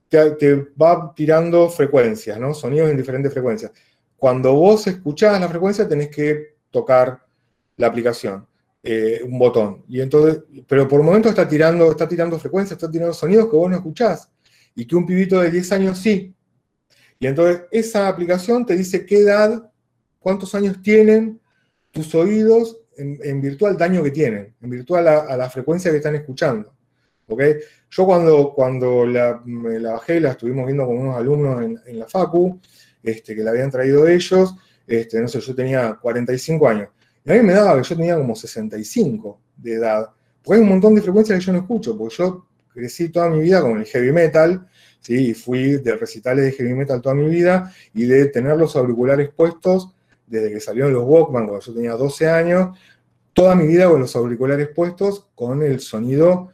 te, 0.07 0.55
va 0.79 1.13
tirando 1.15 1.67
frecuencias, 1.69 2.39
¿no? 2.39 2.53
Sonidos 2.53 2.91
en 2.91 2.97
diferentes 2.97 3.33
frecuencias. 3.33 3.71
Cuando 4.17 4.53
vos 4.53 4.85
escuchás 4.85 5.39
la 5.39 5.49
frecuencia, 5.49 5.87
tenés 5.87 6.09
que 6.09 6.57
tocar 6.69 7.25
la 7.77 7.87
aplicación, 7.87 8.45
eh, 8.83 9.21
un 9.23 9.39
botón. 9.39 9.83
Y 9.87 9.99
entonces, 9.99 10.43
pero 10.67 10.87
por 10.87 10.99
el 10.99 11.05
momento 11.05 11.29
está 11.29 11.47
tirando, 11.47 11.89
está 11.89 12.07
tirando 12.07 12.37
frecuencias, 12.37 12.77
está 12.77 12.91
tirando 12.91 13.13
sonidos 13.13 13.49
que 13.49 13.55
vos 13.55 13.69
no 13.69 13.77
escuchás. 13.77 14.29
Y 14.75 14.85
que 14.85 14.95
un 14.95 15.05
pibito 15.05 15.39
de 15.39 15.49
10 15.49 15.71
años 15.71 15.97
sí. 15.97 16.35
Y 17.21 17.27
entonces 17.27 17.61
esa 17.69 18.07
aplicación 18.07 18.65
te 18.65 18.75
dice 18.75 19.05
qué 19.05 19.19
edad, 19.19 19.71
cuántos 20.17 20.55
años 20.55 20.81
tienen 20.81 21.39
tus 21.91 22.15
oídos 22.15 22.79
en, 22.97 23.39
virtual 23.39 23.77
daño 23.77 24.01
que 24.01 24.09
tienen, 24.09 24.55
en 24.59 24.69
virtual 24.71 25.07
a, 25.07 25.37
la 25.37 25.47
frecuencia 25.47 25.91
que 25.91 25.97
están 25.97 26.15
escuchando. 26.15 26.73
¿okay? 27.27 27.57
Yo 27.91 28.05
cuando, 28.07 28.51
cuando 28.55 29.05
la, 29.05 29.39
me 29.45 29.77
la 29.77 29.93
bajé, 29.93 30.19
la 30.19 30.31
estuvimos 30.31 30.65
viendo 30.65 30.87
con 30.87 30.97
unos 30.97 31.15
alumnos 31.15 31.63
en, 31.85 31.99
la 31.99 32.07
FACU, 32.07 32.59
este, 33.03 33.35
que 33.35 33.43
la 33.43 33.51
habían 33.51 33.69
traído 33.69 34.07
ellos, 34.07 34.55
este, 34.87 35.21
no 35.21 35.27
sé, 35.27 35.39
yo 35.41 35.53
tenía 35.53 35.99
45 36.01 36.67
años. 36.67 36.89
Y 37.23 37.31
a 37.31 37.35
mí 37.35 37.41
me 37.41 37.53
daba 37.53 37.79
que 37.79 37.87
yo 37.87 37.95
tenía 37.95 38.17
como 38.17 38.35
65 38.35 39.39
de 39.57 39.73
edad. 39.73 40.09
Porque 40.41 40.57
hay 40.57 40.63
un 40.63 40.69
montón 40.69 40.95
de 40.95 41.03
frecuencias 41.03 41.37
que 41.37 41.45
yo 41.45 41.53
no 41.53 41.59
escucho, 41.59 41.95
porque 41.95 42.15
yo 42.15 42.47
crecí 42.73 43.09
toda 43.09 43.29
mi 43.29 43.41
vida 43.41 43.61
con 43.61 43.77
el 43.77 43.85
heavy 43.85 44.11
metal, 44.11 44.67
¿sí? 45.01 45.29
Y 45.29 45.33
fui 45.33 45.77
de 45.77 45.95
recitales 45.95 46.45
de 46.45 46.51
heavy 46.53 46.73
metal 46.73 47.01
toda 47.01 47.15
mi 47.15 47.27
vida 47.27 47.73
y 47.93 48.05
de 48.05 48.27
tener 48.27 48.55
los 48.57 48.75
auriculares 48.75 49.29
puestos 49.29 49.93
desde 50.31 50.49
que 50.49 50.61
salieron 50.61 50.93
los 50.93 51.03
Walkman, 51.03 51.45
cuando 51.45 51.65
yo 51.65 51.73
tenía 51.73 51.91
12 51.91 52.29
años, 52.29 52.77
toda 53.33 53.53
mi 53.53 53.67
vida 53.67 53.89
con 53.89 53.99
los 53.99 54.15
auriculares 54.15 54.69
puestos, 54.69 55.27
con 55.35 55.61
el 55.61 55.81
sonido 55.81 56.51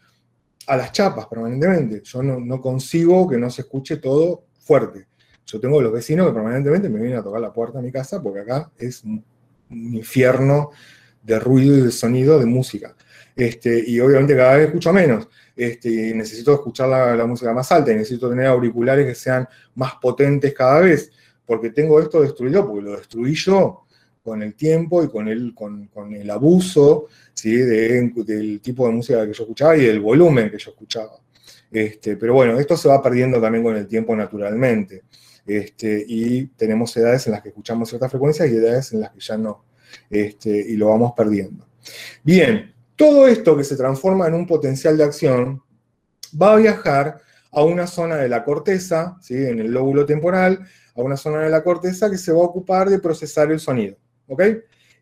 a 0.66 0.78
las 0.78 0.92
chapas 0.92 1.28
permanentemente. 1.28 2.02
Yo 2.04 2.24
no, 2.24 2.62
consigo 2.62 3.28
que 3.28 3.38
no 3.38 3.50
se 3.52 3.62
escuche 3.62 3.98
todo 3.98 4.46
fuerte. 4.60 5.08
Yo 5.46 5.60
tengo 5.60 5.82
los 5.82 5.94
vecinos 5.94 6.28
que 6.28 6.34
permanentemente 6.34 6.90
me 6.90 7.00
vienen 7.00 7.20
a 7.20 7.24
tocar 7.24 7.40
la 7.40 7.54
puerta 7.54 7.78
de 7.78 7.86
mi 7.86 7.92
casa 7.92 8.22
porque 8.22 8.42
acá 8.42 8.70
es 8.78 9.04
un, 9.04 9.24
infierno 9.70 10.72
de 11.22 11.40
ruido 11.40 11.78
y 11.78 11.82
de 11.82 11.92
sonido 11.92 12.40
de 12.40 12.46
música. 12.46 12.96
Este, 13.36 13.84
y 13.86 14.00
obviamente 14.00 14.36
cada 14.36 14.56
vez 14.56 14.68
escucho 14.68 14.92
menos. 14.92 15.28
Este, 15.58 16.14
necesito 16.14 16.54
escuchar 16.54 16.88
la, 16.88 17.26
música 17.26 17.52
más 17.52 17.72
alta 17.72 17.92
y 17.92 17.96
necesito 17.96 18.30
tener 18.30 18.46
auriculares 18.46 19.08
que 19.08 19.16
sean 19.16 19.48
más 19.74 19.96
potentes 19.96 20.54
cada 20.54 20.82
vez, 20.82 21.12
porque 21.48 21.72
tengo 21.72 22.00
esto 22.00 22.22
destruido, 22.22 22.68
porque 22.68 22.84
lo 22.84 22.96
destruí 22.96 23.34
yo 23.34 23.86
con 24.24 24.44
el 24.44 24.54
tiempo 24.54 25.04
y 25.04 25.10
con 25.10 25.28
el, 25.28 26.30
abuso 26.30 27.08
¿sí? 27.34 27.56
del 27.56 28.62
tipo 28.62 28.86
de 28.86 28.94
música 28.94 29.26
que 29.26 29.34
yo 29.34 29.44
escuchaba 29.44 29.76
y 29.76 29.86
del 29.86 30.00
volumen 30.00 30.52
que 30.52 30.60
yo 30.60 30.70
escuchaba. 30.70 31.20
Este, 31.72 32.18
pero 32.18 32.34
bueno, 32.36 32.60
esto 32.60 32.78
se 32.78 32.88
va 32.88 33.02
perdiendo 33.02 33.42
también 33.42 33.64
con 33.64 33.76
el 33.76 33.88
tiempo 33.88 34.16
naturalmente. 34.16 35.04
Este, 35.46 36.06
y 36.08 36.48
tenemos 36.48 36.96
edades 36.98 37.26
en 37.28 37.34
las 37.34 37.42
que 37.42 37.50
escuchamos 37.50 37.90
ciertas 37.90 38.12
frecuencias 38.12 38.50
y 38.50 38.58
edades 38.58 38.92
en 38.94 39.00
las 39.00 39.12
que 39.12 39.20
ya 39.22 39.38
no, 39.38 39.66
este, 40.10 40.50
y 40.50 40.76
lo 40.76 40.90
vamos 40.90 41.14
perdiendo. 41.16 41.66
Bien, 42.22 42.74
todo 42.98 43.28
esto 43.28 43.56
que 43.56 43.64
se 43.64 43.78
transforma 43.78 44.28
en 44.28 44.34
un 44.34 44.46
potencial 44.46 44.98
de 44.98 45.06
acción 45.06 45.64
va 46.40 46.54
a 46.54 46.58
viajar 46.58 47.22
a 47.52 47.64
una 47.64 47.88
zona 47.88 48.18
de 48.18 48.28
la 48.28 48.44
corteza, 48.44 49.16
¿sí? 49.22 49.36
en 49.36 49.60
el 49.60 49.72
lóbulo 49.72 50.06
temporal, 50.06 50.68
a 50.94 51.02
una 51.02 51.16
zona 51.16 51.40
de 51.40 51.50
la 51.50 51.64
corteza 51.64 52.10
que 52.10 52.18
se 52.18 52.34
va 52.34 52.40
a 52.40 52.48
ocupar 52.48 52.90
de 52.90 53.00
procesar 53.00 53.50
el 53.52 53.62
sonido. 53.62 53.96
¿ok? 54.28 54.44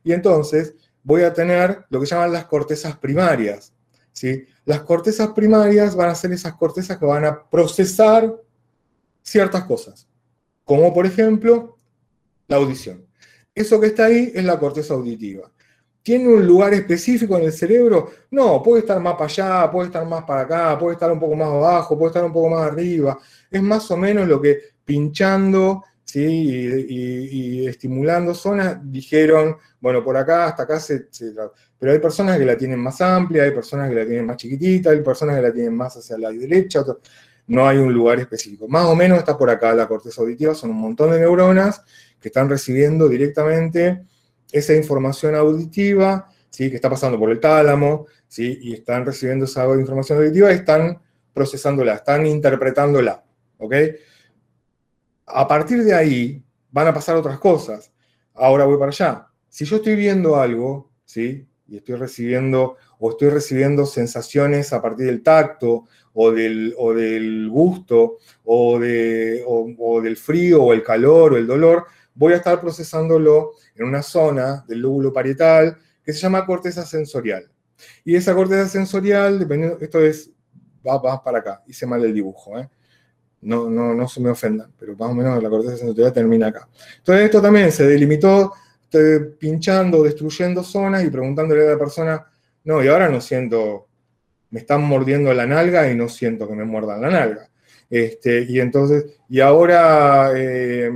Y 0.04 0.14
entonces 0.14 0.76
voy 1.02 1.24
a 1.24 1.34
tener 1.34 1.86
lo 1.90 2.00
que 2.00 2.06
llaman 2.06 2.32
las 2.32 2.46
cortezas 2.46 2.96
primarias, 2.98 3.74
¿sí? 4.12 4.46
Las 4.66 4.82
cortezas 4.82 5.30
primarias 5.30 5.96
van 5.96 6.10
a 6.10 6.16
ser 6.16 6.32
esas 6.32 6.54
cortezas 6.54 6.98
que 6.98 7.06
van 7.06 7.26
a 7.26 7.50
procesar 7.50 8.36
ciertas 9.24 9.64
cosas 9.64 10.08
como 10.66 10.94
por 10.94 11.06
ejemplo 11.06 11.78
la 12.48 12.58
audición. 12.58 13.06
Eso 13.54 13.80
que 13.80 13.88
está 13.88 14.06
ahí 14.06 14.34
es 14.36 14.44
la 14.44 14.60
corteza 14.60 14.96
auditiva. 14.96 15.50
¿Tiene 16.06 16.28
un 16.28 16.46
lugar 16.46 16.72
específico 16.76 17.36
en 17.36 17.46
el 17.46 17.52
cerebro? 17.52 18.12
No, 18.30 18.62
puede 18.62 18.82
estar 18.82 19.00
más 19.00 19.16
para 19.16 19.26
allá, 19.26 19.72
puede 19.72 19.88
estar 19.88 20.06
más 20.06 20.24
para 20.24 20.42
acá, 20.42 20.78
puede 20.78 20.94
estar 20.94 21.12
un 21.12 21.20
poco 21.20 21.36
más 21.36 21.48
abajo, 21.48 21.98
puede 21.98 22.10
estar 22.10 22.24
un 22.24 22.32
poco 22.32 22.48
más 22.48 22.62
arriba. 22.72 23.18
Es 23.50 23.60
más 23.64 23.90
o 23.90 23.98
menos 23.98 24.28
lo 24.28 24.40
que 24.40 24.60
pinchando 24.86 25.84
¿sí? 26.04 26.22
y, 26.22 27.66
estimulando 27.66 28.36
zonas 28.36 28.78
dijeron, 28.84 29.58
bueno, 29.82 30.04
por 30.04 30.16
acá 30.16 30.46
hasta 30.46 30.62
acá 30.62 30.80
se, 30.80 31.08
se, 31.10 31.34
Pero 31.80 31.92
hay 31.92 31.98
personas 31.98 32.38
que 32.38 32.46
la 32.46 32.56
tienen 32.56 32.80
más 32.80 33.02
amplia, 33.02 33.42
hay 33.42 33.52
personas 33.52 33.90
que 33.90 33.96
la 33.96 34.06
tienen 34.06 34.28
más 34.28 34.38
chiquitita, 34.38 34.92
hay 34.92 35.02
personas 35.02 35.38
que 35.38 35.42
la 35.42 35.52
tienen 35.52 35.76
más 35.76 35.98
hacia 35.98 36.20
la 36.20 36.30
derecha, 36.30 36.86
no 37.48 37.68
hay 37.68 37.80
un 37.80 37.92
lugar 37.92 38.20
específico. 38.20 38.68
Más 38.68 38.86
o 38.86 38.96
menos 38.96 39.18
está 39.18 39.36
por 39.36 39.50
acá 39.50 39.74
la 39.74 39.88
corteza 39.88 40.22
auditiva, 40.22 40.54
son 40.54 40.70
un 40.70 40.82
montón 40.82 41.10
de 41.10 41.20
neuronas 41.20 41.82
que 42.22 42.28
están 42.28 42.48
recibiendo 42.48 43.10
directamente 43.10 44.06
esa 44.58 44.74
información 44.74 45.36
auditiva, 45.36 46.30
¿sí? 46.50 46.70
que 46.70 46.76
está 46.78 46.90
pasando 46.90 47.20
por 47.20 47.30
el 47.30 47.40
tálamo, 47.40 48.08
¿sí? 48.28 48.58
y 48.62 48.74
están 48.74 49.06
recibiendo 49.06 49.46
esa 49.46 49.66
información 49.76 50.20
auditiva 50.20 50.52
están 50.52 51.02
procesándola, 51.34 51.96
están 51.96 52.26
interpretándola. 52.26 53.24
¿ok? 53.58 53.76
A 55.28 55.48
partir 55.48 55.84
de 55.84 55.94
ahí 55.94 56.44
van 56.72 56.88
a 56.88 56.94
pasar 56.94 57.16
otras 57.18 57.40
cosas. 57.40 57.92
Ahora 58.34 58.66
voy 58.66 58.78
para 58.78 58.92
allá. 58.92 59.28
Si 59.50 59.66
yo 59.66 59.78
estoy 59.78 59.96
viendo 59.96 60.38
algo, 60.38 60.92
¿sí? 61.04 61.48
y 61.68 61.78
estoy 61.78 61.96
recibiendo 61.96 62.78
o 63.00 63.12
estoy 63.12 63.30
recibiendo 63.30 63.86
sensaciones 63.86 64.72
a 64.74 64.82
partir 64.82 65.08
del 65.08 65.24
tacto 65.24 65.86
o 66.14 66.32
del, 66.32 66.74
o 66.78 66.94
del 66.94 67.50
gusto 67.50 68.18
o, 68.44 68.80
de, 68.80 69.44
o, 69.46 70.02
del 70.02 70.18
frío 70.18 70.64
o 70.64 70.74
el 70.74 70.84
calor 70.84 71.34
o 71.34 71.38
el 71.38 71.48
dolor, 71.48 71.86
voy 72.16 72.34
a 72.34 72.38
estar 72.38 72.60
procesándolo 72.60 73.52
en 73.76 73.86
una 73.86 74.02
zona 74.02 74.66
del 74.68 74.80
lóbulo 74.80 75.14
parietal 75.14 75.78
que 76.04 76.14
se 76.14 76.20
llama 76.20 76.46
corteza 76.46 76.86
sensorial. 76.86 77.50
Y 78.04 78.16
esa 78.16 78.34
corteza 78.34 78.68
sensorial, 78.68 79.38
dependiendo, 79.38 79.78
esto 79.82 80.00
es, 80.00 80.32
va, 80.88 81.22
para 81.22 81.40
acá, 81.40 81.64
hice 81.68 81.86
mal 81.86 82.04
el 82.04 82.14
dibujo, 82.14 82.58
¿eh? 82.58 82.70
no, 83.42 83.70
no, 83.70 83.94
no 83.94 84.08
se 84.08 84.22
me 84.22 84.30
ofendan, 84.30 84.72
pero 84.80 84.96
más 84.96 85.12
o 85.12 85.14
menos 85.14 85.44
la 85.44 85.50
corteza 85.50 85.78
sensorial 85.78 86.14
termina 86.14 86.48
acá. 86.48 86.68
Entonces 86.98 87.26
esto 87.26 87.42
también 87.42 87.72
se 87.72 87.86
delimitó 87.86 88.54
pinchando, 89.40 90.04
destruyendo 90.04 90.64
zonas 90.64 91.04
y 91.04 91.10
preguntándole 91.10 91.68
a 91.68 91.72
la 91.72 91.78
persona, 91.78 92.26
no, 92.64 92.84
y 92.84 92.88
ahora 92.88 93.10
no 93.10 93.20
siento, 93.20 93.88
me 94.50 94.62
están 94.62 94.84
mordiendo 94.84 95.34
la 95.34 95.46
nalga 95.46 95.92
y 95.92 95.96
no 95.96 96.08
siento 96.08 96.48
que 96.48 96.56
me 96.56 96.64
muerdan 96.64 97.02
la 97.02 97.10
nalga. 97.10 97.50
Este, 97.90 98.46
y 98.50 98.60
entonces, 98.60 99.06
y 99.30 99.40
ahora 99.40 100.32
eh, 100.36 100.90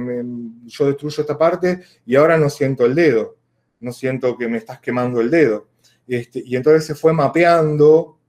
yo 0.65 0.87
destruyo 0.87 1.21
esta 1.21 1.37
parte 1.37 1.81
y 2.05 2.15
ahora 2.15 2.37
no 2.37 2.49
siento 2.49 2.85
el 2.85 2.95
dedo, 2.95 3.37
no 3.79 3.91
siento 3.91 4.37
que 4.37 4.47
me 4.47 4.57
estás 4.57 4.79
quemando 4.79 5.21
el 5.21 5.29
dedo. 5.29 5.67
Este, 6.07 6.41
y 6.45 6.55
entonces 6.55 6.85
se 6.85 6.95
fue 6.95 7.13
mapeando 7.13 8.19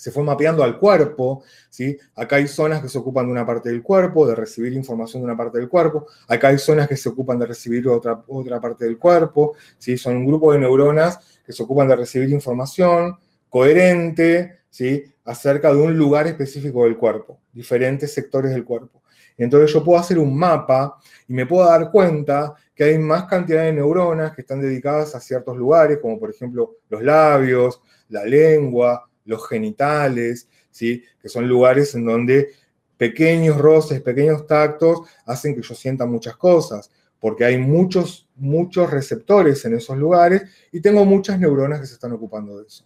se 0.00 0.10
fue 0.10 0.22
mapeando 0.22 0.64
al 0.64 0.78
cuerpo, 0.78 1.42
¿sí? 1.68 1.94
Acá 2.14 2.36
hay 2.36 2.48
zonas 2.48 2.80
que 2.80 2.88
se 2.88 2.96
ocupan 2.96 3.26
de 3.26 3.32
una 3.32 3.44
parte 3.44 3.68
del 3.68 3.82
cuerpo, 3.82 4.26
de 4.26 4.34
recibir 4.34 4.72
información 4.72 5.20
de 5.20 5.26
una 5.26 5.36
parte 5.36 5.58
del 5.58 5.68
cuerpo, 5.68 6.06
acá 6.26 6.48
hay 6.48 6.56
zonas 6.56 6.88
que 6.88 6.96
se 6.96 7.10
ocupan 7.10 7.38
de 7.38 7.44
recibir 7.44 7.86
otra, 7.86 8.24
otra 8.28 8.58
parte 8.58 8.86
del 8.86 8.96
cuerpo, 8.96 9.56
¿sí? 9.76 9.98
Son 9.98 10.16
un 10.16 10.24
grupo 10.24 10.54
de 10.54 10.58
neuronas 10.58 11.20
que 11.44 11.52
se 11.52 11.62
ocupan 11.62 11.86
de 11.86 11.96
recibir 11.96 12.30
información 12.30 13.18
coherente, 13.50 14.60
¿sí? 14.70 15.04
Acerca 15.30 15.72
de 15.72 15.80
un 15.80 15.96
lugar 15.96 16.26
específico 16.26 16.84
del 16.84 16.96
cuerpo, 16.96 17.40
diferentes 17.52 18.12
sectores 18.12 18.50
del 18.50 18.64
cuerpo. 18.64 19.00
Entonces 19.36 19.72
yo 19.72 19.84
puedo 19.84 20.00
hacer 20.00 20.18
un 20.18 20.36
mapa 20.36 20.98
y 21.28 21.32
me 21.32 21.46
puedo 21.46 21.64
dar 21.64 21.92
cuenta 21.92 22.54
que 22.74 22.82
hay 22.82 22.98
más 22.98 23.26
cantidad 23.26 23.62
de 23.62 23.72
neuronas 23.72 24.34
que 24.34 24.40
están 24.40 24.60
dedicadas 24.60 25.14
a 25.14 25.20
ciertos 25.20 25.56
lugares, 25.56 25.98
como 26.02 26.18
por 26.18 26.30
ejemplo 26.30 26.78
los 26.88 27.02
labios, 27.02 27.80
la 28.08 28.24
lengua, 28.24 29.08
los 29.24 29.48
genitales, 29.48 30.48
¿sí? 30.70 31.04
que 31.22 31.28
son 31.28 31.46
lugares 31.48 31.94
en 31.94 32.06
donde 32.06 32.48
pequeños 32.96 33.56
roces, 33.56 34.02
pequeños 34.02 34.48
tactos 34.48 35.02
hacen 35.26 35.54
que 35.54 35.62
yo 35.62 35.74
sienta 35.74 36.06
muchas 36.06 36.36
cosas, 36.36 36.90
porque 37.20 37.44
hay 37.44 37.56
muchos, 37.56 38.28
muchos 38.34 38.90
receptores 38.90 39.64
en 39.64 39.76
esos 39.76 39.96
lugares 39.96 40.42
y 40.72 40.80
tengo 40.80 41.04
muchas 41.04 41.38
neuronas 41.38 41.80
que 41.80 41.86
se 41.86 41.94
están 41.94 42.12
ocupando 42.12 42.58
de 42.58 42.66
eso. 42.66 42.84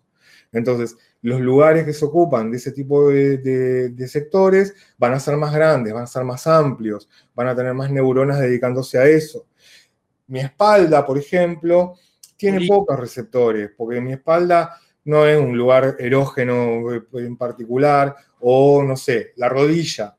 Entonces, 0.53 0.97
los 1.25 1.41
lugares 1.41 1.87
que 1.87 1.95
se 1.95 2.05
ocupan 2.05 2.51
de 2.51 2.59
ese 2.59 2.71
tipo 2.71 3.09
de, 3.09 4.07
sectores 4.09 4.75
van 4.99 5.15
a 5.15 5.19
ser 5.19 5.39
más 5.39 5.55
grandes, 5.55 5.95
van 5.95 6.03
a 6.03 6.07
ser 6.07 6.23
más 6.23 6.47
amplios, 6.47 7.09
van 7.35 7.49
a 7.49 7.57
tener 7.57 7.73
más 7.73 7.91
neuronas 7.91 8.41
dedicándose 8.41 8.99
a 8.99 9.07
eso. 9.07 9.47
Mi 10.27 10.41
espalda, 10.41 11.07
por 11.07 11.17
ejemplo, 11.17 11.95
tiene 12.37 12.67
pocos 12.69 13.01
receptores, 13.01 13.71
porque 13.75 14.03
mi 14.03 14.13
espalda 14.13 14.79
no 15.05 15.27
es 15.27 15.41
un 15.41 15.57
lugar 15.57 15.97
erógeno 15.99 16.93
en 17.15 17.37
particular, 17.39 18.15
o 18.41 18.83
no 18.83 18.95
sé, 18.95 19.33
la 19.37 19.49
rodilla, 19.49 20.15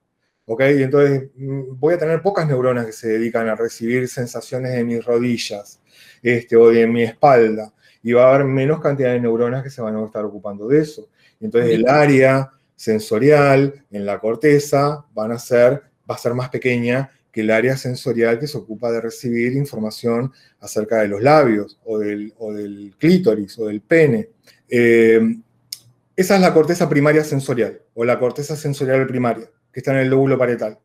¿ok? 0.46 0.62
Y 0.76 0.84
entonces 0.84 1.30
mm, 1.36 1.80
voy 1.80 1.94
a 1.94 2.00
tener 2.00 2.20
pocas 2.24 2.48
neuronas 2.48 2.84
que 2.88 2.94
se 2.94 3.10
dedican 3.10 3.48
a 3.48 3.56
recibir 3.56 4.08
sensaciones 4.08 4.72
de 4.72 4.84
mis 4.84 5.06
rodillas 5.06 5.80
este, 6.24 6.56
o 6.56 6.70
de 6.70 6.88
mi 6.88 7.04
espalda, 7.04 7.72
y 8.06 8.14
va 8.14 8.26
a 8.26 8.36
haber 8.36 8.46
menos 8.46 8.80
cantidad 8.82 9.12
de 9.14 9.20
neuronas 9.20 9.64
que 9.64 9.72
se 9.72 9.82
van 9.82 9.96
a 9.96 10.06
estar 10.06 10.24
ocupando 10.24 10.68
de 10.68 10.80
eso. 10.80 11.10
Entonces 11.42 11.72
el 11.72 11.88
área 11.88 12.52
sensorial 12.76 13.84
en 13.90 14.06
la 14.06 14.20
corteza 14.20 15.04
van 15.16 15.32
a 15.32 15.40
ser, 15.40 15.82
va 16.08 16.14
a 16.14 16.20
ser 16.20 16.36
más 16.36 16.50
pequeña 16.50 17.10
que 17.32 17.42
el 17.42 17.50
área 17.50 17.76
sensorial 17.76 18.38
que 18.38 18.46
se 18.46 18.60
ocupa 18.60 18.92
de 18.92 19.02
recibir 19.02 19.54
información 19.54 20.32
acerca 20.60 21.02
de 21.02 21.08
los 21.08 21.24
labios 21.24 21.80
o 21.84 21.98
del, 21.98 22.32
o 22.38 22.54
del 22.54 22.94
clítoris 23.00 23.58
o 23.58 23.66
del 23.66 23.82
pene. 23.82 24.30
Eh, 24.70 25.20
esa 26.16 26.36
es 26.36 26.42
la 26.42 26.54
corteza 26.54 26.88
primaria 26.88 27.24
sensorial 27.24 27.82
o 27.96 28.06
la 28.06 28.20
corteza 28.20 28.56
sensorial 28.56 29.08
primaria, 29.08 29.50
que 29.74 29.80
está 29.80 29.94
en 29.94 30.02
el 30.02 30.10
lóbulo 30.10 30.38
parietal. 30.38 30.78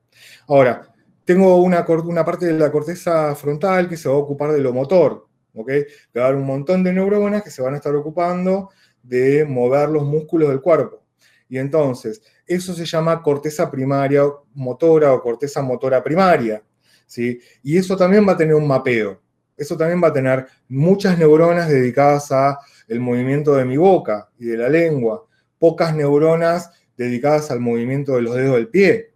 Ahora, 0.49 0.89
tengo 1.27 1.63
una, 1.63 1.85
una 1.87 2.25
parte 2.25 2.47
de 2.47 2.55
la 2.55 2.73
corteza 2.73 3.35
frontal 3.37 3.91
que 3.91 3.99
se 3.99 4.09
va 4.09 4.15
a 4.15 4.19
ocupar 4.19 4.53
de 4.53 4.61
lo 4.63 4.73
motor, 4.73 5.29
¿ok? 5.55 5.71
Va 6.17 6.23
a 6.23 6.27
haber 6.27 6.39
un 6.39 6.47
montón 6.47 6.83
de 6.83 6.93
neuronas 6.93 7.43
que 7.43 7.51
se 7.51 7.63
van 7.63 7.75
a 7.75 7.77
estar 7.77 7.95
ocupando 7.95 8.71
de 9.03 9.45
mover 9.45 9.89
los 9.89 10.05
músculos 10.05 10.49
del 10.49 10.61
cuerpo. 10.61 11.03
Y 11.49 11.59
entonces, 11.59 12.23
eso 12.47 12.75
se 12.75 12.85
llama 12.85 13.23
corteza 13.23 13.71
primaria 13.71 14.23
motora 14.55 15.13
o 15.13 15.21
corteza 15.21 15.63
motora 15.63 16.03
primaria, 16.03 16.63
¿sí? 17.07 17.41
Y 17.63 17.77
eso 17.77 17.97
también 17.97 18.27
va 18.27 18.33
a 18.33 18.37
tener 18.37 18.55
un 18.55 18.69
mapeo. 18.69 19.21
Eso 19.57 19.77
también 19.77 20.03
va 20.03 20.09
a 20.09 20.13
tener 20.13 20.47
muchas 20.69 21.19
neuronas 21.19 21.69
dedicadas 21.69 22.33
a 22.33 22.59
el 22.89 23.01
movimiento 23.01 23.55
de 23.57 23.65
mi 23.65 23.77
boca 23.77 24.31
y 24.39 24.47
de 24.47 24.57
la 24.57 24.69
lengua, 24.69 25.27
pocas 25.59 25.95
neuronas 25.95 26.71
dedicadas 26.97 27.51
al 27.51 27.61
movimiento 27.61 28.15
de 28.15 28.23
los 28.23 28.35
dedos 28.37 28.55
del 28.55 28.69
pie. 28.69 29.13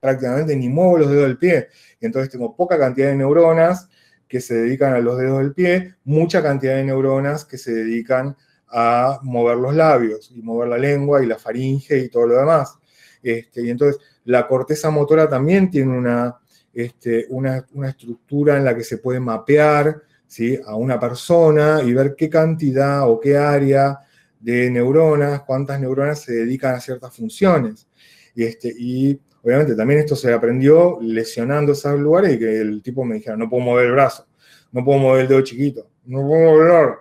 Prácticamente 0.00 0.56
ni 0.56 0.68
muevo 0.68 0.98
los 0.98 1.10
dedos 1.10 1.24
del 1.24 1.38
pie. 1.38 1.68
Y 2.00 2.06
entonces 2.06 2.30
tengo 2.30 2.54
poca 2.54 2.78
cantidad 2.78 3.08
de 3.08 3.16
neuronas 3.16 3.88
que 4.34 4.40
se 4.40 4.54
dedican 4.54 4.94
a 4.94 4.98
los 4.98 5.16
dedos 5.16 5.38
del 5.38 5.54
pie, 5.54 5.94
mucha 6.02 6.42
cantidad 6.42 6.74
de 6.74 6.82
neuronas 6.82 7.44
que 7.44 7.56
se 7.56 7.72
dedican 7.72 8.36
a 8.66 9.20
mover 9.22 9.58
los 9.58 9.76
labios 9.76 10.32
y 10.34 10.42
mover 10.42 10.70
la 10.70 10.76
lengua 10.76 11.22
y 11.22 11.26
la 11.26 11.38
faringe 11.38 11.96
y 11.96 12.08
todo 12.08 12.26
lo 12.26 12.38
demás. 12.38 12.76
Este, 13.22 13.62
y 13.62 13.70
entonces 13.70 14.02
la 14.24 14.48
corteza 14.48 14.90
motora 14.90 15.28
también 15.28 15.70
tiene 15.70 15.96
una, 15.96 16.36
este, 16.72 17.26
una, 17.28 17.64
estructura 17.86 18.56
en 18.56 18.64
la 18.64 18.74
que 18.74 18.82
se 18.82 18.98
puede 18.98 19.20
mapear 19.20 20.02
¿sí? 20.26 20.58
a 20.66 20.74
una 20.74 20.98
persona 20.98 21.80
y 21.84 21.92
ver 21.92 22.16
qué 22.16 22.28
cantidad 22.28 23.08
o 23.08 23.20
qué 23.20 23.36
área 23.36 24.00
de 24.40 24.68
neuronas, 24.68 25.42
cuántas 25.42 25.78
neuronas 25.78 26.22
se 26.22 26.32
dedican 26.32 26.74
a 26.74 26.80
ciertas 26.80 27.14
funciones. 27.14 27.86
Este, 28.34 28.74
y 28.76 29.16
obviamente 29.44 29.76
también 29.76 30.00
esto 30.00 30.16
se 30.16 30.32
aprendió 30.32 30.98
lesionando 31.02 31.72
esos 31.72 32.00
lugares 32.00 32.34
y 32.34 32.38
que 32.38 32.60
el 32.60 32.82
tipo 32.82 33.04
me 33.04 33.16
dijera, 33.16 33.36
no 33.36 33.48
puedo 33.48 33.62
mover 33.62 33.86
el 33.86 33.92
brazo, 33.92 34.26
no 34.72 34.82
puedo 34.82 34.98
mover 34.98 35.22
el 35.22 35.28
dedo 35.28 35.42
chiquito, 35.42 35.90
no 36.06 36.26
puedo 36.26 36.50
mover, 36.50 36.94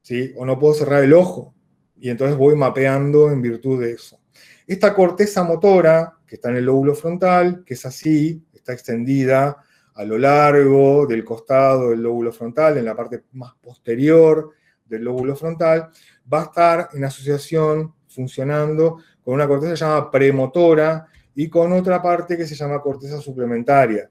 ¿sí? 0.00 0.32
o 0.36 0.46
no 0.46 0.58
puedo 0.58 0.72
cerrar 0.74 1.04
el 1.04 1.12
ojo. 1.12 1.54
Y 1.98 2.08
entonces 2.08 2.36
voy 2.36 2.56
mapeando 2.56 3.30
en 3.30 3.42
virtud 3.42 3.80
de 3.80 3.92
eso. 3.92 4.18
Esta 4.66 4.94
corteza 4.94 5.44
motora, 5.44 6.16
que 6.26 6.36
está 6.36 6.48
en 6.48 6.56
el 6.56 6.64
lóbulo 6.64 6.94
frontal, 6.94 7.62
que 7.64 7.74
es 7.74 7.84
así, 7.84 8.42
está 8.52 8.72
extendida 8.72 9.58
a 9.94 10.04
lo 10.04 10.16
largo 10.16 11.06
del 11.06 11.22
costado 11.22 11.90
del 11.90 12.02
lóbulo 12.02 12.32
frontal, 12.32 12.78
en 12.78 12.86
la 12.86 12.96
parte 12.96 13.24
más 13.32 13.54
posterior 13.60 14.50
del 14.86 15.04
lóbulo 15.04 15.36
frontal, 15.36 15.90
va 16.32 16.40
a 16.40 16.44
estar 16.44 16.88
en 16.94 17.04
asociación, 17.04 17.94
funcionando, 18.08 18.98
con 19.22 19.34
una 19.34 19.46
corteza 19.46 19.74
llamada 19.74 20.10
premotora 20.10 21.06
y 21.34 21.48
con 21.48 21.72
otra 21.72 22.02
parte 22.02 22.36
que 22.36 22.46
se 22.46 22.54
llama 22.54 22.80
corteza 22.80 23.20
suplementaria, 23.20 24.10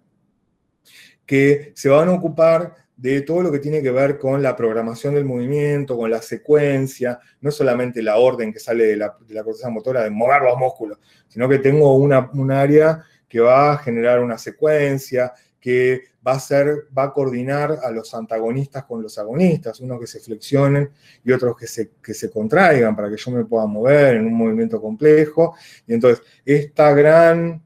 que 1.26 1.72
se 1.76 1.90
van 1.90 2.10
a 2.10 2.14
ocupar 2.14 2.76
de 3.02 3.22
todo 3.22 3.42
lo 3.42 3.52
que 3.52 3.60
tiene 3.60 3.82
que 3.82 3.90
ver 3.90 4.20
con 4.20 4.44
la 4.44 4.56
programación 4.56 5.16
del 5.16 5.26
movimiento, 5.26 5.98
con 5.98 6.12
la 6.12 6.22
secuencia, 6.22 7.20
no 7.40 7.50
solamente 7.50 8.04
la 8.04 8.18
orden 8.18 8.54
que 8.54 8.60
sale 8.60 8.86
de 8.86 8.96
la, 8.96 9.18
corteza 9.44 9.70
motora 9.70 10.04
de 10.04 10.12
mover 10.12 10.44
los 10.44 10.58
músculos, 10.58 11.00
sino 11.28 11.50
que 11.50 11.58
tengo 11.58 11.96
una, 11.96 12.30
un 12.34 12.52
área 12.52 13.04
que 13.28 13.40
va 13.40 13.74
a 13.74 13.78
generar 13.78 14.20
una 14.20 14.38
secuencia, 14.38 15.34
que 15.62 16.02
va 16.26 16.34
a, 16.34 16.40
ser, 16.40 16.88
va 16.98 17.04
a 17.04 17.14
coordinar 17.14 17.78
a 17.84 17.92
los 17.92 18.14
antagonistas 18.16 18.84
con 18.86 19.02
los 19.02 19.18
agonistas, 19.20 19.80
unos 19.80 20.00
que 20.00 20.08
se 20.08 20.20
flexionen 20.20 20.90
y 21.24 21.32
otros 21.32 21.56
que 21.56 21.68
se, 21.68 21.92
que 22.04 22.16
se 22.16 22.32
contraigan 22.32 22.96
para 22.96 23.10
que 23.10 23.18
yo 23.18 23.32
me 23.32 23.46
pueda 23.46 23.68
mover 23.68 24.16
en 24.16 24.26
un 24.26 24.34
movimiento 24.34 24.82
complejo. 24.82 25.56
Y 25.88 25.94
entonces, 25.94 26.26
esta 26.44 26.92
gran 26.94 27.64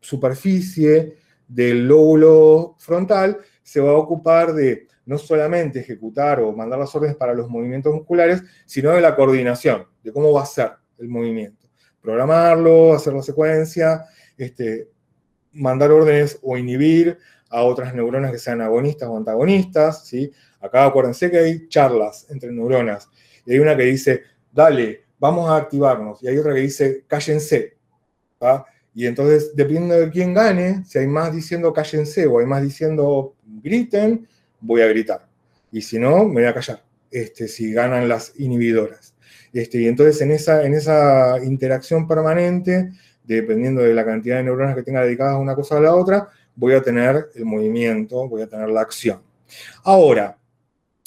superficie 0.00 1.16
del 1.48 1.86
lóbulo 1.86 2.76
frontal 2.78 3.38
se 3.62 3.80
va 3.80 3.90
a 3.90 3.94
ocupar 3.94 4.52
de 4.52 4.88
no 5.04 5.18
solamente 5.18 5.80
ejecutar 5.80 6.40
o 6.40 6.52
mandar 6.52 6.78
las 6.78 6.94
órdenes 6.94 7.16
para 7.16 7.34
los 7.34 7.48
movimientos 7.48 7.92
musculares, 7.92 8.42
sino 8.66 8.90
de 8.90 9.00
la 9.00 9.16
coordinación, 9.16 9.86
de 10.02 10.12
cómo 10.12 10.32
va 10.32 10.42
a 10.42 10.46
ser 10.46 10.72
el 10.98 11.08
movimiento. 11.08 11.68
Programarlo, 12.00 12.94
hacer 12.94 13.12
la 13.12 13.22
secuencia, 13.22 14.04
este, 14.36 14.88
mandar 15.52 15.90
órdenes 15.90 16.38
o 16.42 16.56
inhibir 16.56 17.18
a 17.50 17.62
otras 17.62 17.94
neuronas 17.94 18.32
que 18.32 18.38
sean 18.38 18.60
agonistas 18.60 19.08
o 19.08 19.16
antagonistas. 19.16 20.06
¿sí? 20.06 20.32
Acá 20.60 20.86
acuérdense 20.86 21.30
que 21.30 21.38
hay 21.38 21.68
charlas 21.68 22.26
entre 22.30 22.50
neuronas. 22.50 23.08
Hay 23.46 23.58
una 23.58 23.76
que 23.76 23.84
dice, 23.84 24.22
dale, 24.52 25.04
vamos 25.18 25.50
a 25.50 25.56
activarnos. 25.56 26.22
Y 26.22 26.28
hay 26.28 26.38
otra 26.38 26.54
que 26.54 26.60
dice, 26.60 27.04
cállense. 27.06 27.76
Y 28.94 29.06
entonces, 29.06 29.54
dependiendo 29.54 29.94
de 29.94 30.10
quién 30.10 30.34
gane, 30.34 30.84
si 30.84 30.98
hay 30.98 31.06
más 31.06 31.32
diciendo 31.32 31.72
cállense 31.72 32.26
o 32.26 32.40
hay 32.40 32.46
más 32.46 32.62
diciendo 32.62 33.34
griten, 33.44 34.26
voy 34.60 34.82
a 34.82 34.86
gritar. 34.86 35.28
Y 35.70 35.80
si 35.80 35.98
no, 35.98 36.24
me 36.24 36.42
voy 36.42 36.44
a 36.44 36.54
callar, 36.54 36.82
este, 37.10 37.48
si 37.48 37.72
ganan 37.72 38.08
las 38.08 38.32
inhibidoras. 38.38 39.14
Este, 39.52 39.78
y 39.82 39.86
entonces 39.86 40.20
en 40.22 40.30
esa, 40.30 40.64
en 40.64 40.74
esa 40.74 41.42
interacción 41.42 42.06
permanente, 42.06 42.90
dependiendo 43.24 43.82
de 43.82 43.94
la 43.94 44.04
cantidad 44.04 44.36
de 44.36 44.44
neuronas 44.44 44.74
que 44.74 44.82
tenga 44.82 45.02
dedicadas 45.02 45.34
a 45.34 45.38
una 45.38 45.54
cosa 45.54 45.76
a 45.76 45.80
la 45.80 45.94
otra, 45.94 46.28
voy 46.54 46.74
a 46.74 46.82
tener 46.82 47.28
el 47.34 47.44
movimiento, 47.44 48.28
voy 48.28 48.42
a 48.42 48.46
tener 48.46 48.68
la 48.68 48.80
acción. 48.80 49.22
Ahora, 49.84 50.36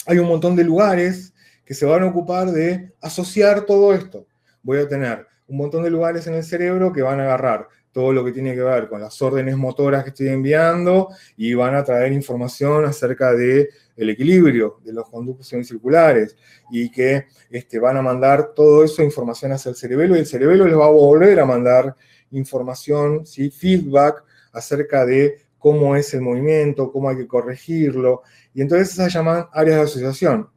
hay 0.06 0.18
un 0.18 0.28
montón 0.28 0.56
de 0.56 0.64
lugares 0.64 1.34
que 1.64 1.74
se 1.74 1.84
van 1.84 2.02
a 2.02 2.06
ocupar 2.06 2.50
de 2.50 2.92
asociar 3.00 3.62
todo 3.62 3.92
esto. 3.92 4.26
Voy 4.62 4.78
a 4.78 4.88
tener 4.88 5.26
un 5.48 5.58
montón 5.58 5.82
de 5.82 5.90
lugares 5.90 6.26
en 6.26 6.34
el 6.34 6.44
cerebro 6.44 6.92
que 6.92 7.02
van 7.02 7.20
a 7.20 7.24
agarrar 7.24 7.68
todo 7.92 8.12
lo 8.12 8.24
que 8.24 8.32
tiene 8.32 8.54
que 8.54 8.62
ver 8.62 8.88
con 8.88 9.00
las 9.00 9.20
órdenes 9.22 9.56
motoras 9.56 10.04
que 10.04 10.10
estoy 10.10 10.28
enviando 10.28 11.08
y 11.36 11.54
van 11.54 11.74
a 11.74 11.82
traer 11.82 12.12
información 12.12 12.84
acerca 12.84 13.32
del 13.32 13.68
el 13.96 14.10
equilibrio 14.10 14.78
de 14.84 14.92
los 14.92 15.08
conductos 15.08 15.48
semicirculares 15.48 16.36
y 16.70 16.90
que 16.90 17.26
este, 17.50 17.78
van 17.78 17.96
a 17.96 18.02
mandar 18.02 18.52
todo 18.54 18.84
eso 18.84 19.02
información 19.02 19.52
hacia 19.52 19.70
el 19.70 19.76
cerebelo 19.76 20.16
y 20.16 20.20
el 20.20 20.26
cerebelo 20.26 20.66
les 20.66 20.76
va 20.76 20.86
a 20.86 20.90
volver 20.90 21.40
a 21.40 21.46
mandar 21.46 21.96
información, 22.30 23.26
¿sí? 23.26 23.50
feedback 23.50 24.22
acerca 24.52 25.06
de 25.06 25.38
cómo 25.58 25.96
es 25.96 26.12
el 26.14 26.20
movimiento, 26.20 26.92
cómo 26.92 27.08
hay 27.08 27.16
que 27.16 27.26
corregirlo. 27.26 28.22
Y 28.54 28.62
entonces 28.62 28.90
se 28.90 29.08
llaman 29.08 29.46
áreas 29.52 29.78
de 29.78 29.82
asociación. 29.84 30.48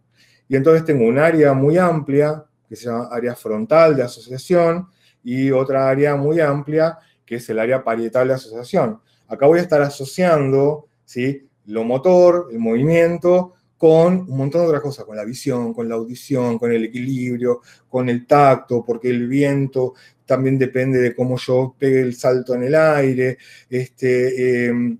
Y 0.47 0.55
entonces 0.55 0.85
tengo 0.85 1.05
un 1.05 1.17
área 1.17 1.53
muy 1.53 1.77
amplia, 1.77 2.45
que 2.67 2.75
se 2.75 2.85
llama 2.85 3.07
área 3.11 3.35
frontal 3.35 3.95
de 3.95 4.03
asociación, 4.03 4.87
y 5.23 5.51
otra 5.51 5.89
área 5.89 6.15
muy 6.15 6.39
amplia 6.39 6.97
que 7.25 7.35
es 7.35 7.49
el 7.49 7.59
área 7.59 7.83
parietal 7.83 8.27
de 8.27 8.33
asociación. 8.35 8.99
Acá 9.27 9.45
voy 9.45 9.59
a 9.59 9.61
estar 9.61 9.81
asociando 9.81 10.89
¿sí? 11.09 11.48
Lo 11.69 11.83
motor, 11.83 12.47
el 12.51 12.59
movimiento, 12.59 13.53
con 13.77 14.29
un 14.29 14.37
montón 14.37 14.61
de 14.61 14.67
otras 14.67 14.81
cosas, 14.81 15.05
con 15.05 15.15
la 15.15 15.23
visión, 15.23 15.73
con 15.73 15.87
la 15.87 15.95
audición, 15.95 16.59
con 16.59 16.71
el 16.71 16.85
equilibrio, 16.85 17.61
con 17.87 18.09
el 18.09 18.27
tacto, 18.27 18.83
porque 18.85 19.09
el 19.09 19.27
viento 19.27 19.93
también 20.25 20.57
depende 20.59 20.99
de 20.99 21.15
cómo 21.15 21.37
yo 21.37 21.75
pegue 21.77 22.01
el 22.01 22.15
salto 22.15 22.55
en 22.55 22.63
el 22.63 22.75
aire, 22.75 23.37
este, 23.69 24.67
em, 24.67 24.97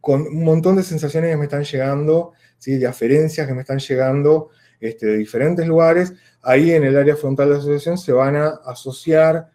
con 0.00 0.22
un 0.22 0.44
montón 0.44 0.76
de 0.76 0.82
sensaciones 0.82 1.30
que 1.30 1.36
me 1.36 1.44
están 1.44 1.64
llegando, 1.64 2.32
¿sí? 2.58 2.78
de 2.78 2.86
aferencias 2.86 3.46
que 3.46 3.54
me 3.54 3.62
están 3.62 3.78
llegando 3.78 4.50
este, 4.80 5.06
de 5.06 5.16
diferentes 5.16 5.66
lugares, 5.66 6.12
ahí 6.42 6.72
en 6.72 6.84
el 6.84 6.96
área 6.96 7.16
frontal 7.16 7.50
de 7.50 7.56
asociación 7.56 7.98
se 7.98 8.12
van 8.12 8.36
a 8.36 8.48
asociar 8.66 9.50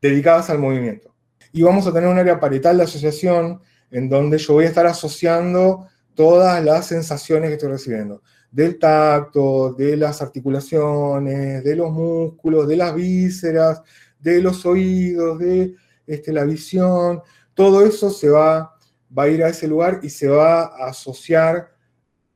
dedicadas 0.00 0.50
al 0.50 0.58
movimiento 0.58 1.14
y 1.52 1.62
vamos 1.62 1.86
a 1.86 1.92
tener 1.92 2.08
un 2.08 2.18
área 2.18 2.38
parietal 2.38 2.76
de 2.76 2.84
asociación 2.84 3.60
en 3.90 4.08
donde 4.08 4.38
yo 4.38 4.54
voy 4.54 4.64
a 4.64 4.68
estar 4.68 4.86
asociando 4.86 5.86
todas 6.14 6.62
las 6.64 6.86
sensaciones 6.86 7.48
que 7.48 7.54
estoy 7.54 7.70
recibiendo, 7.70 8.22
del 8.50 8.78
tacto, 8.78 9.72
de 9.74 9.96
las 9.96 10.20
articulaciones, 10.20 11.62
de 11.62 11.76
los 11.76 11.92
músculos, 11.92 12.66
de 12.66 12.76
las 12.76 12.94
vísceras, 12.94 13.82
de 14.18 14.40
los 14.42 14.66
oídos, 14.66 15.38
de 15.38 15.74
este, 16.06 16.32
la 16.32 16.44
visión, 16.44 17.22
todo 17.54 17.84
eso 17.84 18.10
se 18.10 18.28
va, 18.30 18.74
va 19.16 19.22
a 19.24 19.28
ir 19.28 19.44
a 19.44 19.48
ese 19.48 19.68
lugar 19.68 20.00
y 20.02 20.10
se 20.10 20.28
va 20.28 20.62
a 20.62 20.88
asociar 20.88 21.70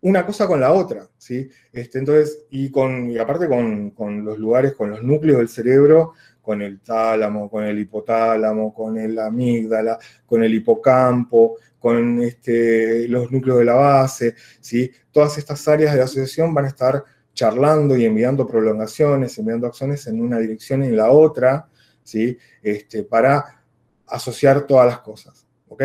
una 0.03 0.27
cosa 0.27 0.47
con 0.49 0.61
la 0.61 0.73
otra, 0.73 1.09
¿sí? 1.17 1.49
Este, 1.73 1.99
entonces, 2.01 2.45
y, 2.51 2.71
con, 2.71 3.17
aparte 3.19 3.49
con, 3.49 4.25
los 4.25 4.39
lugares, 4.39 4.75
con 4.75 4.91
los 4.91 5.03
núcleos 5.03 5.39
del 5.39 5.49
cerebro, 5.49 6.15
con 6.43 6.61
el 6.61 6.81
tálamo, 6.81 7.49
con 7.49 7.65
el 7.65 7.79
hipotálamo, 7.79 8.75
con 8.75 8.99
el 8.99 9.19
amígdala, 9.19 9.99
con 10.27 10.43
el 10.43 10.53
hipocampo, 10.53 11.57
con 11.79 12.21
este, 12.23 13.09
los 13.09 13.31
núcleos 13.31 13.61
de 13.61 13.65
la 13.65 13.75
base, 13.75 14.35
¿sí? 14.61 14.91
Todas 15.11 15.39
estas 15.39 15.67
áreas 15.69 15.95
de 15.95 16.03
asociación 16.03 16.53
van 16.53 16.67
a 16.67 16.69
estar 16.69 17.05
charlando 17.35 17.97
y 17.97 18.05
enviando 18.05 18.47
prolongaciones, 18.47 19.39
enviando 19.39 19.67
acciones 19.67 20.07
en 20.07 20.21
una 20.21 20.39
dirección 20.39 20.85
y 20.85 20.89
en 20.89 20.97
la 20.97 21.11
otra, 21.11 21.69
¿sí? 22.03 22.37
Este, 22.63 23.05
para 23.05 23.63
asociar 24.07 24.67
todas 24.67 24.87
las 24.87 24.99
cosas, 24.99 25.47
¿ok? 25.69 25.83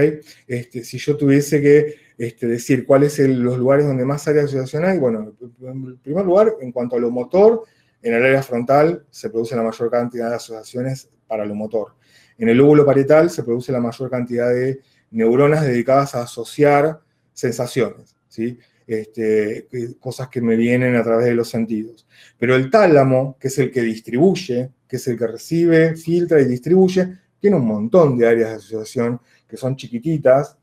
Este, 0.48 0.84
si 0.84 0.98
yo 0.98 1.16
tuviese 1.16 1.62
que 1.62 1.96
este, 2.18 2.48
decir 2.48 2.86
cuáles 2.86 3.14
son 3.14 3.44
los 3.44 3.58
lugares 3.58 3.86
donde 3.86 4.06
más 4.06 4.28
áreas 4.28 4.52
de 4.52 4.60
asociación 4.60 4.86
hay, 4.86 4.98
bueno, 4.98 5.34
en 5.62 5.98
primer 5.98 6.26
lugar, 6.26 6.56
en 6.62 6.72
cuanto 6.72 6.96
a 6.96 7.00
lo 7.00 7.10
motor, 7.10 7.64
en 8.02 8.14
el 8.14 8.24
área 8.24 8.44
frontal 8.44 9.06
se 9.10 9.30
produce 9.30 9.56
la 9.56 9.64
mayor 9.64 9.90
cantidad 9.90 10.30
de 10.30 10.36
asociaciones 10.36 11.10
para 11.28 11.46
lo 11.46 11.56
motor. 11.56 11.96
En 12.38 12.50
el 12.50 12.58
lóbulo 12.58 12.86
parietal 12.86 13.30
se 13.30 13.44
produce 13.44 13.72
la 13.72 13.80
mayor 13.80 14.10
cantidad 14.10 14.50
de 14.50 14.82
neuronas 15.12 15.66
dedicadas 15.66 16.16
a 16.16 16.22
asociar 16.22 17.02
sensaciones, 17.34 18.16
¿sí? 18.28 18.58
Este, 18.86 19.68
cosas 20.00 20.30
que 20.30 20.42
me 20.42 20.56
vienen 20.56 20.96
a 20.96 21.04
través 21.04 21.26
de 21.26 21.36
los 21.36 21.50
sentidos. 21.50 22.08
Pero 22.38 22.56
el 22.56 22.70
tálamo, 22.70 23.38
que 23.40 23.50
es 23.50 23.58
el 23.58 23.72
que 23.72 23.82
distribuye, 23.82 24.72
que 24.88 24.96
es 24.96 25.08
el 25.08 25.18
que 25.18 25.28
recibe, 25.28 25.96
filtra 25.96 26.40
y 26.40 26.46
distribuye, 26.46 27.18
tiene 27.40 27.58
un 27.58 27.66
montón 27.66 28.18
de 28.18 28.28
áreas 28.28 28.50
de 28.50 28.56
asociación 28.56 29.20
que 29.48 29.58
son 29.58 29.76
chiquititas, 29.76 30.58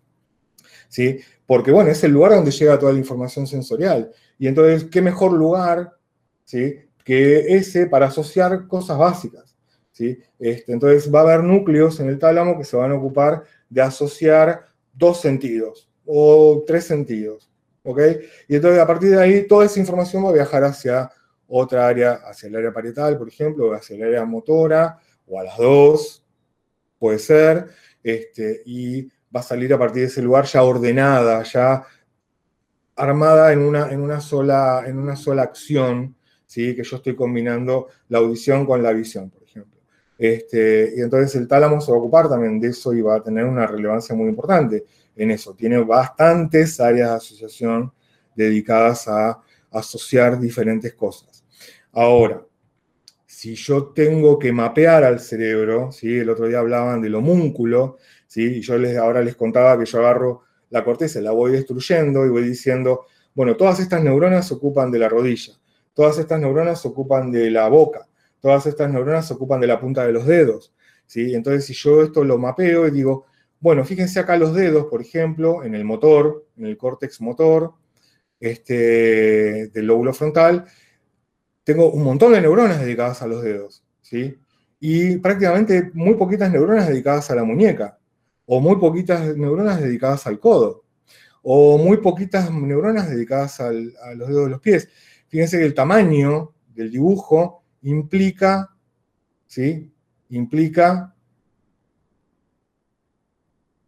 ¿sí? 0.88 1.18
Porque, 1.46 1.70
bueno, 1.70 1.90
es 1.90 2.02
el 2.04 2.12
lugar 2.12 2.32
donde 2.32 2.50
llega 2.50 2.78
toda 2.78 2.92
la 2.92 2.98
información 2.98 3.46
sensorial. 3.46 4.10
Y 4.38 4.46
entonces, 4.46 4.84
¿qué 4.84 5.02
mejor 5.02 5.32
lugar, 5.32 5.92
¿sí? 6.44 6.76
Que 7.04 7.54
ese 7.54 7.86
para 7.86 8.06
asociar 8.06 8.66
cosas 8.66 8.98
básicas. 8.98 9.56
¿sí? 9.92 10.18
Este, 10.38 10.72
entonces 10.72 11.14
va 11.14 11.20
a 11.20 11.22
haber 11.22 11.44
núcleos 11.44 12.00
en 12.00 12.08
el 12.08 12.18
tálamo 12.18 12.58
que 12.58 12.64
se 12.64 12.76
van 12.76 12.90
a 12.90 12.94
ocupar 12.94 13.44
de 13.68 13.82
asociar 13.82 14.66
dos 14.92 15.20
sentidos 15.20 15.88
o 16.06 16.64
tres 16.66 16.84
sentidos. 16.84 17.50
¿ok? 17.84 18.00
Y 18.48 18.56
entonces 18.56 18.80
a 18.80 18.86
partir 18.86 19.10
de 19.10 19.22
ahí 19.22 19.46
toda 19.46 19.66
esa 19.66 19.78
información 19.78 20.24
va 20.24 20.30
a 20.30 20.34
viajar 20.34 20.64
hacia 20.64 21.10
otra 21.46 21.86
área, 21.86 22.14
hacia 22.24 22.48
el 22.48 22.56
área 22.56 22.72
parietal, 22.72 23.18
por 23.18 23.28
ejemplo, 23.28 23.68
o 23.68 23.74
hacia 23.74 23.96
el 23.96 24.02
área 24.02 24.24
motora, 24.24 24.98
o 25.26 25.38
a 25.38 25.44
las 25.44 25.56
dos, 25.58 26.24
puede 26.98 27.18
ser, 27.18 27.68
este, 28.02 28.62
y 28.64 29.02
va 29.34 29.40
a 29.40 29.42
salir 29.42 29.72
a 29.74 29.78
partir 29.78 30.02
de 30.02 30.08
ese 30.08 30.22
lugar 30.22 30.46
ya 30.46 30.62
ordenada, 30.62 31.42
ya 31.42 31.84
armada 32.96 33.52
en 33.52 33.60
una, 33.60 33.90
en 33.90 34.00
una, 34.00 34.20
sola, 34.20 34.84
en 34.86 34.98
una 34.98 35.16
sola 35.16 35.42
acción, 35.42 36.16
¿sí? 36.54 36.76
que 36.76 36.84
yo 36.84 36.96
estoy 36.96 37.16
combinando 37.16 37.88
la 38.08 38.18
audición 38.18 38.64
con 38.64 38.80
la 38.80 38.92
visión, 38.92 39.28
por 39.28 39.42
ejemplo. 39.42 39.80
Este, 40.16 40.94
y 40.96 41.00
entonces 41.00 41.34
el 41.34 41.48
tálamo 41.48 41.80
se 41.80 41.90
va 41.90 41.98
a 41.98 42.00
ocupar 42.00 42.28
también 42.28 42.60
de 42.60 42.68
eso 42.68 42.94
y 42.94 43.02
va 43.02 43.16
a 43.16 43.22
tener 43.22 43.44
una 43.44 43.66
relevancia 43.66 44.14
muy 44.14 44.28
importante 44.28 44.84
en 45.16 45.32
eso. 45.32 45.54
Tiene 45.54 45.78
bastantes 45.78 46.78
áreas 46.78 47.10
de 47.10 47.16
asociación 47.16 47.92
dedicadas 48.36 49.08
a 49.08 49.40
asociar 49.72 50.38
diferentes 50.38 50.94
cosas. 50.94 51.44
Ahora, 51.92 52.44
si 53.26 53.56
yo 53.56 53.86
tengo 53.86 54.38
que 54.38 54.52
mapear 54.52 55.02
al 55.02 55.18
cerebro, 55.18 55.90
¿sí? 55.90 56.18
el 56.18 56.30
otro 56.30 56.46
día 56.46 56.60
hablaban 56.60 57.02
del 57.02 57.16
homúnculo, 57.16 57.98
¿sí? 58.28 58.58
y 58.58 58.60
yo 58.60 58.78
les, 58.78 58.96
ahora 58.96 59.22
les 59.22 59.34
contaba 59.34 59.76
que 59.76 59.86
yo 59.86 59.98
agarro 59.98 60.42
la 60.70 60.84
corteza, 60.84 61.20
la 61.20 61.32
voy 61.32 61.50
destruyendo 61.50 62.24
y 62.24 62.28
voy 62.28 62.44
diciendo, 62.44 63.06
bueno, 63.34 63.56
todas 63.56 63.80
estas 63.80 64.04
neuronas 64.04 64.46
se 64.46 64.54
ocupan 64.54 64.92
de 64.92 65.00
la 65.00 65.08
rodilla, 65.08 65.54
todas 65.94 66.18
estas 66.18 66.40
neuronas 66.40 66.82
se 66.82 66.88
ocupan 66.88 67.30
de 67.30 67.50
la 67.50 67.68
boca, 67.68 68.06
todas 68.40 68.66
estas 68.66 68.92
neuronas 68.92 69.26
se 69.26 69.34
ocupan 69.34 69.60
de 69.60 69.66
la 69.66 69.80
punta 69.80 70.04
de 70.04 70.12
los 70.12 70.26
dedos. 70.26 70.74
¿sí? 71.06 71.34
Entonces, 71.34 71.64
si 71.64 71.72
yo 71.74 72.02
esto 72.02 72.24
lo 72.24 72.38
mapeo 72.38 72.86
y 72.86 72.90
digo, 72.90 73.26
bueno, 73.60 73.84
fíjense 73.84 74.20
acá 74.20 74.36
los 74.36 74.54
dedos, 74.54 74.86
por 74.86 75.00
ejemplo, 75.00 75.64
en 75.64 75.74
el 75.74 75.84
motor, 75.84 76.46
en 76.58 76.66
el 76.66 76.76
córtex 76.76 77.20
motor 77.22 77.72
este, 78.38 79.68
del 79.68 79.86
lóbulo 79.86 80.12
frontal, 80.12 80.66
tengo 81.64 81.90
un 81.90 82.04
montón 82.04 82.32
de 82.32 82.42
neuronas 82.42 82.80
dedicadas 82.80 83.22
a 83.22 83.26
los 83.26 83.42
dedos, 83.42 83.82
¿sí? 84.02 84.38
Y 84.80 85.16
prácticamente 85.16 85.90
muy 85.94 86.14
poquitas 86.14 86.52
neuronas 86.52 86.88
dedicadas 86.88 87.30
a 87.30 87.34
la 87.34 87.44
muñeca, 87.44 87.98
o 88.44 88.60
muy 88.60 88.76
poquitas 88.76 89.34
neuronas 89.34 89.80
dedicadas 89.80 90.26
al 90.26 90.38
codo, 90.38 90.84
o 91.42 91.78
muy 91.78 91.98
poquitas 91.98 92.50
neuronas 92.52 93.08
dedicadas 93.08 93.60
a 93.60 93.72
los 93.72 94.28
dedos 94.28 94.44
de 94.44 94.50
los 94.50 94.60
pies. 94.60 94.90
Fíjense 95.34 95.58
que 95.58 95.64
el 95.64 95.74
tamaño 95.74 96.54
del 96.76 96.92
dibujo 96.92 97.64
implica, 97.82 98.70
¿sí? 99.48 99.92
Implica 100.28 101.12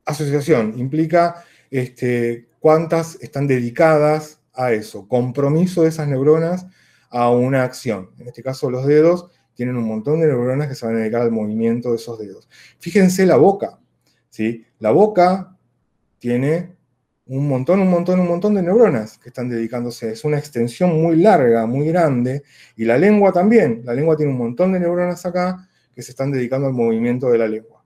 asociación, 0.05 0.77
implica 0.77 1.45
este, 1.71 2.49
cuántas 2.59 3.17
están 3.23 3.47
dedicadas 3.47 4.41
a 4.55 4.73
eso, 4.73 5.07
compromiso 5.07 5.85
de 5.85 5.91
esas 5.91 6.09
neuronas 6.09 6.67
a 7.11 7.31
una 7.31 7.63
acción. 7.63 8.11
En 8.19 8.27
este 8.27 8.43
caso, 8.43 8.69
los 8.69 8.85
dedos 8.85 9.31
tienen 9.55 9.77
un 9.77 9.87
montón 9.87 10.19
de 10.19 10.27
neuronas 10.27 10.67
que 10.67 10.75
se 10.75 10.85
van 10.85 10.97
a 10.97 10.99
dedicar 10.99 11.23
al 11.23 11.31
movimiento 11.31 11.91
de 11.91 11.97
esos 11.99 12.19
dedos. 12.19 12.49
Fíjense 12.81 13.25
la 13.25 13.37
boca, 13.37 13.79
¿sí? 14.31 14.67
La 14.81 14.91
boca 14.91 15.57
tiene 16.19 16.76
un 17.27 17.49
montón, 17.49 17.81
un 17.81 17.91
montón, 17.91 18.21
un 18.21 18.29
montón 18.29 18.55
de 18.55 18.63
neuronas 18.63 19.19
que 19.19 19.31
están 19.31 19.49
dedicándose. 19.49 20.13
Es 20.13 20.25
una 20.25 20.39
extensión 20.39 21.01
muy 21.01 21.17
larga, 21.17 21.67
muy 21.67 21.89
grande. 21.89 22.43
Y 22.77 22.85
la 22.85 22.97
lengua 22.97 23.33
también. 23.33 23.83
La 23.85 23.95
lengua 23.95 24.17
tiene 24.17 24.33
un 24.33 24.39
montón 24.39 24.73
de 24.73 24.81
neuronas 24.81 25.27
acá 25.27 25.69
que 25.95 26.03
se 26.03 26.13
están 26.13 26.31
dedicando 26.31 26.69
al 26.69 26.73
movimiento 26.73 27.29
de 27.31 27.39
la 27.39 27.49
lengua. 27.49 27.85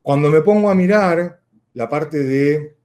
Cuando 0.00 0.30
me 0.30 0.40
pongo 0.40 0.70
a 0.70 0.74
mirar 0.74 1.40
la 1.74 1.88
parte 1.88 2.22
de 2.22 2.76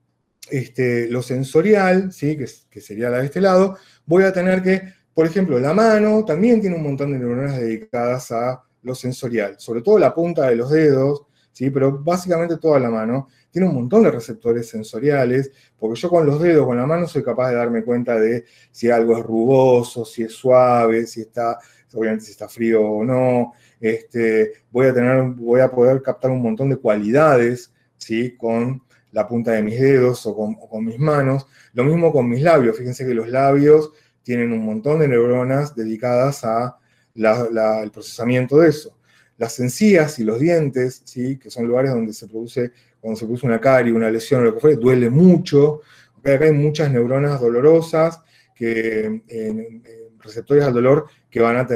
este, 0.50 1.08
lo 1.10 1.22
sensorial, 1.22 2.12
¿sí? 2.12 2.38
que, 2.38 2.82
sería 2.82 3.10
la 3.10 3.20
de 3.20 3.26
este 3.26 3.40
lado, 3.40 3.78
voy 4.06 4.24
a 4.24 4.34
tener 4.34 4.62
que, 4.62 4.82
por 5.14 5.26
ejemplo, 5.26 5.60
la 5.60 5.74
mano 5.74 6.26
también 6.26 6.60
tiene 6.60 6.76
un 6.76 6.84
montón 6.84 7.14
de 7.14 7.20
neuronas 7.20 7.58
dedicadas 7.58 8.32
a 8.32 8.64
lo 8.82 8.94
sensorial, 8.94 9.56
sobre 9.58 9.82
todo 9.82 9.98
la 9.98 10.14
punta 10.14 10.50
de 10.50 10.56
los 10.56 10.70
dedos, 10.70 11.24
¿sí? 11.56 11.70
pero 11.70 11.98
básicamente 12.04 12.58
toda 12.58 12.80
la 12.80 12.90
mano 12.90 13.30
tiene 13.50 13.70
un 13.70 13.76
montón 13.76 14.04
de 14.04 14.12
receptores 14.12 14.68
sensoriales, 14.68 15.52
porque 15.80 15.98
yo 15.98 16.10
con 16.10 16.26
los 16.26 16.42
dedos, 16.42 16.66
con 16.66 16.76
la 16.76 16.86
mano, 16.86 17.08
soy 17.08 17.24
capaz 17.24 17.52
de 17.52 17.56
darme 17.56 17.84
cuenta 17.84 18.20
de 18.20 18.44
si 18.72 18.92
algo 18.92 19.18
es 19.18 19.24
rugoso, 19.24 20.04
si 20.04 20.24
es 20.24 20.34
suave, 20.34 21.08
si 21.08 21.22
está, 21.22 21.58
obviamente 21.94 22.26
si 22.26 22.32
está 22.32 22.50
frío 22.50 22.82
o 22.84 23.04
no, 23.06 23.54
este, 23.80 24.66
voy, 24.70 24.88
a 24.88 24.94
tener, 24.94 25.24
voy 25.24 25.62
a 25.62 25.72
poder 25.72 26.02
captar 26.02 26.32
un 26.32 26.42
montón 26.42 26.70
de 26.70 26.76
cualidades 26.76 27.72
¿sí? 27.98 28.36
con 28.36 28.84
la 29.14 29.26
punta 29.26 29.52
de 29.52 29.64
mis 29.64 29.80
dedos 29.80 30.26
o 30.26 30.36
con, 30.36 30.84
mis 30.84 31.00
manos. 31.00 31.48
Lo 31.72 31.86
mismo 31.86 32.12
con 32.12 32.28
mis 32.28 32.42
labios. 32.42 32.78
Fíjense 32.78 33.06
que 33.06 33.14
los 33.14 33.30
labios 33.30 33.94
tienen 34.24 34.52
un 34.52 34.66
montón 34.66 35.00
de 35.00 35.08
neuronas 35.08 35.74
dedicadas 35.74 36.44
al 36.44 37.92
procesamiento 37.94 38.58
de 38.58 38.70
eso. 38.70 38.98
Las 39.38 39.60
encías 39.60 40.20
y 40.20 40.24
los 40.24 40.40
dientes, 40.40 41.02
¿sí? 41.06 41.38
que 41.38 41.50
son 41.50 41.68
lugares 41.68 41.92
donde 41.92 42.14
se 42.14 42.28
produce, 42.28 42.72
cuando 43.00 43.20
se 43.20 43.26
produce 43.26 43.46
una 43.46 43.60
carie, 43.60 43.94
una 43.94 44.10
lesión 44.10 44.42
o 44.42 44.46
lo 44.46 44.54
que 44.56 44.60
fuera, 44.62 44.78
duele 44.78 45.10
mucho. 45.10 45.82
Acá 46.20 46.46
hay 46.46 46.54
muchas 46.54 46.92
neuronas 46.92 47.40
dolorosas, 47.40 48.22
que, 48.56 49.22
receptores 50.20 50.64
al 50.64 50.74
dolor, 50.74 51.08
que 51.30 51.40
van 51.40 51.58
a 51.58 51.68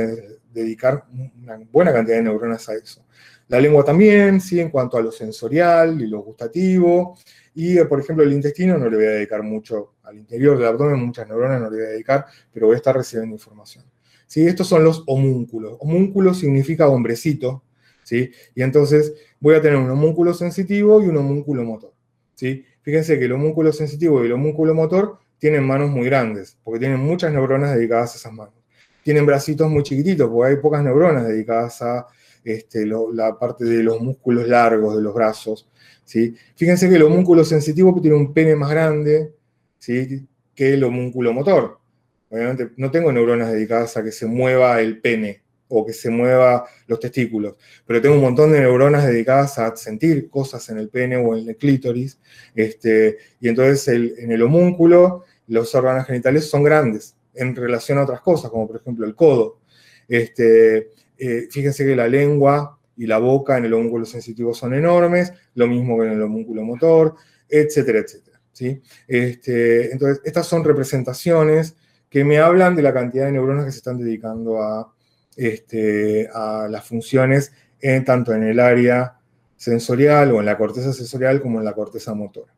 dedicar 0.52 1.06
una 1.44 1.58
buena 1.72 1.94
cantidad 1.94 2.18
de 2.18 2.24
neuronas 2.24 2.68
a 2.70 2.76
eso. 2.76 3.06
La 3.50 3.60
lengua 3.60 3.84
también, 3.84 4.40
sí, 4.40 4.60
en 4.60 4.70
cuanto 4.70 4.98
a 4.98 5.02
lo 5.02 5.12
sensorial 5.12 6.00
y 6.02 6.08
lo 6.08 6.20
gustativo. 6.22 7.18
Y, 7.56 7.84
por 7.86 8.00
ejemplo, 8.00 8.24
el 8.24 8.32
intestino 8.32 8.78
no 8.78 8.90
le 8.90 8.96
voy 8.96 9.06
a 9.06 9.12
dedicar 9.12 9.42
mucho 9.42 9.96
al 10.04 10.18
interior 10.18 10.58
del 10.58 10.68
abdomen, 10.68 11.00
muchas 11.00 11.28
neuronas 11.28 11.60
no 11.60 11.70
le 11.70 11.78
voy 11.78 11.86
a 11.86 11.90
dedicar, 11.90 12.26
pero 12.54 12.68
voy 12.68 12.76
a 12.76 12.78
estar 12.78 12.96
recibiendo 12.96 13.36
información. 13.36 13.86
¿Sí? 14.30 14.48
Estos 14.48 14.68
son 14.68 14.86
los 14.86 15.04
homúnculos. 15.08 15.76
Homúnculo 15.80 16.34
significa 16.34 16.88
hombrecito, 16.88 17.64
¿sí? 18.04 18.32
Y 18.56 18.62
entonces 18.62 19.14
voy 19.42 19.56
a 19.56 19.62
tener 19.62 19.78
un 19.78 19.90
homúnculo 19.90 20.34
sensitivo 20.34 21.02
y 21.02 21.08
un 21.08 21.18
homúnculo 21.18 21.64
motor, 21.64 21.94
¿sí? 22.36 22.64
Fíjense 22.82 23.20
que 23.20 23.26
el 23.26 23.34
homúnculo 23.34 23.74
sensitivo 23.74 24.24
y 24.24 24.28
el 24.28 24.34
homúnculo 24.34 24.74
motor 24.74 25.18
tienen 25.40 25.66
manos 25.66 25.90
muy 25.90 26.06
grandes, 26.06 26.58
porque 26.64 26.80
tienen 26.80 27.00
muchas 27.00 27.34
neuronas 27.34 27.76
dedicadas 27.76 28.14
a 28.14 28.18
esas 28.20 28.32
manos 28.32 28.60
tienen 29.10 29.26
bracitos 29.26 29.68
muy 29.70 29.82
chiquititos, 29.82 30.30
porque 30.30 30.52
hay 30.52 30.62
pocas 30.62 30.84
neuronas 30.84 31.28
dedicadas 31.28 31.82
a 31.82 32.06
este, 32.44 32.86
la 32.86 33.38
parte 33.40 33.66
de 33.66 33.82
los 33.82 34.00
músculos 34.02 34.48
largos 34.48 34.96
de 34.96 35.02
los 35.02 35.14
brazos. 35.16 35.68
¿sí? 36.06 36.36
Fíjense 36.56 36.88
que 36.88 36.96
el 36.96 37.02
homúnculo 37.02 37.44
sensitivo 37.44 38.00
tiene 38.00 38.18
un 38.18 38.34
pene 38.34 38.56
más 38.56 38.70
grande 38.70 39.34
¿sí? 39.80 40.28
que 40.54 40.74
el 40.74 40.84
homúnculo 40.84 41.34
motor. 41.34 41.79
Obviamente 42.30 42.70
no 42.78 42.92
tengo 42.92 43.12
neuronas 43.12 43.52
dedicadas 43.52 43.98
a 43.98 44.04
que 44.04 44.12
se 44.12 44.26
mueva 44.26 44.80
el 44.82 45.00
pene 45.02 45.44
o 45.68 45.86
que 45.86 45.94
se 45.94 46.10
mueva 46.10 46.66
los 46.88 47.00
testículos, 47.00 47.56
pero 47.86 48.02
tengo 48.02 48.16
un 48.16 48.22
montón 48.22 48.52
de 48.52 48.60
neuronas 48.60 49.06
dedicadas 49.06 49.60
a 49.60 49.76
sentir 49.76 50.30
cosas 50.30 50.68
en 50.70 50.80
el 50.80 50.90
pene 50.90 51.18
o 51.18 51.38
en 51.38 51.48
el 51.48 51.58
clítoris, 51.58 52.20
este, 52.56 53.18
y 53.40 53.50
entonces 53.50 53.88
en 53.88 54.32
el 54.32 54.42
homúnculo 54.42 55.26
los 55.48 55.74
órganos 55.76 56.08
genitales 56.08 56.50
son 56.50 56.64
grandes, 56.64 57.16
en 57.36 57.56
relación 57.56 58.00
a 58.00 58.04
otras 58.04 58.22
cosas, 58.22 58.50
como 58.50 58.68
por 58.68 58.78
ejemplo 58.78 59.06
el 59.06 59.16
codo. 59.16 59.60
Este, 60.08 60.90
eh, 61.18 61.48
fíjense 61.52 61.86
que 61.86 61.96
la 61.96 62.08
lengua 62.08 62.80
y 62.98 63.06
la 63.06 63.20
boca 63.20 63.58
en 63.58 63.66
el 63.66 63.74
homúnculo 63.74 64.06
sensitivo 64.06 64.54
son 64.54 64.74
enormes, 64.74 65.32
lo 65.54 65.68
mismo 65.68 66.00
que 66.00 66.08
en 66.08 66.14
el 66.14 66.22
homúnculo 66.22 66.64
motor, 66.64 67.16
etcétera, 67.48 68.00
etcétera. 68.00 68.42
¿sí? 68.52 68.82
Este, 69.08 69.92
entonces, 69.92 70.22
estas 70.26 70.48
son 70.48 70.64
representaciones 70.64 71.76
que 72.10 72.24
me 72.24 72.40
hablan 72.40 72.76
de 72.76 72.82
la 72.82 72.94
cantidad 72.94 73.26
de 73.26 73.32
neuronas 73.32 73.66
que 73.66 73.72
se 73.72 73.78
están 73.78 73.98
dedicando 73.98 74.62
a, 74.62 74.94
este, 75.36 76.30
a 76.34 76.68
las 76.70 76.88
funciones 76.88 77.52
tanto 78.06 78.34
en 78.34 78.44
el 78.44 78.60
área 78.60 79.16
sensorial 79.56 80.32
o 80.32 80.40
en 80.40 80.46
la 80.46 80.58
corteza 80.58 80.94
sensorial 80.94 81.42
como 81.42 81.60
en 81.60 81.66
la 81.66 81.74
corteza 81.74 82.14
motora. 82.14 82.54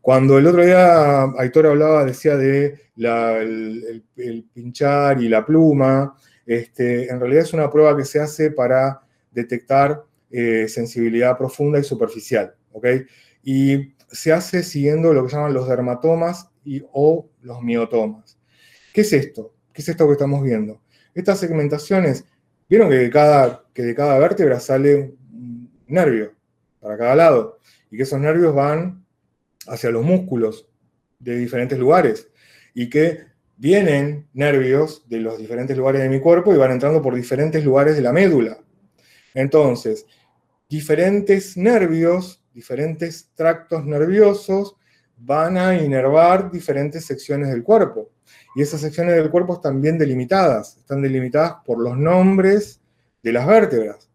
Cuando 0.00 0.38
el 0.38 0.46
otro 0.46 0.64
día 0.64 1.22
Aitor 1.38 1.66
hablaba, 1.66 2.04
decía 2.04 2.36
de 2.36 2.78
el, 2.96 4.04
pinchar 4.52 5.22
y 5.22 5.28
la 5.28 5.46
pluma, 5.46 6.14
este, 6.44 7.10
en 7.10 7.18
realidad 7.18 7.42
es 7.42 7.54
una 7.54 7.70
prueba 7.70 7.96
que 7.96 8.04
se 8.04 8.20
hace 8.20 8.50
para 8.50 9.00
detectar 9.30 10.04
eh, 10.30 10.68
sensibilidad 10.68 11.38
profunda 11.38 11.78
y 11.78 11.84
superficial, 11.84 12.54
¿ok? 12.72 12.86
Y 13.42 13.94
se 14.10 14.32
hace 14.32 14.62
siguiendo 14.62 15.14
lo 15.14 15.24
que 15.24 15.32
llaman 15.32 15.54
los 15.54 15.68
dermatomas 15.68 16.50
y, 16.64 16.82
o 16.92 17.26
los 17.40 17.62
miotomas. 17.62 18.38
¿Qué 18.94 19.00
es 19.00 19.12
esto? 19.12 19.52
¿Qué 19.72 19.82
es 19.82 19.88
esto 19.88 20.06
que 20.06 20.12
estamos 20.12 20.40
viendo? 20.44 20.80
Estas 21.16 21.40
segmentaciones, 21.40 22.24
vieron 22.68 22.88
que 22.88 22.94
de 22.94 23.10
cada, 23.10 23.64
que 23.74 23.82
de 23.82 23.92
cada 23.92 24.16
vértebra 24.20 24.60
sale 24.60 24.94
un 25.32 25.68
nervio 25.88 26.32
para 26.78 26.96
cada 26.96 27.16
lado 27.16 27.58
y 27.90 27.96
que 27.96 28.04
esos 28.04 28.20
nervios 28.20 28.54
van 28.54 29.04
hacia 29.66 29.90
los 29.90 30.04
músculos 30.04 30.68
de 31.18 31.36
diferentes 31.36 31.76
lugares 31.76 32.30
y 32.72 32.88
que 32.88 33.24
vienen 33.56 34.28
nervios 34.32 35.02
de 35.08 35.18
los 35.18 35.38
diferentes 35.38 35.76
lugares 35.76 36.00
de 36.00 36.08
mi 36.08 36.20
cuerpo 36.20 36.54
y 36.54 36.56
van 36.56 36.70
entrando 36.70 37.02
por 37.02 37.16
diferentes 37.16 37.64
lugares 37.64 37.96
de 37.96 38.02
la 38.02 38.12
médula. 38.12 38.60
Entonces, 39.34 40.06
diferentes 40.68 41.56
nervios, 41.56 42.44
diferentes 42.52 43.32
tractos 43.34 43.84
nerviosos 43.84 44.76
van 45.16 45.58
a 45.58 45.74
inervar 45.74 46.52
diferentes 46.52 47.04
secciones 47.04 47.48
del 47.48 47.64
cuerpo. 47.64 48.12
Y 48.54 48.62
esas 48.62 48.80
secciones 48.80 49.16
del 49.16 49.30
cuerpo 49.30 49.54
están 49.54 49.80
bien 49.80 49.98
delimitadas, 49.98 50.76
están 50.76 51.02
delimitadas 51.02 51.56
por 51.64 51.80
los 51.80 51.96
nombres 51.96 52.80
de 53.22 53.32
las 53.32 53.46
vértebras. 53.46 54.08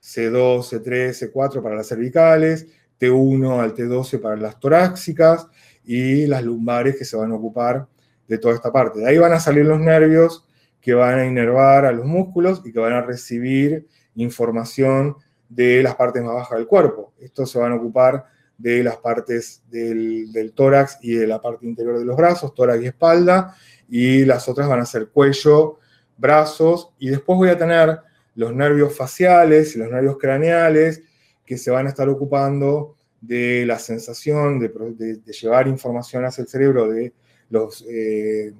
C2, 0.00 0.62
C3, 0.62 1.32
C4 1.32 1.62
para 1.62 1.76
las 1.76 1.88
cervicales, 1.88 2.66
T1 3.00 3.60
al 3.60 3.74
T12 3.74 4.20
para 4.20 4.36
las 4.36 4.60
torácicas 4.60 5.48
y 5.84 6.26
las 6.26 6.44
lumbares 6.44 6.96
que 6.96 7.04
se 7.04 7.16
van 7.16 7.32
a 7.32 7.34
ocupar 7.34 7.88
de 8.28 8.38
toda 8.38 8.54
esta 8.54 8.72
parte. 8.72 9.00
De 9.00 9.08
ahí 9.08 9.18
van 9.18 9.32
a 9.32 9.40
salir 9.40 9.64
los 9.64 9.80
nervios 9.80 10.46
que 10.80 10.94
van 10.94 11.18
a 11.18 11.26
inervar 11.26 11.84
a 11.84 11.92
los 11.92 12.06
músculos 12.06 12.62
y 12.64 12.72
que 12.72 12.80
van 12.80 12.92
a 12.92 13.02
recibir 13.02 13.86
información 14.14 15.16
de 15.48 15.82
las 15.82 15.94
partes 15.94 16.22
más 16.22 16.34
bajas 16.34 16.58
del 16.58 16.66
cuerpo. 16.66 17.12
Estos 17.18 17.50
se 17.50 17.58
van 17.58 17.72
a 17.72 17.76
ocupar 17.76 18.24
de 18.58 18.82
las 18.82 18.96
partes 18.96 19.62
del, 19.68 20.52
tórax 20.54 20.98
y 21.02 21.14
de 21.14 21.26
la 21.26 21.40
parte 21.40 21.66
interior 21.66 21.98
de 21.98 22.04
los 22.04 22.16
brazos, 22.16 22.54
tórax 22.54 22.82
y 22.82 22.86
espalda, 22.86 23.56
y 23.94 24.24
las 24.24 24.48
otras 24.48 24.70
van 24.70 24.80
a 24.80 24.86
ser 24.86 25.08
cuello, 25.08 25.78
brazos, 26.16 26.94
y 26.98 27.10
después 27.10 27.36
voy 27.36 27.50
a 27.50 27.58
tener 27.58 27.98
los 28.34 28.54
nervios 28.54 28.96
faciales 28.96 29.76
y 29.76 29.80
los 29.80 29.90
nervios 29.90 30.16
craneales 30.16 31.02
que 31.44 31.58
se 31.58 31.70
van 31.70 31.84
a 31.84 31.90
estar 31.90 32.08
ocupando 32.08 32.96
de 33.20 33.66
la 33.66 33.78
sensación 33.78 34.58
de, 34.58 35.20
llevar 35.38 35.68
información 35.68 36.24
hacia 36.24 36.40
el 36.40 36.48
cerebro 36.48 36.88
de 36.88 37.12
los, 37.50 37.84
eh, 37.86 38.54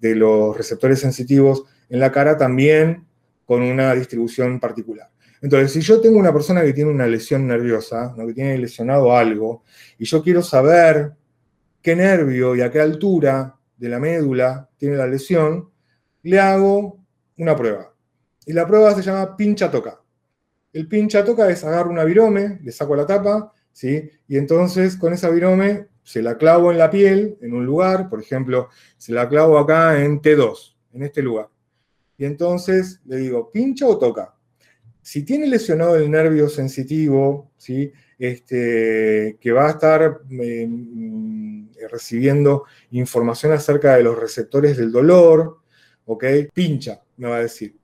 de 0.00 0.14
los 0.14 0.56
receptores 0.56 1.00
sensitivos 1.00 1.64
en 1.88 1.98
la 1.98 2.12
cara 2.12 2.36
también 2.36 3.04
con 3.44 3.62
una 3.62 3.92
distribución 3.92 4.60
particular. 4.60 5.10
Entonces, 5.42 5.72
si 5.72 5.80
yo 5.80 6.00
tengo 6.00 6.16
una 6.16 6.32
persona 6.32 6.62
que 6.62 6.72
tiene 6.72 6.92
una 6.92 7.08
lesión 7.08 7.44
nerviosa, 7.44 8.14
que 8.16 8.34
tiene 8.34 8.56
lesionado 8.56 9.16
algo, 9.16 9.64
y 9.98 10.04
yo 10.04 10.22
quiero 10.22 10.44
saber 10.44 11.10
qué 11.82 11.96
nervio 11.96 12.54
y 12.54 12.60
a 12.60 12.70
qué 12.70 12.80
altura 12.80 13.55
de 13.76 13.88
la 13.88 13.98
médula 13.98 14.68
tiene 14.76 14.96
la 14.96 15.06
lesión, 15.06 15.70
le 16.22 16.40
hago 16.40 16.98
una 17.38 17.56
prueba. 17.56 17.94
Y 18.46 18.52
la 18.52 18.66
prueba 18.66 18.94
se 18.94 19.02
llama 19.02 19.36
pincha-toca. 19.36 20.00
El 20.72 20.88
pincha-toca 20.88 21.50
es 21.50 21.64
agarro 21.64 21.90
una 21.90 22.04
virome, 22.04 22.58
le 22.62 22.72
saco 22.72 22.94
la 22.96 23.06
tapa, 23.06 23.52
¿sí? 23.72 24.10
y 24.28 24.36
entonces 24.36 24.96
con 24.96 25.12
esa 25.12 25.30
virome 25.30 25.88
se 26.02 26.22
la 26.22 26.36
clavo 26.36 26.70
en 26.70 26.78
la 26.78 26.90
piel, 26.90 27.36
en 27.40 27.52
un 27.52 27.66
lugar, 27.66 28.08
por 28.08 28.20
ejemplo, 28.20 28.68
se 28.96 29.12
la 29.12 29.28
clavo 29.28 29.58
acá 29.58 30.02
en 30.02 30.20
T2, 30.20 30.76
en 30.92 31.02
este 31.02 31.22
lugar. 31.22 31.48
Y 32.16 32.24
entonces 32.24 33.00
le 33.04 33.16
digo, 33.16 33.50
¿pincha 33.50 33.86
o 33.86 33.98
toca? 33.98 34.34
Si 35.02 35.24
tiene 35.24 35.46
lesionado 35.46 35.96
el 35.96 36.10
nervio 36.10 36.48
sensitivo, 36.48 37.50
¿sí? 37.56 37.92
este, 38.18 39.36
que 39.40 39.52
va 39.52 39.66
a 39.66 39.70
estar 39.70 40.20
eh, 40.30 40.68
recibiendo 41.90 42.64
información 42.90 43.52
acerca 43.52 43.96
de 43.96 44.02
los 44.02 44.18
receptores 44.18 44.76
del 44.76 44.92
dolor, 44.92 45.58
¿ok? 46.04 46.24
Pincha, 46.52 47.02
me 47.16 47.28
va 47.28 47.36
a 47.36 47.40
decir. 47.40 47.76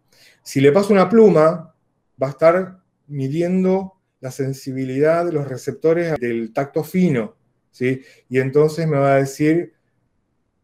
Si 0.43 0.61
le 0.61 0.72
paso 0.72 0.93
una 0.93 1.09
pluma, 1.09 1.74
va 2.20 2.26
a 2.26 2.30
estar 2.30 2.78
midiendo 3.07 3.95
la 4.20 4.30
sensibilidad 4.30 5.24
de 5.24 5.32
los 5.32 5.49
receptores 5.49 6.16
del 6.18 6.53
tacto 6.53 6.84
fino, 6.84 7.36
¿sí? 7.70 8.03
Y 8.28 8.38
entonces 8.38 8.86
me 8.86 8.99
va 8.99 9.14
a 9.14 9.18
decir, 9.18 9.74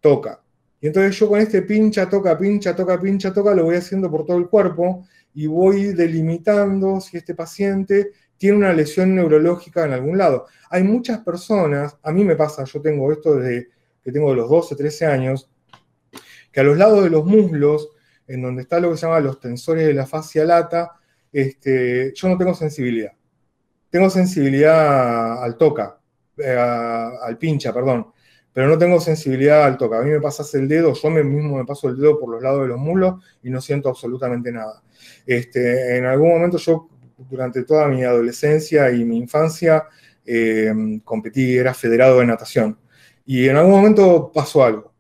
toca. 0.01 0.43
Y 0.81 0.87
entonces 0.87 1.19
yo 1.19 1.29
con 1.29 1.41
este 1.41 1.63
pincha, 1.63 2.09
toca, 2.09 2.39
pincha, 2.39 2.75
toca, 2.75 3.01
pincha, 3.01 3.33
toca, 3.33 3.55
lo 3.55 3.65
voy 3.65 3.77
haciendo 3.77 4.11
por 4.11 4.25
todo 4.25 4.39
el 4.39 4.49
cuerpo 4.49 5.05
y 5.35 5.47
voy 5.47 5.93
delimitando 5.93 7.01
si 7.01 7.17
este 7.17 7.35
paciente 7.35 8.13
tiene 8.39 8.57
una 8.57 8.73
lesión 8.73 9.15
neurológica 9.15 9.85
en 9.85 9.93
algún 9.93 10.17
lado. 10.17 10.47
Hay 10.71 10.85
muchas 10.85 11.19
personas, 11.21 11.99
a 12.03 12.13
mí 12.13 12.25
me 12.25 12.37
pasa, 12.37 12.65
yo 12.65 12.81
tengo 12.81 13.13
esto 13.13 13.37
desde 13.37 13.69
que 14.03 14.13
tengo 14.13 14.35
los 14.35 14.49
12, 14.49 14.77
13 14.77 15.07
años, 15.07 15.51
que 16.51 16.61
a 16.61 16.63
los 16.63 16.79
lados 16.79 17.05
de 17.05 17.11
los 17.11 17.25
muslos, 17.27 17.91
en 18.27 18.43
donde 18.43 18.63
está 18.63 18.81
lo 18.81 18.91
que 18.91 18.97
se 18.97 19.07
llama 19.07 19.21
los 19.21 19.41
tensores 19.41 19.87
de 19.87 19.95
la 19.95 20.07
fascia 20.07 20.45
lata, 20.45 20.93
este, 21.33 22.13
yo 22.15 22.29
no 22.29 22.39
tengo 22.39 22.55
sensibilidad. 22.55 23.13
Tengo 23.91 24.09
sensibilidad 24.09 25.43
al 25.43 25.57
toca, 25.57 25.99
eh, 26.39 26.57
al 26.57 27.39
pincha, 27.39 27.73
perdón, 27.73 28.13
pero 28.53 28.69
no 28.69 28.79
tengo 28.79 29.01
sensibilidad 29.01 29.65
al 29.65 29.77
toca. 29.77 29.99
A 29.99 30.03
mí 30.03 30.11
me 30.11 30.21
pasas 30.21 30.55
el 30.55 30.69
dedo, 30.69 30.95
yo 30.95 31.11
mismo 31.11 31.57
me 31.57 31.65
paso 31.65 31.89
el 31.89 31.97
dedo 31.97 32.19
por 32.19 32.31
los 32.31 32.43
lados 32.43 32.63
de 32.63 32.69
los 32.69 32.79
muslos 32.79 33.25
y 33.43 33.51
no 33.51 33.61
siento 33.61 33.89
absolutamente 33.89 34.53
nada. 34.53 34.83
Este, 35.27 35.97
en 35.97 36.05
algún 36.07 36.31
momento 36.31 36.59
yo, 36.59 36.89
durante 37.19 37.65
toda 37.65 37.89
mi 37.89 38.05
adolescencia 38.05 38.91
y 38.91 39.05
mi 39.05 39.19
infancia, 39.19 39.85
eh, 40.25 40.73
competí, 41.05 41.57
era 41.57 41.75
federado 41.75 42.21
de 42.21 42.27
natación. 42.27 42.79
Y 43.27 43.49
en 43.49 43.57
algún 43.57 43.73
momento 43.73 44.31
pasó 44.33 44.65
algo. 44.65 44.93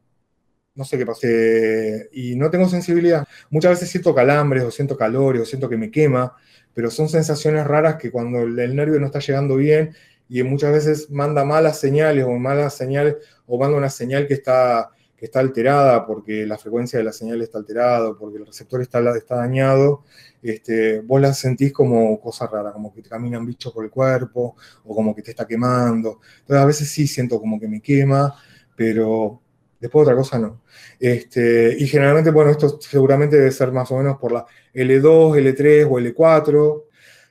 No 0.74 0.84
sé 0.84 0.98
qué 0.98 1.06
pasó. 1.06 1.20
Eh, 1.24 2.08
y 2.12 2.36
no 2.36 2.50
tengo 2.50 2.68
sensibilidad. 2.68 3.26
Muchas 3.50 3.72
veces 3.72 3.90
siento 3.90 4.14
calambres 4.14 4.64
o 4.64 4.70
siento 4.70 4.96
calor 4.96 5.36
o 5.38 5.44
siento 5.44 5.68
que 5.68 5.76
me 5.76 5.90
quema, 5.90 6.36
pero 6.74 6.90
son 6.90 7.08
sensaciones 7.08 7.66
raras 7.66 7.96
que 7.96 8.10
cuando 8.10 8.42
el 8.42 8.76
nervio 8.76 9.00
no 9.00 9.06
está 9.06 9.18
llegando 9.18 9.56
bien 9.56 9.94
y 10.28 10.42
muchas 10.42 10.72
veces 10.72 11.10
manda 11.10 11.44
malas 11.44 11.80
señales 11.80 12.24
o 12.24 12.38
malas 12.38 12.74
señales 12.74 13.16
o 13.46 13.58
manda 13.58 13.76
una 13.76 13.90
señal 13.90 14.26
que 14.26 14.34
está, 14.34 14.90
que 15.18 15.26
está 15.26 15.40
alterada 15.40 16.06
porque 16.06 16.46
la 16.46 16.56
frecuencia 16.56 16.98
de 16.98 17.04
la 17.04 17.12
señal 17.12 17.42
está 17.42 17.58
alterada, 17.58 18.14
porque 18.14 18.38
el 18.38 18.46
receptor 18.46 18.80
está, 18.80 19.00
está 19.16 19.36
dañado, 19.36 20.04
este, 20.40 21.00
vos 21.00 21.20
la 21.20 21.34
sentís 21.34 21.72
como 21.72 22.20
cosa 22.20 22.46
rara, 22.46 22.72
como 22.72 22.94
que 22.94 23.02
te 23.02 23.08
caminan 23.08 23.44
bichos 23.44 23.72
por 23.72 23.84
el 23.84 23.90
cuerpo 23.90 24.54
o 24.84 24.94
como 24.94 25.14
que 25.16 25.22
te 25.22 25.32
está 25.32 25.44
quemando. 25.44 26.20
Entonces 26.40 26.62
a 26.62 26.66
veces 26.66 26.88
sí 26.88 27.08
siento 27.08 27.40
como 27.40 27.58
que 27.58 27.66
me 27.66 27.80
quema, 27.80 28.32
pero 28.76 29.42
después 29.80 30.04
otra 30.04 30.14
cosa 30.14 30.38
no. 30.38 30.62
Este, 31.00 31.76
y 31.76 31.88
generalmente, 31.88 32.30
bueno, 32.30 32.52
esto 32.52 32.80
seguramente 32.80 33.36
debe 33.36 33.50
ser 33.50 33.72
más 33.72 33.90
o 33.90 33.98
menos 33.98 34.18
por 34.18 34.30
la 34.30 34.46
L2, 34.72 35.36
L3 35.36 35.88
o 35.90 35.98
L4. 35.98 36.84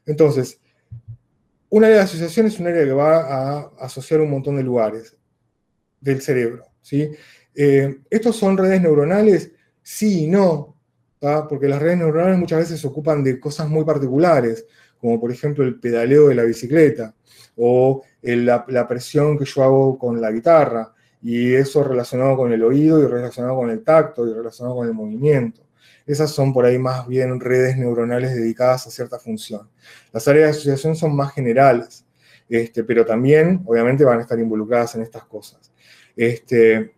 Entonces, 0.06 0.60
un 1.70 1.84
área 1.86 1.98
de 1.98 2.04
asociación 2.04 2.48
es 2.48 2.60
un 2.60 2.68
área 2.68 2.84
que 2.84 2.92
va 2.92 3.20
a 3.20 3.72
asociar 3.80 4.20
un 4.20 4.30
montón 4.30 4.58
de 4.58 4.64
lugares 4.64 5.16
del 6.02 6.22
cerebro. 6.22 6.66
¿sí? 6.88 7.12
Eh, 7.60 8.02
¿Estos 8.08 8.36
son 8.36 8.56
redes 8.56 8.80
neuronales? 8.80 9.52
Sí 9.82 10.26
y 10.26 10.28
no, 10.28 10.76
porque 11.50 11.68
las 11.68 11.82
redes 11.82 11.98
neuronales 11.98 12.38
muchas 12.38 12.60
veces 12.60 12.80
se 12.80 12.86
ocupan 12.86 13.24
de 13.24 13.40
cosas 13.40 13.68
muy 13.68 13.84
particulares, 13.84 14.68
como 15.00 15.20
por 15.20 15.32
ejemplo 15.32 15.64
el 15.64 15.80
pedaleo 15.80 16.28
de 16.28 16.36
la 16.36 16.44
bicicleta 16.44 17.16
o 17.56 18.04
la, 18.22 18.88
presión 18.88 19.40
que 19.40 19.46
yo 19.46 19.64
hago 19.64 19.98
con 19.98 20.22
la 20.22 20.32
guitarra, 20.32 20.94
y 21.20 21.52
eso 21.56 21.84
relacionado 21.84 22.38
con 22.38 22.54
el 22.54 22.64
oído 22.64 23.02
y 23.02 23.08
relacionado 23.08 23.56
con 23.56 23.72
el 23.72 23.84
tacto 23.84 24.28
y 24.28 24.34
relacionado 24.34 24.76
con 24.76 24.88
el 24.88 24.94
movimiento. 24.94 25.62
Esas 26.06 26.30
son 26.30 26.54
por 26.54 26.64
ahí 26.64 26.78
más 26.78 27.08
bien 27.08 27.40
redes 27.40 27.76
neuronales 27.76 28.36
dedicadas 28.36 28.86
a 28.86 28.92
cierta 28.92 29.18
función. 29.18 29.68
Las 30.14 30.28
áreas 30.28 30.46
de 30.46 30.52
asociación 30.52 30.96
son 30.96 31.16
más 31.16 31.34
generales, 31.34 32.06
este, 32.48 32.84
pero 32.84 33.04
también 33.04 33.64
obviamente 33.66 34.06
van 34.06 34.20
a 34.20 34.22
estar 34.22 34.38
involucradas 34.38 34.94
en 34.94 35.02
estas 35.02 35.26
cosas. 35.26 35.72
Este, 36.16 36.97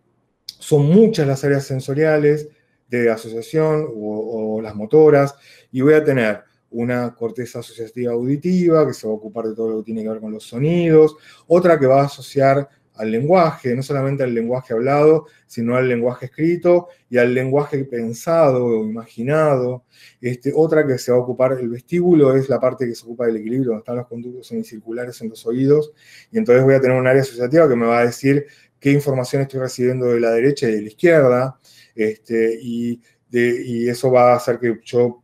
son 0.60 0.86
muchas 0.86 1.26
las 1.26 1.42
áreas 1.42 1.64
sensoriales 1.64 2.48
de 2.88 3.10
asociación 3.10 3.88
o, 3.96 4.60
las 4.62 4.74
motoras 4.74 5.34
y 5.72 5.80
voy 5.80 5.94
a 5.94 6.04
tener 6.04 6.42
una 6.70 7.14
corteza 7.14 7.60
asociativa 7.60 8.12
auditiva 8.12 8.86
que 8.86 8.92
se 8.92 9.06
va 9.06 9.14
a 9.14 9.16
ocupar 9.16 9.46
de 9.46 9.54
todo 9.54 9.70
lo 9.70 9.78
que 9.78 9.84
tiene 9.84 10.02
que 10.02 10.10
ver 10.10 10.20
con 10.20 10.32
los 10.32 10.44
sonidos, 10.44 11.16
otra 11.46 11.78
que 11.78 11.86
va 11.86 12.02
a 12.02 12.04
asociar 12.04 12.68
al 12.94 13.10
lenguaje, 13.10 13.74
no 13.74 13.82
solamente 13.82 14.22
al 14.22 14.34
lenguaje 14.34 14.74
hablado, 14.74 15.26
sino 15.46 15.76
al 15.76 15.88
lenguaje 15.88 16.26
escrito 16.26 16.88
y 17.08 17.16
al 17.16 17.32
lenguaje 17.32 17.82
pensado 17.84 18.66
o 18.66 18.84
imaginado. 18.84 19.84
Este, 20.20 20.52
otra 20.54 20.86
que 20.86 20.98
se 20.98 21.10
va 21.10 21.16
a 21.16 21.22
ocupar, 21.22 21.52
el 21.58 21.70
vestíbulo 21.70 22.36
es 22.36 22.50
la 22.50 22.60
parte 22.60 22.86
que 22.86 22.94
se 22.94 23.04
ocupa 23.04 23.24
del 23.24 23.38
equilibrio, 23.38 23.70
donde 23.70 23.80
están 23.80 23.96
los 23.96 24.06
conductos 24.06 24.48
semicirculares 24.48 25.18
en 25.22 25.30
los 25.30 25.46
oídos, 25.46 25.92
y 26.30 26.36
entonces 26.36 26.62
voy 26.62 26.74
a 26.74 26.80
tener 26.80 26.98
un 26.98 27.06
área 27.06 27.22
asociativa 27.22 27.66
que 27.66 27.76
me 27.76 27.86
va 27.86 28.00
a 28.00 28.04
decir 28.04 28.46
qué 28.80 28.90
información 28.90 29.42
estoy 29.42 29.60
recibiendo 29.60 30.06
de 30.06 30.20
la 30.20 30.30
derecha 30.30 30.68
y 30.68 30.72
de 30.72 30.82
la 30.82 30.88
izquierda, 30.88 31.60
este, 31.94 32.58
y, 32.60 33.00
eso 33.32 34.10
va 34.10 34.32
a 34.32 34.36
hacer 34.36 34.58
que 34.58 34.80
yo 34.82 35.22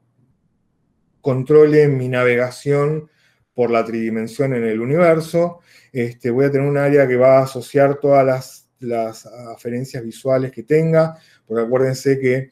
controle 1.20 1.88
mi 1.88 2.08
navegación 2.08 3.10
por 3.52 3.72
la 3.72 3.84
tridimensión 3.84 4.54
en 4.54 4.62
el 4.62 4.80
universo, 4.80 5.58
este, 5.92 6.30
voy 6.30 6.44
a 6.44 6.52
tener 6.52 6.68
un 6.68 6.76
área 6.76 7.08
que 7.08 7.16
va 7.16 7.38
a 7.38 7.42
asociar 7.42 7.98
todas 7.98 8.24
las, 8.24 8.68
las 8.78 9.26
aferencias 9.26 10.04
visuales 10.04 10.52
que 10.52 10.62
tenga, 10.62 11.18
porque 11.46 11.64
acuérdense 11.64 12.20
que 12.20 12.50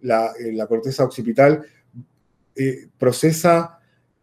la, 0.00 0.32
eh, 0.38 0.56
corteza 0.66 1.04
occipital 1.04 1.66
eh, 2.56 2.88
procesa 2.98 3.77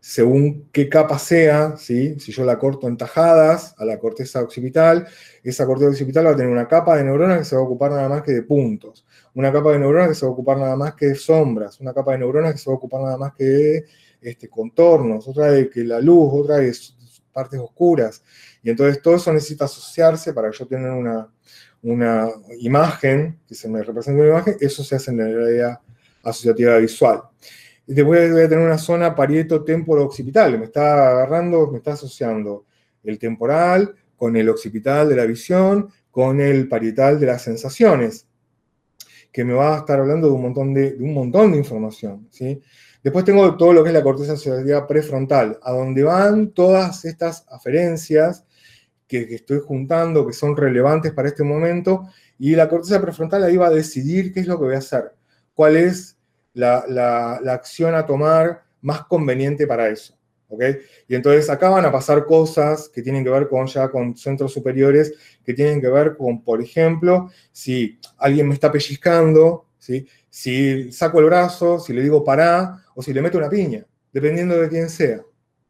según 0.08 0.70
qué 0.72 0.88
capa 0.88 1.18
sea, 1.18 1.78
¿sí? 1.78 2.20
si 2.20 2.32
yo 2.32 2.46
la 2.46 2.60
corto 2.60 2.88
en 2.88 2.96
tajadas 2.96 3.74
a 3.76 3.86
la 3.86 3.98
corteza 3.98 4.40
occipital, 4.40 5.08
esa 5.44 5.66
corteza 5.66 5.90
occipital 5.90 6.28
va 6.28 6.30
a 6.30 6.36
tener 6.36 6.52
una 6.52 6.68
capa 6.68 6.96
de 6.96 7.04
neuronas 7.04 7.40
que 7.40 7.46
se 7.46 7.56
va 7.56 7.64
a 7.64 7.66
ocupar 7.66 7.90
nada 7.90 8.08
más 8.08 8.22
que 8.22 8.32
de 8.32 8.44
puntos, 8.44 9.04
una 9.34 9.52
capa 9.52 9.72
de 9.72 9.80
neuronas 9.80 10.10
que 10.10 10.14
se 10.14 10.24
va 10.24 10.30
a 10.30 10.34
ocupar 10.34 10.60
nada 10.60 10.76
más 10.76 10.94
que 10.94 11.08
de 11.08 11.16
sombras, 11.16 11.80
una 11.82 11.92
capa 11.92 12.12
de 12.12 12.20
neuronas 12.20 12.52
que 12.52 12.60
se 12.60 12.70
va 12.70 12.76
a 12.76 12.78
ocupar 12.78 13.02
nada 13.02 13.18
más 13.18 13.34
que 13.34 13.44
de 13.46 13.86
este, 14.22 14.48
contornos, 14.48 15.28
otra 15.28 15.48
de 15.52 15.72
que 15.72 15.84
la 15.84 16.00
luz, 16.00 16.30
otra 16.34 16.58
de 16.58 16.72
partes 17.34 17.60
oscuras. 17.60 18.24
Y 18.62 18.70
entonces 18.70 19.02
todo 19.02 19.16
eso 19.16 19.34
necesita 19.34 19.66
asociarse 19.66 20.34
para 20.34 20.52
que 20.52 20.58
yo 20.60 20.68
tenga 20.68 20.94
una, 20.94 21.28
una 21.82 22.30
imagen, 22.60 23.40
que 23.48 23.56
se 23.56 23.68
me 23.68 23.82
represente 23.82 24.22
una 24.22 24.30
imagen, 24.30 24.56
eso 24.60 24.84
se 24.84 24.98
hace 24.98 25.10
en 25.10 25.18
la 25.18 25.46
área 25.48 25.82
asociativa 26.22 26.78
visual. 26.78 27.24
Y 27.88 27.94
después 27.94 28.32
voy 28.32 28.42
a 28.42 28.50
tener 28.50 28.66
una 28.66 28.78
zona 28.78 29.16
parieto 29.16 29.64
temporo 29.64 30.04
occipital, 30.04 30.58
me 30.58 30.66
está 30.66 31.12
agarrando, 31.12 31.70
me 31.72 31.78
está 31.78 31.94
asociando 31.94 32.66
el 33.04 33.20
temporal 33.20 33.96
con 34.16 34.36
el 34.36 34.50
occipital 34.50 35.10
de 35.10 35.16
la 35.16 35.26
visión, 35.26 35.90
con 36.10 36.40
el 36.40 36.68
parietal 36.68 37.20
de 37.20 37.28
las 37.28 37.44
sensaciones, 37.44 38.28
que 39.32 39.44
me 39.44 39.54
va 39.54 39.76
a 39.76 39.80
estar 39.80 40.00
hablando 40.00 40.28
de 40.28 40.34
un 40.34 40.42
montón 40.42 40.74
de, 40.74 40.96
un 41.00 41.14
montón 41.14 41.52
de 41.52 41.58
información. 41.58 42.28
¿sí? 42.32 42.62
Después 43.04 43.26
tengo 43.26 43.56
todo 43.58 43.74
lo 43.74 43.84
que 43.84 43.90
es 43.90 43.94
la 43.94 44.02
corteza 44.02 44.34
asociativa 44.34 44.88
prefrontal, 44.88 45.60
a 45.62 45.72
donde 45.74 46.04
van 46.04 46.52
todas 46.52 47.06
estas 47.06 47.46
aferencias 47.50 48.46
que, 49.08 49.36
estoy 49.36 49.60
juntando, 49.60 50.26
que 50.26 50.34
son 50.34 50.58
relevantes 50.58 51.12
para 51.12 51.28
este 51.28 51.44
momento, 51.44 52.08
y 52.40 52.56
la 52.56 52.68
corteza 52.68 53.02
prefrontal 53.02 53.44
ahí 53.44 53.58
va 53.58 53.68
a 53.68 53.72
decidir 53.72 54.34
qué 54.34 54.40
es 54.40 54.48
lo 54.48 54.58
que 54.58 54.66
voy 54.66 54.76
a 54.76 54.80
hacer, 54.80 55.14
cuál 55.54 55.76
es 55.76 56.15
la, 56.56 57.36
acción 57.54 57.96
a 57.96 58.06
tomar 58.06 58.64
más 58.82 59.06
conveniente 59.06 59.68
para 59.68 59.90
eso. 59.90 60.18
¿okay? 60.48 60.78
Y 61.08 61.16
entonces 61.16 61.50
acá 61.50 61.70
van 61.70 61.86
a 61.86 61.92
pasar 61.92 62.26
cosas 62.26 62.90
que 62.90 63.02
tienen 63.02 63.24
que 63.24 63.30
ver 63.30 63.48
con 63.48 63.68
ya 63.68 63.90
con 63.90 64.18
centros 64.18 64.54
superiores, 64.54 65.14
que 65.44 65.54
tienen 65.54 65.82
que 65.82 65.88
ver 65.88 66.18
con, 66.18 66.44
por 66.44 66.62
ejemplo, 66.62 67.30
si 67.52 68.00
alguien 68.18 68.48
me 68.48 68.54
está 68.54 68.72
pellizcando, 68.72 69.68
¿sí? 69.78 70.08
si 70.30 70.92
saco 70.92 71.20
el 71.20 71.26
brazo, 71.26 71.80
si 71.80 71.94
le 71.94 72.02
digo 72.02 72.24
pará, 72.24 72.84
o 72.96 73.02
si 73.02 73.14
le 73.14 73.22
meto 73.22 73.38
una 73.38 73.50
piña, 73.50 73.86
dependiendo 74.12 74.60
de 74.60 74.70
quién 74.70 74.90
sea 74.90 75.22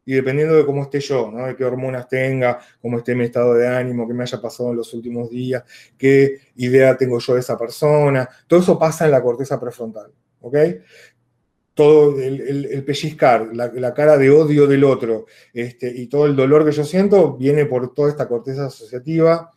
y 0.08 0.14
dependiendo 0.14 0.54
de 0.54 0.64
cómo 0.64 0.82
esté 0.82 1.00
yo, 1.00 1.30
¿no? 1.32 1.46
de 1.46 1.56
qué 1.56 1.64
hormonas 1.64 2.08
tenga, 2.08 2.60
cómo 2.80 2.98
esté 2.98 3.14
mi 3.16 3.24
estado 3.24 3.54
de 3.54 3.66
ánimo, 3.66 4.06
qué 4.06 4.14
me 4.14 4.22
haya 4.22 4.40
pasado 4.40 4.70
en 4.70 4.76
los 4.76 4.94
últimos 4.94 5.28
días, 5.30 5.64
qué 5.98 6.38
idea 6.54 6.96
tengo 6.96 7.18
yo 7.18 7.34
de 7.34 7.40
esa 7.40 7.58
persona, 7.58 8.28
todo 8.46 8.60
eso 8.60 8.78
pasa 8.78 9.04
en 9.04 9.10
la 9.10 9.20
corteza 9.20 9.58
prefrontal, 9.58 10.12
¿ok? 10.46 10.56
Todo 11.74 12.20
el, 12.20 12.82
pellizcar, 12.86 13.54
la, 13.54 13.92
cara 13.92 14.16
de 14.16 14.30
odio 14.30 14.66
del 14.66 14.84
otro 14.84 15.26
este, 15.52 15.92
y 15.94 16.06
todo 16.06 16.24
el 16.26 16.34
dolor 16.34 16.64
que 16.64 16.72
yo 16.72 16.84
siento 16.84 17.36
viene 17.36 17.66
por 17.66 17.92
toda 17.92 18.08
esta 18.08 18.26
corteza 18.26 18.66
asociativa 18.66 19.50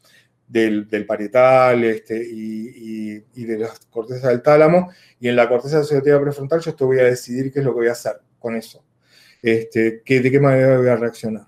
del, 0.46 0.88
parietal 1.08 1.84
este, 1.86 2.22
y, 2.22 3.24
y, 3.34 3.46
de 3.46 3.60
la 3.60 3.70
corteza 3.90 4.30
del 4.30 4.42
tálamo, 4.42 4.92
y 5.20 5.30
en 5.30 5.36
la 5.36 5.48
corteza 5.48 5.80
asociativa 5.80 6.20
prefrontal 6.20 6.60
yo 6.60 6.72
esto 6.72 6.88
voy 6.88 7.00
a 7.00 7.06
decidir 7.06 7.54
qué 7.54 7.60
es 7.60 7.66
lo 7.66 7.72
que 7.72 7.80
voy 7.80 7.88
a 7.88 7.94
hacer 7.94 8.20
con 8.38 8.56
eso 8.56 8.84
este, 9.42 10.02
de 10.06 10.32
qué 10.32 10.40
manera 10.40 10.78
voy 10.78 10.88
a 10.88 10.96
reaccionar. 10.96 11.48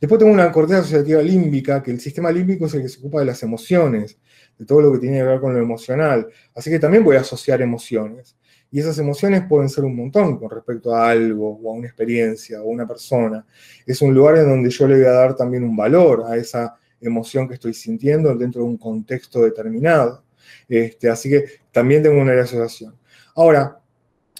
Después 0.00 0.18
tengo 0.18 0.32
una 0.32 0.52
corteza 0.52 0.80
asociativa 0.80 1.22
límbica, 1.22 1.82
que 1.82 1.90
el 1.90 2.00
sistema 2.00 2.30
límbico 2.30 2.66
es 2.66 2.74
el 2.74 2.82
que 2.82 2.88
se 2.88 2.98
ocupa 2.98 3.20
de 3.20 3.26
las 3.26 3.42
emociones, 3.42 4.18
de 4.60 4.66
todo 4.66 4.82
lo 4.82 4.92
que 4.92 4.98
tiene 4.98 5.16
que 5.16 5.22
ver 5.22 5.40
con 5.40 5.54
lo 5.54 5.58
emocional. 5.58 6.28
Así 6.54 6.68
que 6.70 6.78
también 6.78 7.02
voy 7.02 7.16
a 7.16 7.20
asociar 7.20 7.62
emociones. 7.62 8.36
Y 8.70 8.78
esas 8.78 8.98
emociones 8.98 9.42
pueden 9.48 9.70
ser 9.70 9.84
un 9.84 9.96
montón 9.96 10.38
con 10.38 10.50
respecto 10.50 10.94
a 10.94 11.08
algo, 11.08 11.58
o 11.62 11.70
a 11.70 11.74
una 11.74 11.86
experiencia, 11.86 12.60
o 12.60 12.64
a 12.64 12.66
una 12.66 12.86
persona. 12.86 13.44
Es 13.86 14.02
un 14.02 14.14
lugar 14.14 14.36
en 14.36 14.50
donde 14.50 14.68
yo 14.68 14.86
le 14.86 14.96
voy 14.96 15.06
a 15.06 15.12
dar 15.12 15.34
también 15.34 15.64
un 15.64 15.74
valor 15.74 16.24
a 16.28 16.36
esa 16.36 16.76
emoción 17.00 17.48
que 17.48 17.54
estoy 17.54 17.72
sintiendo 17.72 18.34
dentro 18.36 18.60
de 18.60 18.68
un 18.68 18.76
contexto 18.76 19.40
determinado. 19.40 20.24
Este, 20.68 21.08
así 21.08 21.30
que 21.30 21.46
también 21.72 22.02
tengo 22.02 22.20
una 22.20 22.38
asociación. 22.38 22.94
Ahora, 23.34 23.80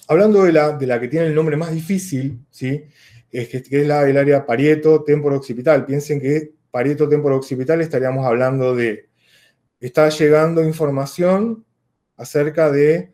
hablando 0.07 0.43
de 0.43 0.53
la, 0.53 0.77
de 0.77 0.85
la 0.85 0.99
que 0.99 1.07
tiene 1.07 1.25
el 1.25 1.33
nombre 1.33 1.57
más 1.57 1.73
difícil, 1.73 2.45
¿sí? 2.51 2.85
es 3.31 3.49
que, 3.49 3.57
es 3.57 3.87
la 3.87 4.03
del 4.03 4.17
área 4.17 4.45
parieto 4.45 5.03
occipital. 5.03 5.83
Piensen 5.83 6.21
que 6.21 6.51
parieto 6.69 7.05
occipital 7.05 7.81
estaríamos 7.81 8.23
hablando 8.23 8.75
de, 8.75 9.09
está 9.81 10.07
llegando 10.09 10.63
información 10.63 11.65
acerca 12.15 12.71
de 12.71 13.11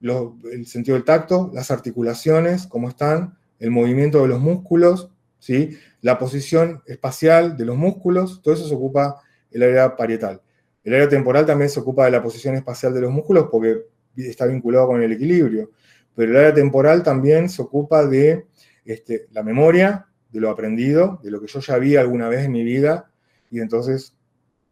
el 0.00 0.66
sentido 0.66 0.94
del 0.94 1.04
tacto, 1.04 1.50
las 1.52 1.72
articulaciones, 1.72 2.68
cómo 2.68 2.88
están, 2.88 3.36
el 3.58 3.72
movimiento 3.72 4.22
de 4.22 4.28
los 4.28 4.40
músculos, 4.40 5.10
¿sí? 5.40 5.76
la 6.02 6.18
posición 6.18 6.82
espacial 6.86 7.56
de 7.56 7.64
los 7.64 7.76
músculos, 7.76 8.40
todo 8.42 8.54
eso 8.54 8.68
se 8.68 8.74
ocupa 8.74 9.20
el 9.50 9.62
área 9.64 9.96
parietal. 9.96 10.40
El 10.84 10.94
área 10.94 11.08
temporal 11.08 11.44
también 11.44 11.68
se 11.70 11.80
ocupa 11.80 12.04
de 12.04 12.12
la 12.12 12.22
posición 12.22 12.54
espacial 12.54 12.94
de 12.94 13.00
los 13.00 13.10
músculos 13.10 13.48
porque 13.50 13.86
está 14.16 14.46
vinculado 14.46 14.86
con 14.86 15.02
el 15.02 15.10
equilibrio. 15.10 15.72
Pero 16.14 16.32
el 16.32 16.36
área 16.36 16.54
temporal 16.54 17.02
también 17.02 17.48
se 17.48 17.62
ocupa 17.62 18.06
de 18.06 18.46
este, 18.84 19.26
la 19.32 19.42
memoria, 19.42 20.06
de 20.30 20.40
lo 20.40 20.50
aprendido, 20.50 21.20
de 21.22 21.30
lo 21.30 21.40
que 21.40 21.46
yo 21.46 21.60
ya 21.60 21.78
vi 21.78 21.96
alguna 21.96 22.28
vez 22.28 22.44
en 22.44 22.52
mi 22.52 22.62
vida, 22.62 23.10
y 23.50 23.60
entonces 23.60 24.17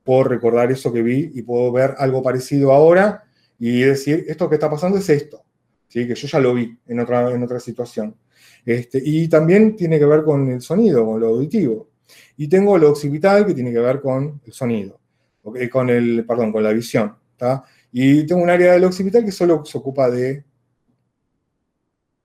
puedo 0.06 0.22
recordar 0.22 0.70
eso 0.70 0.92
que 0.92 1.02
vi 1.02 1.32
y 1.34 1.42
puedo 1.42 1.72
ver 1.72 1.96
algo 1.98 2.22
parecido 2.22 2.72
ahora 2.72 3.24
y 3.58 3.80
decir, 3.80 4.24
esto 4.28 4.48
que 4.48 4.54
está 4.54 4.70
pasando 4.70 4.98
es 4.98 5.10
esto, 5.10 5.42
¿sí? 5.88 6.06
que 6.06 6.14
yo 6.14 6.28
ya 6.28 6.38
lo 6.38 6.54
vi 6.54 6.78
en 6.86 7.00
otra, 7.00 7.32
en 7.32 7.42
otra 7.42 7.58
situación. 7.58 8.16
Este, 8.64 9.02
y 9.04 9.26
también 9.28 9.74
tiene 9.74 9.98
que 9.98 10.06
ver 10.06 10.22
con 10.22 10.48
el 10.48 10.62
sonido, 10.62 11.04
con 11.04 11.20
lo 11.20 11.28
auditivo. 11.28 11.88
Y 12.36 12.46
tengo 12.48 12.78
lo 12.78 12.90
occipital 12.90 13.44
que 13.44 13.54
tiene 13.54 13.72
que 13.72 13.80
ver 13.80 14.00
con 14.00 14.40
el 14.44 14.52
sonido, 14.52 15.00
con 15.42 15.90
el, 15.90 16.24
perdón, 16.24 16.52
con 16.52 16.62
la 16.62 16.72
visión. 16.72 17.16
¿está? 17.32 17.64
Y 17.90 18.24
tengo 18.26 18.42
un 18.42 18.50
área 18.50 18.74
del 18.74 18.84
occipital 18.84 19.24
que 19.24 19.32
solo 19.32 19.64
se 19.64 19.76
ocupa 19.76 20.08
de 20.08 20.44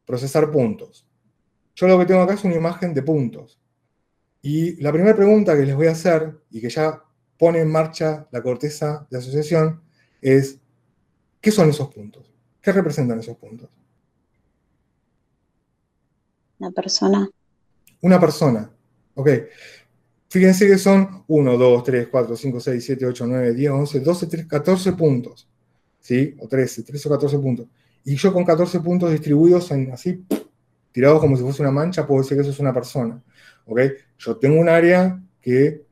procesar 0.05 0.51
puntos. 0.51 1.07
Yo 1.73 1.87
lo 1.87 1.97
que 1.97 2.05
tengo 2.05 2.21
acá 2.21 2.35
es 2.35 2.43
una 2.43 2.55
imagen 2.55 2.93
de 2.93 3.01
puntos. 3.01 3.59
Y 4.43 4.81
la 4.81 4.91
primera 4.91 5.15
pregunta 5.15 5.55
que 5.55 5.65
les 5.65 5.75
voy 5.75 5.87
a 5.87 5.91
hacer, 5.91 6.41
y 6.51 6.61
que 6.61 6.69
ya 6.69 7.01
pone 7.41 7.59
en 7.59 7.71
marcha 7.71 8.27
la 8.29 8.43
corteza 8.43 9.07
de 9.09 9.17
asociación, 9.17 9.81
es, 10.21 10.59
¿qué 11.41 11.49
son 11.49 11.71
esos 11.71 11.91
puntos? 11.91 12.31
¿Qué 12.61 12.71
representan 12.71 13.17
esos 13.17 13.35
puntos? 13.35 13.67
Una 16.59 16.69
persona. 16.69 17.27
Una 18.01 18.19
persona. 18.19 18.71
Ok. 19.15 19.29
Fíjense 20.29 20.67
que 20.67 20.77
son 20.77 21.23
1, 21.27 21.57
2, 21.57 21.83
3, 21.83 22.07
4, 22.11 22.35
5, 22.35 22.59
6, 22.59 22.85
7, 22.85 23.05
8, 23.07 23.25
9, 23.25 23.53
10, 23.55 23.71
11, 23.71 23.99
12, 24.01 24.27
13, 24.27 24.47
14 24.47 24.93
puntos. 24.93 25.49
¿sí? 25.99 26.35
O 26.37 26.47
13, 26.47 26.83
13 26.83 27.07
o 27.07 27.11
14 27.11 27.39
puntos. 27.39 27.67
Y 28.05 28.17
yo 28.17 28.31
con 28.31 28.45
14 28.45 28.81
puntos 28.81 29.09
distribuidos 29.09 29.71
en 29.71 29.91
así, 29.91 30.23
tirados 30.91 31.19
como 31.19 31.35
si 31.35 31.41
fuese 31.41 31.63
una 31.63 31.71
mancha, 31.71 32.05
puedo 32.05 32.21
decir 32.21 32.37
que 32.37 32.41
eso 32.41 32.51
es 32.51 32.59
una 32.59 32.71
persona. 32.71 33.19
¿ok? 33.65 33.81
Yo 34.19 34.37
tengo 34.37 34.61
un 34.61 34.69
área 34.69 35.19
que, 35.41 35.89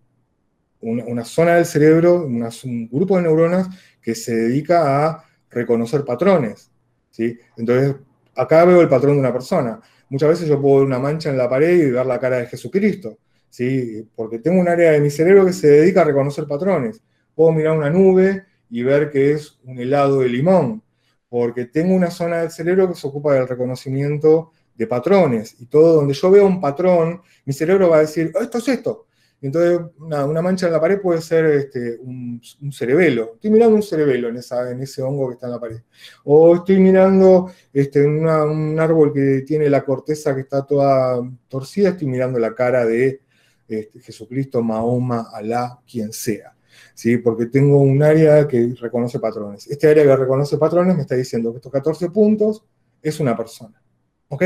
una, 0.81 1.25
zona 1.25 1.55
del 1.55 1.65
cerebro, 1.65 2.25
un 2.25 2.89
grupo 2.91 3.17
de 3.17 3.23
neuronas 3.23 3.67
que 4.01 4.15
se 4.15 4.35
dedica 4.35 5.05
a 5.05 5.25
reconocer 5.49 6.05
patrones. 6.05 6.71
¿sí? 7.09 7.37
Entonces, 7.57 7.95
acá 8.35 8.65
veo 8.65 8.81
el 8.81 8.89
patrón 8.89 9.13
de 9.13 9.19
una 9.19 9.33
persona. 9.33 9.79
Muchas 10.09 10.29
veces 10.29 10.47
yo 10.47 10.61
puedo 10.61 10.77
ver 10.77 10.87
una 10.87 10.99
mancha 10.99 11.29
en 11.29 11.37
la 11.37 11.49
pared 11.49 11.77
y 11.77 11.91
ver 11.91 12.05
la 12.05 12.19
cara 12.19 12.37
de 12.37 12.47
Jesucristo. 12.47 13.17
¿sí? 13.49 14.07
Porque 14.15 14.39
tengo 14.39 14.59
un 14.59 14.69
área 14.69 14.91
de 14.91 15.01
mi 15.01 15.09
cerebro 15.09 15.45
que 15.45 15.53
se 15.53 15.67
dedica 15.67 16.01
a 16.01 16.05
reconocer 16.05 16.45
patrones. 16.45 17.01
Puedo 17.35 17.51
mirar 17.51 17.77
una 17.77 17.89
nube 17.89 18.45
y 18.69 18.83
ver 18.83 19.09
que 19.09 19.31
es 19.31 19.59
un 19.63 19.79
helado 19.79 20.21
de 20.21 20.29
limón, 20.29 20.83
porque 21.27 21.65
tengo 21.65 21.95
una 21.95 22.11
zona 22.11 22.41
del 22.41 22.51
cerebro 22.51 22.87
que 22.87 22.95
se 22.95 23.07
ocupa 23.07 23.33
del 23.33 23.47
reconocimiento 23.47 24.51
de 24.75 24.87
patrones, 24.87 25.55
y 25.59 25.65
todo 25.65 25.95
donde 25.95 26.13
yo 26.13 26.31
veo 26.31 26.45
un 26.45 26.61
patrón, 26.61 27.21
mi 27.43 27.51
cerebro 27.51 27.89
va 27.89 27.97
a 27.97 28.01
decir, 28.01 28.31
oh, 28.33 28.41
esto 28.41 28.59
es 28.59 28.67
esto. 28.69 29.07
Entonces, 29.41 29.79
una, 29.99 30.41
mancha 30.41 30.67
en 30.67 30.73
la 30.73 30.81
pared 30.81 30.99
puede 30.99 31.21
ser 31.21 31.45
este, 31.45 31.97
un, 31.99 32.41
cerebelo. 32.71 33.33
Estoy 33.35 33.51
mirando 33.51 33.75
un 33.75 33.83
cerebelo 33.83 34.27
en 34.27 34.37
ese 34.81 35.01
hongo 35.01 35.29
que 35.29 35.33
está 35.35 35.47
en 35.47 35.53
la 35.53 35.59
pared. 35.59 35.81
O 36.25 36.55
estoy 36.55 36.79
mirando 36.79 37.49
este, 37.71 38.05
un 38.05 38.79
árbol 38.79 39.13
que 39.13 39.43
tiene 39.47 39.69
la 39.69 39.85
corteza 39.85 40.35
que 40.35 40.41
está 40.41 40.65
toda 40.65 41.21
torcida, 41.47 41.89
estoy 41.89 42.07
mirando 42.07 42.37
la 42.37 42.53
cara 42.53 42.85
de 42.85 43.21
este, 43.67 43.99
Jesucristo, 44.01 44.61
Mahoma, 44.61 45.29
Alá, 45.33 45.79
quien 45.89 46.11
sea. 46.11 46.55
¿sí? 46.93 47.17
porque 47.17 47.45
tengo 47.45 47.79
un 47.79 48.03
área 48.03 48.45
que 48.45 48.75
reconoce 48.79 49.19
patrones. 49.19 49.67
Este 49.67 49.87
área 49.87 50.03
que 50.03 50.15
reconoce 50.17 50.57
patrones 50.57 50.95
me 50.95 51.03
está 51.03 51.15
diciendo 51.15 51.51
que 51.51 51.57
estos 51.57 51.71
14 51.71 52.09
puntos 52.09 52.65
es 53.01 53.19
una 53.21 53.37
persona. 53.37 53.81
¿Ok? 54.27 54.43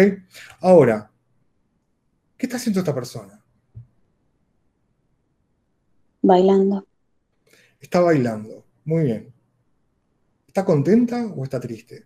Ahora, 0.61 1.11
¿qué 2.37 2.45
está 2.45 2.57
haciendo 2.57 2.79
esta 2.79 2.93
persona? 2.93 3.42
Bailando. 6.23 6.87
Está 7.81 7.99
bailando. 7.99 8.63
Muy 8.85 9.03
bien. 9.03 9.33
¿Está 10.47 10.63
contenta 10.63 11.27
o 11.27 11.43
está 11.43 11.59
triste? 11.59 12.05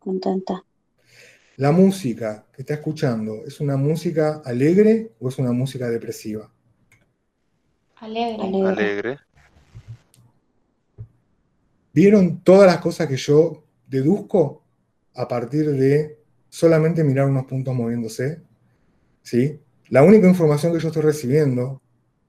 Contenta. 0.00 0.64
¿La 1.56 1.70
música 1.70 2.46
que 2.52 2.62
está 2.62 2.74
escuchando 2.74 3.44
es 3.46 3.60
una 3.60 3.76
música 3.76 4.42
alegre 4.44 5.12
o 5.20 5.28
es 5.28 5.38
una 5.38 5.52
música 5.52 5.88
depresiva? 5.88 6.50
Alegre. 7.96 8.66
Alegre. 8.66 9.18
¿Vieron 11.92 12.40
todas 12.42 12.66
las 12.66 12.78
cosas 12.78 13.06
que 13.06 13.16
yo 13.16 13.62
deduzco 13.86 14.64
a 15.14 15.28
partir 15.28 15.70
de 15.70 16.18
solamente 16.48 17.04
mirar 17.04 17.28
unos 17.28 17.46
puntos 17.46 17.72
moviéndose, 17.72 18.47
¿sí? 19.28 19.60
La 19.90 20.02
única 20.02 20.26
información 20.26 20.72
que 20.72 20.80
yo 20.80 20.88
estoy 20.88 21.02
recibiendo, 21.02 21.82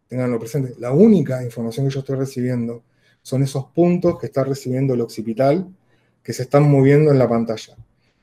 tenganlo 0.10 0.38
presente, 0.38 0.74
la 0.80 0.92
única 0.92 1.42
información 1.44 1.88
que 1.88 1.94
yo 1.94 2.02
estoy 2.02 2.18
recibiendo 2.18 2.84
son 3.22 3.42
esos 3.42 3.68
puntos 3.68 4.20
que 4.20 4.26
está 4.26 4.44
recibiendo 4.44 4.94
el 4.94 5.02
occipital 5.02 5.74
que 6.22 6.34
se 6.34 6.44
están 6.44 6.70
moviendo 6.70 7.12
en 7.12 7.18
la 7.18 7.30
pantalla. 7.30 7.78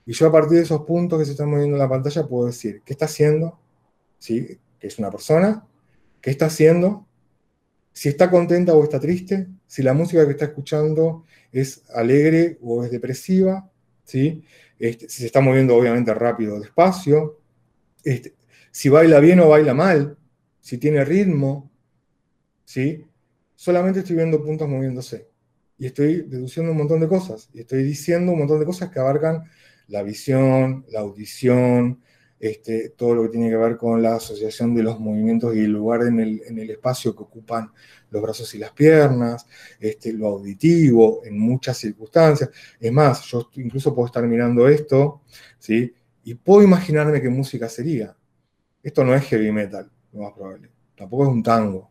Y 0.05 0.13
yo 0.13 0.27
a 0.27 0.33
partir 0.33 0.59
de 0.59 0.65
esos 0.65 0.83
puntos 0.83 1.19
que 1.19 1.25
se 1.25 1.31
están 1.33 1.49
moviendo 1.51 1.77
en 1.77 1.81
la 1.81 1.89
pantalla 1.89 2.27
puedo 2.27 2.47
decir, 2.47 2.83
¿qué 2.85 2.93
está 2.93 3.07
haciendo? 3.07 3.59
¿Sí? 4.19 4.59
Que 4.79 4.87
es 4.89 4.99
una 4.99 5.11
persona. 5.11 5.67
¿Qué 6.21 6.31
está 6.31 6.47
haciendo? 6.47 7.07
Si 7.93 8.11
está 8.11 8.31
contenta 8.31 8.75
o 8.75 8.85
está 8.85 9.01
triste. 9.01 9.49
Si 9.67 9.83
la 9.83 9.95
música 9.95 10.25
que 10.27 10.33
está 10.33 10.45
escuchando 10.45 11.25
es 11.51 11.83
alegre 11.95 12.59
o 12.63 12.85
es 12.85 12.91
depresiva. 12.91 13.71
¿Sí? 14.05 14.45
Este, 14.79 15.09
si 15.09 15.21
se 15.21 15.27
está 15.27 15.41
moviendo 15.41 15.75
obviamente 15.75 16.13
rápido 16.13 16.57
o 16.57 16.61
despacio. 16.61 17.41
Este, 18.05 18.36
si 18.77 18.91
baila 18.91 19.21
bien 19.21 19.41
o 19.41 19.49
baila 19.49 19.73
mal. 19.73 20.19
Si 20.61 20.77
tiene 20.77 21.03
ritmo. 21.03 21.73
¿Sí? 22.67 23.07
Solamente 23.55 24.01
estoy 24.01 24.17
viendo 24.17 24.45
puntos 24.45 24.69
moviéndose. 24.69 25.31
Y 25.79 25.87
estoy 25.87 26.27
deduciendo 26.29 26.73
un 26.73 26.79
montón 26.79 27.01
de 27.01 27.09
cosas. 27.09 27.49
Y 27.55 27.61
estoy 27.61 27.85
diciendo 27.85 28.33
un 28.33 28.41
montón 28.41 28.61
de 28.61 28.67
cosas 28.67 28.91
que 28.91 28.99
abarcan 28.99 29.45
la 29.89 30.03
visión, 30.03 30.85
la 30.91 31.01
audición, 31.01 32.03
este, 32.39 32.91
todo 32.91 33.15
lo 33.15 33.23
que 33.23 33.29
tiene 33.31 33.49
que 33.49 33.57
ver 33.57 33.79
con 33.79 34.03
la 34.03 34.17
asociación 34.17 34.75
de 34.75 34.83
los 34.83 35.01
movimientos 35.01 35.57
y 35.57 35.61
el 35.61 35.73
lugar 35.73 36.03
en 36.03 36.21
el, 36.21 36.71
espacio 36.71 37.17
que 37.17 37.23
ocupan 37.23 37.73
los 38.11 38.21
brazos 38.21 38.55
y 38.57 38.59
las 38.59 38.73
piernas, 38.73 39.47
este, 39.81 40.13
lo 40.13 40.27
auditivo 40.27 41.23
en 41.25 41.39
muchas 41.39 41.79
circunstancias. 41.79 42.51
Es 42.79 42.93
más, 42.93 43.23
yo 43.23 43.49
incluso 43.55 43.95
puedo 43.95 44.05
estar 44.05 44.27
mirando 44.27 44.69
esto, 44.69 45.23
¿sí? 45.59 45.95
Y 46.25 46.35
puedo 46.35 46.63
imaginarme 46.63 47.23
qué 47.23 47.31
música 47.31 47.71
sería. 47.71 48.15
Esto 48.83 49.05
no 49.05 49.15
es 49.15 49.25
heavy 49.25 49.51
metal, 49.53 49.91
lo 50.13 50.23
más 50.23 50.33
probable. 50.33 50.71
Tampoco 50.97 51.25
es 51.25 51.31
un 51.31 51.43
tango. 51.43 51.91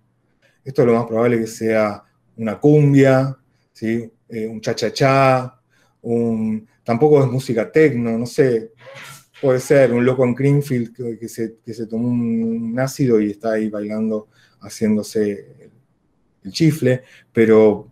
Esto 0.63 0.81
es 0.81 0.87
lo 0.87 0.95
más 0.95 1.05
probable 1.05 1.39
que 1.39 1.47
sea 1.47 2.03
una 2.37 2.59
cumbia, 2.59 3.37
¿sí? 3.71 4.11
Eh, 4.29 4.47
un 4.47 4.59
cha-cha-cha, 4.61 5.59
un, 6.01 6.67
tampoco 6.83 7.23
es 7.23 7.29
música 7.29 7.71
techno, 7.71 8.17
no 8.17 8.25
sé, 8.25 8.71
puede 9.41 9.59
ser 9.59 9.91
un 9.93 10.05
loco 10.05 10.23
en 10.23 10.33
Greenfield 10.33 11.19
que, 11.19 11.27
se, 11.27 11.87
tomó 11.87 12.07
un, 12.07 12.75
ácido 12.79 13.19
y 13.19 13.31
está 13.31 13.53
ahí 13.53 13.69
bailando, 13.69 14.29
haciéndose 14.61 15.71
el, 16.43 16.51
chifle, 16.51 17.01
pero 17.33 17.91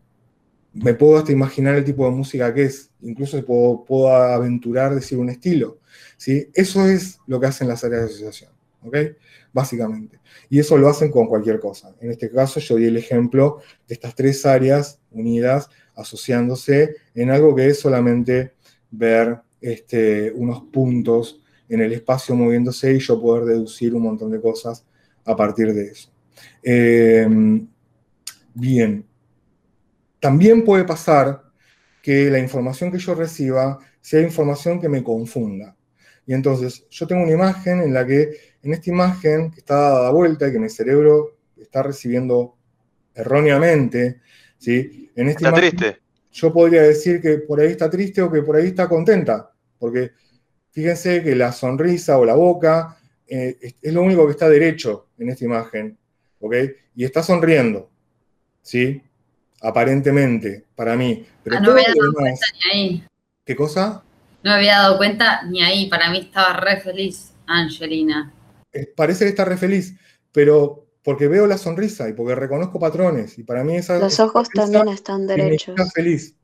me 0.74 0.94
puedo 0.94 1.18
hasta 1.18 1.32
imaginar 1.32 1.76
el 1.76 1.84
tipo 1.84 2.06
de 2.06 2.12
música 2.12 2.54
que 2.54 2.64
es, 2.64 2.92
incluso 3.02 3.44
puedo, 3.46 3.84
puedo 3.84 4.10
aventurar 4.16 4.94
decir 4.94 5.18
un 5.18 5.30
estilo. 5.30 5.80
¿sí? 6.18 6.50
Eso 6.54 6.88
es 6.88 7.20
lo 7.26 7.40
que 7.40 7.48
hacen 7.48 7.68
las 7.68 7.84
áreas 7.84 8.02
de 8.02 8.08
asociación, 8.08 8.52
¿ok? 8.86 8.98
Básicamente. 9.52 10.20
Y 10.50 10.60
eso 10.60 10.78
lo 10.78 10.88
hacen 10.90 11.12
con 11.12 11.28
cualquier 11.28 11.60
cosa. 11.60 11.96
En 12.02 12.12
este 12.12 12.30
caso 12.30 12.60
yo 12.60 12.76
di 12.76 12.86
el 12.86 12.98
ejemplo 12.98 13.60
de 13.88 13.94
estas 13.96 14.16
tres 14.16 14.46
áreas 14.46 15.00
unidas 15.12 15.70
asociándose 15.96 16.96
en 17.14 17.30
algo 17.30 17.56
que 17.56 17.68
es 17.68 17.80
solamente 17.80 18.54
ver 18.90 19.40
este, 19.62 20.32
unos 20.32 20.64
puntos 20.72 21.42
en 21.70 21.82
el 21.82 21.94
espacio 21.94 22.36
moviéndose 22.36 22.94
y 22.94 23.00
yo 23.00 23.22
poder 23.22 23.46
deducir 23.46 23.96
un 23.96 24.04
montón 24.04 24.32
de 24.32 24.42
cosas 24.42 24.86
a 25.26 25.36
partir 25.36 25.74
de 25.74 25.88
eso. 25.88 26.12
Em, 26.62 27.68
bien, 28.54 29.06
también 30.20 30.64
puede 30.64 30.84
pasar 30.84 31.44
que 32.02 32.30
la 32.30 32.40
información 32.40 32.92
que 32.92 33.00
yo 33.00 33.16
reciba 33.16 33.80
sea 34.02 34.22
información 34.22 34.80
que 34.80 34.90
me 34.90 35.04
confunda. 35.04 35.76
Y 36.26 36.34
entonces 36.34 36.86
yo 36.90 37.08
tengo 37.08 37.24
una 37.24 37.32
imagen 37.32 37.82
en 37.82 37.94
la 37.94 38.06
que, 38.06 38.32
en 38.64 38.74
esta 38.74 38.90
imagen 38.90 39.52
que 39.52 39.60
está 39.60 39.76
dada 39.76 40.10
vuelta 40.12 40.48
y 40.48 40.52
que 40.52 40.60
mi 40.60 40.70
cerebro 40.70 41.38
está 41.58 41.84
recibiendo 41.84 42.56
erróneamente, 43.14 44.22
¿sí? 44.58 45.12
En 45.16 45.30
esta 45.30 45.50
está 45.50 45.60
triste 45.60 46.04
yo 46.34 46.52
podría 46.52 46.82
decir 46.82 47.22
que 47.22 47.38
por 47.38 47.60
ahí 47.60 47.70
está 47.70 47.90
triste 47.90 48.22
o 48.22 48.32
que 48.32 48.42
por 48.42 48.56
ahí 48.56 48.68
está 48.68 48.90
contenta, 48.90 49.52
porque 49.78 50.12
fíjense 50.72 51.24
que 51.24 51.36
la 51.36 51.52
sonrisa 51.52 52.18
o 52.18 52.26
la 52.26 52.34
boca 52.34 52.98
eh, 53.28 53.76
es 53.82 53.94
lo 53.94 54.02
único 54.02 54.26
que 54.26 54.32
está 54.32 54.50
derecho 54.50 55.10
en 55.20 55.30
esta 55.30 55.46
imagen, 55.46 55.98
¿ok? 56.40 56.56
Y 56.96 57.06
está 57.06 57.22
sonriendo, 57.22 57.90
¿sí? 58.62 59.02
Aparentemente, 59.62 60.66
para 60.76 60.96
mí. 60.96 61.26
Pero 61.44 61.58
ah, 61.58 61.60
no 61.60 61.72
había 61.72 61.94
dado 61.96 62.14
cuenta 62.14 62.46
ni 62.54 62.72
ahí. 62.72 63.04
¿Qué 63.46 63.56
cosa? 63.56 64.04
No 64.44 64.52
me 64.52 64.56
había 64.58 64.80
dado 64.80 64.98
cuenta 64.98 65.44
ni 65.44 65.62
ahí, 65.62 65.88
para 65.88 66.10
mí 66.10 66.20
estaba 66.20 66.54
re 66.54 66.82
feliz, 66.82 67.34
Angelina. 67.46 68.34
Eh, 68.74 68.92
parece 68.96 69.26
que 69.26 69.30
está 69.30 69.46
re 69.46 69.58
feliz, 69.58 69.96
pero 70.32 70.88
porque 71.04 71.28
veo 71.28 71.48
la 71.48 71.58
sonrisa 71.58 72.10
y 72.10 72.14
porque 72.14 72.36
reconozco 72.36 72.80
patrones. 72.80 73.38
Y 73.38 73.44
para 73.44 73.64
mí 73.64 73.76
esa. 73.76 74.00
Los 74.00 74.20
ojos 74.20 74.50
también 74.50 74.88
están 74.88 75.28
derechos. 75.28 75.76
Me 75.78 75.90
feliz. 75.92 76.36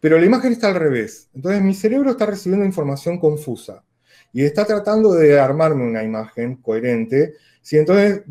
Pero 0.00 0.18
la 0.18 0.26
imagen 0.26 0.52
está 0.52 0.68
al 0.68 0.76
revés. 0.76 1.28
Entonces 1.34 1.62
mi 1.62 1.74
cerebro 1.74 2.10
está 2.10 2.26
recibiendo 2.26 2.64
información 2.64 3.18
confusa 3.18 3.84
y 4.32 4.44
está 4.44 4.64
tratando 4.64 5.12
de 5.12 5.38
armarme 5.38 5.84
una 5.84 6.02
imagen 6.02 6.56
coherente. 6.56 7.34
Si 7.60 7.76
entonces 7.76 8.22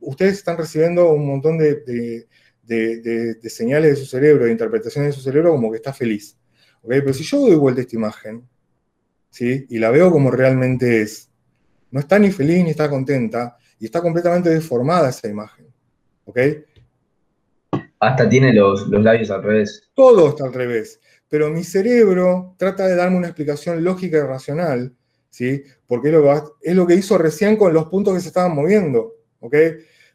ustedes 0.00 0.34
están 0.34 0.56
recibiendo 0.56 1.10
un 1.10 1.26
montón 1.26 1.58
de, 1.58 2.26
señales 3.48 3.90
de 3.90 3.96
su 3.96 4.06
cerebro, 4.06 4.44
de 4.44 4.52
interpretaciones 4.52 5.10
de 5.10 5.20
su 5.20 5.22
cerebro, 5.22 5.50
como 5.52 5.70
que 5.70 5.78
está 5.78 5.92
feliz. 5.92 6.36
Pero 6.86 7.12
si 7.12 7.24
yo 7.24 7.40
doy 7.40 7.56
vuelta 7.56 7.80
a 7.80 7.82
esta 7.82 7.96
imagen 7.96 8.48
¿sí? 9.30 9.66
y 9.68 9.78
la 9.78 9.90
veo 9.90 10.12
como 10.12 10.30
realmente 10.30 11.02
es, 11.02 11.30
no 11.96 12.00
está 12.00 12.18
ni 12.18 12.30
feliz 12.30 12.62
ni 12.62 12.68
está 12.72 12.90
contenta, 12.90 13.56
y 13.80 13.86
está 13.86 14.02
completamente 14.02 14.50
deformada 14.50 15.08
esa 15.08 15.28
imagen. 15.28 15.66
¿Ok? 16.26 16.38
Hasta 17.98 18.28
tiene 18.28 18.52
los, 18.52 18.86
labios 18.90 19.30
al 19.30 19.42
revés. 19.42 19.88
Todo 19.94 20.28
está 20.28 20.44
al 20.44 20.52
revés. 20.52 21.00
Pero 21.30 21.48
mi 21.48 21.64
cerebro 21.64 22.54
trata 22.58 22.86
de 22.86 22.96
darme 22.96 23.16
una 23.16 23.28
explicación 23.28 23.82
lógica 23.82 24.18
y 24.18 24.20
racional, 24.20 24.94
¿sí? 25.30 25.62
Porque 25.86 26.08
es 26.08 26.14
lo, 26.14 26.22
que, 26.22 26.68
es 26.68 26.76
lo 26.76 26.86
que 26.86 26.96
hizo 26.96 27.16
recién 27.16 27.56
con 27.56 27.72
los 27.72 27.86
puntos 27.86 28.12
que 28.12 28.20
se 28.20 28.28
estaban 28.28 28.54
moviendo, 28.54 29.14
¿ok? 29.40 29.56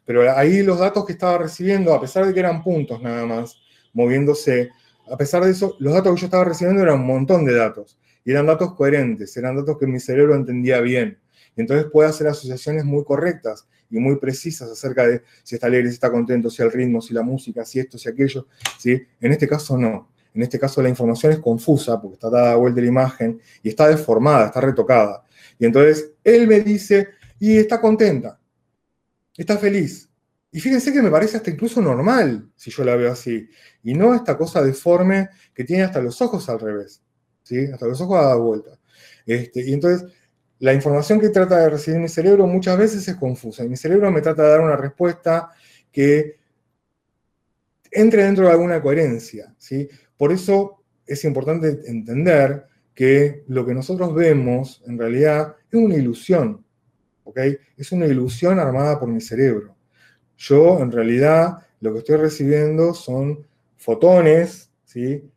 Pero 0.04 0.30
ahí 0.36 0.62
los 0.62 0.78
datos 0.78 1.04
que 1.04 1.14
estaba 1.14 1.36
recibiendo, 1.38 1.92
a 1.92 2.00
pesar 2.00 2.24
de 2.24 2.32
que 2.32 2.38
eran 2.38 2.62
puntos 2.62 3.02
nada 3.02 3.26
más, 3.26 3.60
moviéndose, 3.92 4.70
a 5.10 5.16
pesar 5.16 5.44
de 5.44 5.50
eso, 5.50 5.74
los 5.80 5.92
datos 5.92 6.14
que 6.14 6.20
yo 6.20 6.26
estaba 6.26 6.44
recibiendo 6.44 6.80
eran 6.80 7.00
un 7.00 7.06
montón 7.08 7.44
de 7.44 7.56
datos. 7.56 7.98
Y 8.24 8.30
eran 8.30 8.46
datos 8.46 8.74
coherentes, 8.74 9.36
eran 9.36 9.56
datos 9.56 9.76
que 9.78 9.88
mi 9.88 9.98
cerebro 9.98 10.36
entendía 10.36 10.80
bien. 10.80 11.18
Entonces 11.56 11.86
puede 11.90 12.08
hacer 12.08 12.26
asociaciones 12.26 12.84
muy 12.84 13.04
correctas 13.04 13.66
y 13.90 13.98
muy 13.98 14.16
precisas 14.16 14.70
acerca 14.70 15.06
de 15.06 15.22
si 15.42 15.54
está 15.54 15.66
alegre, 15.66 15.88
si 15.88 15.94
está 15.94 16.10
contento, 16.10 16.48
si 16.48 16.62
el 16.62 16.72
ritmo, 16.72 17.02
si 17.02 17.12
la 17.12 17.22
música, 17.22 17.64
si 17.64 17.78
esto, 17.78 17.98
si 17.98 18.08
aquello. 18.08 18.46
¿sí? 18.78 19.00
En 19.20 19.32
este 19.32 19.46
caso 19.46 19.76
no. 19.76 20.10
En 20.34 20.42
este 20.42 20.58
caso 20.58 20.80
la 20.80 20.88
información 20.88 21.32
es 21.32 21.38
confusa 21.38 22.00
porque 22.00 22.14
está 22.14 22.30
dada 22.30 22.54
vuelta 22.56 22.80
la 22.80 22.86
imagen 22.86 23.40
y 23.62 23.68
está 23.68 23.88
deformada, 23.88 24.46
está 24.46 24.60
retocada. 24.60 25.22
Y 25.58 25.66
entonces 25.66 26.12
él 26.24 26.46
me 26.46 26.60
dice, 26.60 27.08
y 27.38 27.58
está 27.58 27.80
contenta, 27.80 28.40
está 29.36 29.58
feliz. 29.58 30.08
Y 30.50 30.60
fíjense 30.60 30.92
que 30.92 31.02
me 31.02 31.10
parece 31.10 31.38
hasta 31.38 31.50
incluso 31.50 31.80
normal 31.80 32.50
si 32.56 32.70
yo 32.70 32.84
la 32.84 32.96
veo 32.96 33.12
así. 33.12 33.48
Y 33.82 33.94
no 33.94 34.14
esta 34.14 34.36
cosa 34.36 34.62
deforme 34.62 35.28
que 35.54 35.64
tiene 35.64 35.82
hasta 35.82 36.00
los 36.00 36.20
ojos 36.22 36.48
al 36.48 36.60
revés. 36.60 37.02
¿sí? 37.42 37.66
Hasta 37.66 37.86
los 37.86 38.00
ojos 38.00 38.20
dada 38.20 38.36
vuelta. 38.36 38.78
Este, 39.26 39.68
y 39.68 39.72
entonces 39.72 40.10
la 40.62 40.72
información 40.72 41.18
que 41.18 41.30
trata 41.30 41.58
de 41.58 41.70
recibir 41.70 41.98
mi 41.98 42.08
cerebro 42.08 42.46
muchas 42.46 42.78
veces 42.78 43.08
es 43.08 43.16
confusa. 43.16 43.64
Y 43.64 43.68
mi 43.68 43.76
cerebro 43.76 44.12
me 44.12 44.20
trata 44.20 44.44
de 44.44 44.50
dar 44.50 44.60
una 44.60 44.76
respuesta 44.76 45.50
que 45.90 46.36
entre 47.90 48.22
dentro 48.22 48.46
de 48.46 48.52
alguna 48.52 48.80
coherencia. 48.80 49.52
¿sí? 49.58 49.88
Por 50.16 50.30
eso 50.30 50.84
es 51.04 51.24
importante 51.24 51.80
entender 51.86 52.68
que 52.94 53.42
lo 53.48 53.66
que 53.66 53.74
nosotros 53.74 54.14
vemos 54.14 54.80
en 54.86 54.96
realidad 54.96 55.56
es 55.68 55.80
una 55.80 55.96
ilusión. 55.96 56.64
¿ok? 57.24 57.40
Es 57.76 57.90
una 57.90 58.06
ilusión 58.06 58.60
armada 58.60 59.00
por 59.00 59.08
mi 59.08 59.20
cerebro. 59.20 59.74
Yo 60.36 60.78
en 60.78 60.92
realidad 60.92 61.58
lo 61.80 61.92
que 61.92 61.98
estoy 61.98 62.18
recibiendo 62.18 62.94
son 62.94 63.44
fotones, 63.78 64.70
¿sí? 64.84 65.28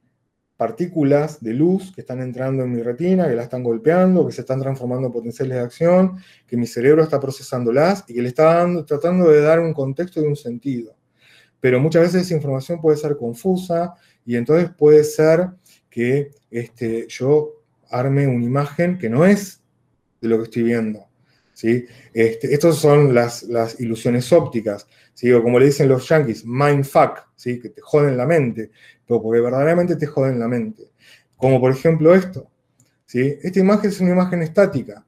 Partículas 0.57 1.41
de 1.41 1.53
luz 1.53 1.91
que 1.93 2.01
están 2.01 2.21
entrando 2.21 2.63
en 2.63 2.71
mi 2.71 2.81
retina, 2.81 3.27
que 3.27 3.35
la 3.35 3.43
están 3.43 3.63
golpeando, 3.63 4.25
que 4.25 4.33
se 4.33 4.41
están 4.41 4.61
transformando 4.61 5.07
en 5.07 5.13
potenciales 5.13 5.57
de 5.57 5.63
acción, 5.63 6.17
que 6.47 6.55
mi 6.55 6.65
cerebro 6.65 7.03
está 7.03 7.19
procesándolas 7.19 8.05
y 8.07 8.13
que 8.13 8.21
le 8.21 8.29
está 8.29 8.65
tratando 8.85 9.29
de 9.29 9.41
dar 9.41 9.59
un 9.59 9.73
contexto 9.73 10.21
y 10.21 10.25
un 10.25 10.35
sentido. 10.35 10.95
Pero 11.59 11.79
muchas 11.79 12.03
veces 12.03 12.23
esa 12.23 12.35
información 12.35 12.79
puede 12.79 12.97
ser 12.97 13.17
confusa 13.17 13.95
y 14.25 14.35
entonces 14.35 14.69
puede 14.77 15.03
ser 15.03 15.49
que 15.89 16.31
este, 16.51 17.07
yo 17.07 17.61
arme 17.89 18.27
una 18.27 18.45
imagen 18.45 18.97
que 18.97 19.09
no 19.09 19.25
es 19.25 19.61
de 20.21 20.29
lo 20.29 20.37
que 20.37 20.43
estoy 20.43 20.63
viendo. 20.63 21.05
¿sí? 21.53 21.85
Este, 22.13 22.53
estas 22.53 22.77
son 22.77 23.13
las, 23.13 23.43
las 23.43 23.79
ilusiones 23.79 24.31
ópticas. 24.31 24.87
¿Sí? 25.15 25.31
como 25.41 25.57
le 25.57 25.65
dicen 25.65 25.89
los 25.89 26.07
yankees, 26.07 26.45
mindfuck, 26.45 27.23
¿sí? 27.35 27.59
que 27.59 27.69
te 27.69 27.81
joden 27.81 28.15
la 28.15 28.27
mente, 28.27 28.69
pero 29.07 29.23
porque 29.23 29.41
verdaderamente 29.41 29.95
te 29.95 30.05
joden 30.05 30.39
la 30.39 30.47
mente. 30.47 30.91
Como 31.35 31.59
por 31.59 31.71
ejemplo 31.71 32.13
esto. 32.13 32.47
¿sí? 33.05 33.39
Esta 33.41 33.59
imagen 33.59 33.89
es 33.89 33.99
una 33.99 34.11
imagen 34.11 34.43
estática. 34.43 35.03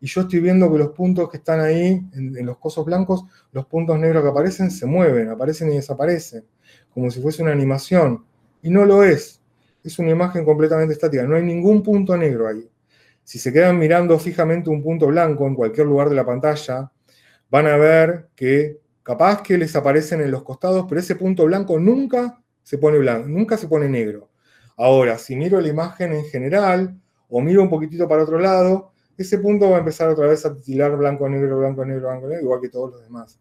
Y 0.00 0.06
yo 0.06 0.22
estoy 0.22 0.40
viendo 0.40 0.72
que 0.72 0.78
los 0.78 0.88
puntos 0.88 1.30
que 1.30 1.36
están 1.36 1.60
ahí, 1.60 2.02
en, 2.14 2.36
en 2.36 2.46
los 2.46 2.56
cosos 2.56 2.86
blancos, 2.86 3.24
los 3.52 3.66
puntos 3.66 3.98
negros 3.98 4.22
que 4.22 4.30
aparecen 4.30 4.70
se 4.70 4.86
mueven, 4.86 5.28
aparecen 5.28 5.70
y 5.70 5.76
desaparecen, 5.76 6.44
como 6.92 7.10
si 7.10 7.20
fuese 7.20 7.42
una 7.42 7.52
animación. 7.52 8.24
Y 8.62 8.70
no 8.70 8.86
lo 8.86 9.04
es. 9.04 9.42
Es 9.84 9.98
una 9.98 10.10
imagen 10.10 10.44
completamente 10.44 10.94
estática. 10.94 11.22
No 11.24 11.36
hay 11.36 11.42
ningún 11.42 11.82
punto 11.82 12.16
negro 12.16 12.48
ahí. 12.48 12.66
Si 13.22 13.38
se 13.38 13.52
quedan 13.52 13.78
mirando 13.78 14.18
fijamente 14.18 14.70
un 14.70 14.82
punto 14.82 15.06
blanco 15.06 15.46
en 15.46 15.54
cualquier 15.54 15.86
lugar 15.86 16.08
de 16.08 16.14
la 16.14 16.24
pantalla, 16.24 16.90
van 17.50 17.66
a 17.66 17.76
ver 17.76 18.28
que 18.34 18.80
capaz 19.02 19.42
que 19.42 19.58
les 19.58 19.74
aparecen 19.76 20.20
en 20.20 20.30
los 20.30 20.42
costados, 20.42 20.86
pero 20.88 21.00
ese 21.00 21.16
punto 21.16 21.44
blanco 21.44 21.78
nunca 21.78 22.40
se 22.62 22.78
pone 22.78 22.98
blanco, 22.98 23.28
nunca 23.28 23.56
se 23.56 23.68
pone 23.68 23.88
negro. 23.88 24.30
Ahora, 24.76 25.18
si 25.18 25.36
miro 25.36 25.60
la 25.60 25.68
imagen 25.68 26.12
en 26.12 26.24
general 26.24 26.98
o 27.28 27.40
miro 27.40 27.62
un 27.62 27.70
poquitito 27.70 28.08
para 28.08 28.22
otro 28.22 28.38
lado, 28.38 28.92
ese 29.16 29.38
punto 29.38 29.68
va 29.68 29.76
a 29.76 29.80
empezar 29.80 30.08
otra 30.08 30.26
vez 30.26 30.46
a 30.46 30.54
titilar 30.54 30.96
blanco, 30.96 31.28
negro, 31.28 31.58
blanco, 31.58 31.84
negro, 31.84 32.08
blanco, 32.08 32.26
negro, 32.28 32.42
igual 32.42 32.60
que 32.60 32.68
todos 32.70 32.92
los 32.92 33.02
demás. 33.02 33.38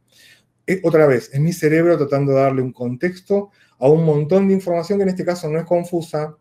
Eh, 0.67 0.81
otra 0.83 1.07
vez, 1.07 1.29
es 1.33 1.39
mi 1.39 1.53
cerebro 1.53 1.97
tratando 1.97 2.33
de 2.33 2.41
darle 2.41 2.61
un 2.61 2.73
contexto 2.73 3.51
a 3.79 3.87
un 3.87 4.03
montón 4.03 4.47
de 4.47 4.53
información 4.53 4.99
que 4.99 5.03
en 5.03 5.09
este 5.09 5.25
caso 5.25 5.49
no 5.49 5.57
es 5.57 5.65
confusa, 5.65 6.35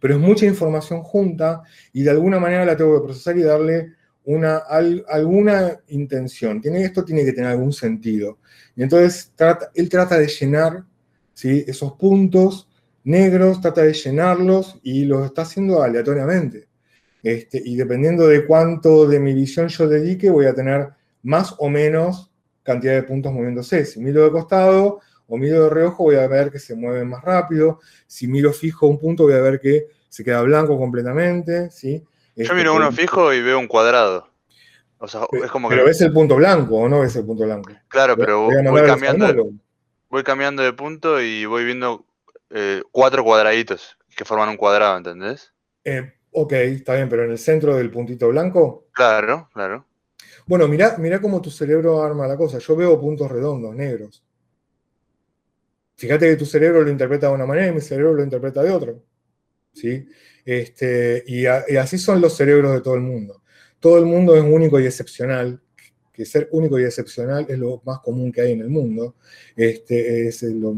pero 0.00 0.14
es 0.14 0.20
mucha 0.20 0.46
información 0.46 1.02
junta 1.02 1.62
y 1.92 2.02
de 2.02 2.10
alguna 2.10 2.40
manera 2.40 2.64
la 2.64 2.76
tengo 2.76 3.00
que 3.00 3.04
procesar 3.04 3.38
y 3.38 3.42
darle 3.42 3.94
una, 4.30 4.56
alguna 5.08 5.78
intención. 5.88 6.60
Tiene, 6.60 6.82
esto 6.84 7.04
tiene 7.04 7.24
que 7.24 7.32
tener 7.32 7.50
algún 7.50 7.72
sentido. 7.72 8.38
Y 8.76 8.82
entonces 8.82 9.32
él 9.74 9.88
trata 9.88 10.18
de 10.18 10.28
llenar 10.28 10.84
esos 11.42 11.92
puntos 11.92 12.68
negros, 13.04 13.60
trata 13.60 13.82
de 13.82 13.92
llenarlos 13.92 14.78
y 14.82 15.04
los 15.04 15.26
está 15.26 15.42
haciendo 15.42 15.82
aleatoriamente. 15.82 16.68
Este, 17.22 17.60
y 17.64 17.76
dependiendo 17.76 18.26
de 18.26 18.46
cuánto 18.46 19.06
de 19.06 19.20
mi 19.20 19.34
visión 19.34 19.68
yo 19.68 19.88
dedique, 19.88 20.30
voy 20.30 20.46
a 20.46 20.54
tener 20.54 20.88
más 21.22 21.54
o 21.58 21.68
menos 21.68 22.30
cantidad 22.62 22.94
de 22.94 23.02
puntos 23.02 23.32
moviéndose. 23.32 23.84
Si 23.84 24.00
miro 24.00 24.24
de 24.24 24.30
costado 24.30 25.00
o 25.26 25.36
miro 25.36 25.64
de 25.64 25.70
reojo, 25.70 26.04
voy 26.04 26.16
a 26.16 26.26
ver 26.26 26.50
que 26.50 26.58
se 26.58 26.74
mueven 26.74 27.08
más 27.08 27.22
rápido. 27.22 27.80
Si 28.06 28.26
miro 28.26 28.52
fijo 28.52 28.86
un 28.86 28.98
punto, 28.98 29.24
voy 29.24 29.34
a 29.34 29.40
ver 29.40 29.60
que 29.60 29.88
se 30.08 30.24
queda 30.24 30.42
blanco 30.42 30.78
completamente. 30.78 31.70
¿sí? 31.70 32.02
Yo 32.40 32.44
Este, 32.44 32.54
miro 32.54 32.74
uno 32.74 32.90
fijo 32.90 33.32
y 33.32 33.42
veo 33.42 33.58
un 33.58 33.66
cuadrado. 33.68 34.28
O 34.98 35.08
sea, 35.08 35.22
Pero, 35.30 35.44
es 35.44 35.50
como 35.50 35.68
pero 35.68 35.82
que. 35.82 35.88
ves 35.88 36.00
el 36.00 36.12
punto 36.12 36.36
blanco 36.36 36.76
o 36.76 36.88
no 36.88 37.00
ves 37.00 37.16
el 37.16 37.24
punto 37.24 37.44
blanco. 37.44 37.72
Claro, 37.88 38.16
pero 38.16 38.42
Voy 38.42 38.62
voy 38.66 38.82
cambiando, 38.82 39.50
voy 40.08 40.22
cambiando 40.22 40.62
de 40.62 40.72
punto 40.72 41.20
y 41.20 41.44
voy 41.44 41.64
viendo 41.64 42.04
eh, 42.50 42.82
cuatro 42.90 43.24
cuadraditos 43.24 43.96
que 44.16 44.24
forman 44.24 44.48
un 44.48 44.56
cuadrado, 44.56 44.96
¿entendés? 44.96 45.52
Eh, 45.84 46.12
ok, 46.32 46.52
está 46.52 46.94
bien, 46.94 47.08
pero 47.08 47.24
en 47.24 47.30
el 47.30 47.38
centro 47.38 47.76
del 47.76 47.90
puntito 47.90 48.28
blanco. 48.28 48.86
Claro, 48.92 49.48
claro. 49.52 49.86
Bueno, 50.46 50.66
mirá, 50.68 50.96
mirá 50.98 51.20
cómo 51.20 51.40
tu 51.40 51.50
cerebro 51.50 52.02
arma 52.02 52.26
la 52.26 52.36
cosa. 52.36 52.58
Yo 52.58 52.76
veo 52.76 53.00
puntos 53.00 53.30
redondos, 53.30 53.74
negros. 53.74 54.22
Fíjate 55.96 56.28
que 56.30 56.36
tu 56.36 56.46
cerebro 56.46 56.82
lo 56.82 56.90
interpreta 56.90 57.28
de 57.28 57.34
una 57.34 57.46
manera 57.46 57.68
y 57.68 57.72
mi 57.72 57.80
cerebro 57.80 58.14
lo 58.14 58.22
interpreta 58.24 58.62
de 58.62 58.70
otra. 58.70 58.94
¿Sí? 59.72 60.06
Este, 60.50 61.22
y, 61.28 61.46
así 61.46 61.96
son 61.96 62.20
los 62.20 62.36
cerebros 62.36 62.72
de 62.72 62.80
todo 62.80 62.96
el 62.96 63.02
mundo. 63.02 63.40
Todo 63.78 63.98
el 63.98 64.04
mundo 64.04 64.34
es 64.34 64.42
único 64.42 64.80
y 64.80 64.84
excepcional, 64.84 65.60
que 66.12 66.24
ser 66.24 66.48
único 66.50 66.76
y 66.80 66.82
excepcional 66.82 67.46
es 67.48 67.56
lo 67.56 67.80
más 67.84 68.00
común 68.00 68.32
que 68.32 68.40
hay 68.40 68.52
en 68.52 68.62
el 68.62 68.68
mundo. 68.68 69.14
Este, 69.54 70.26
es 70.26 70.42
lo- 70.42 70.74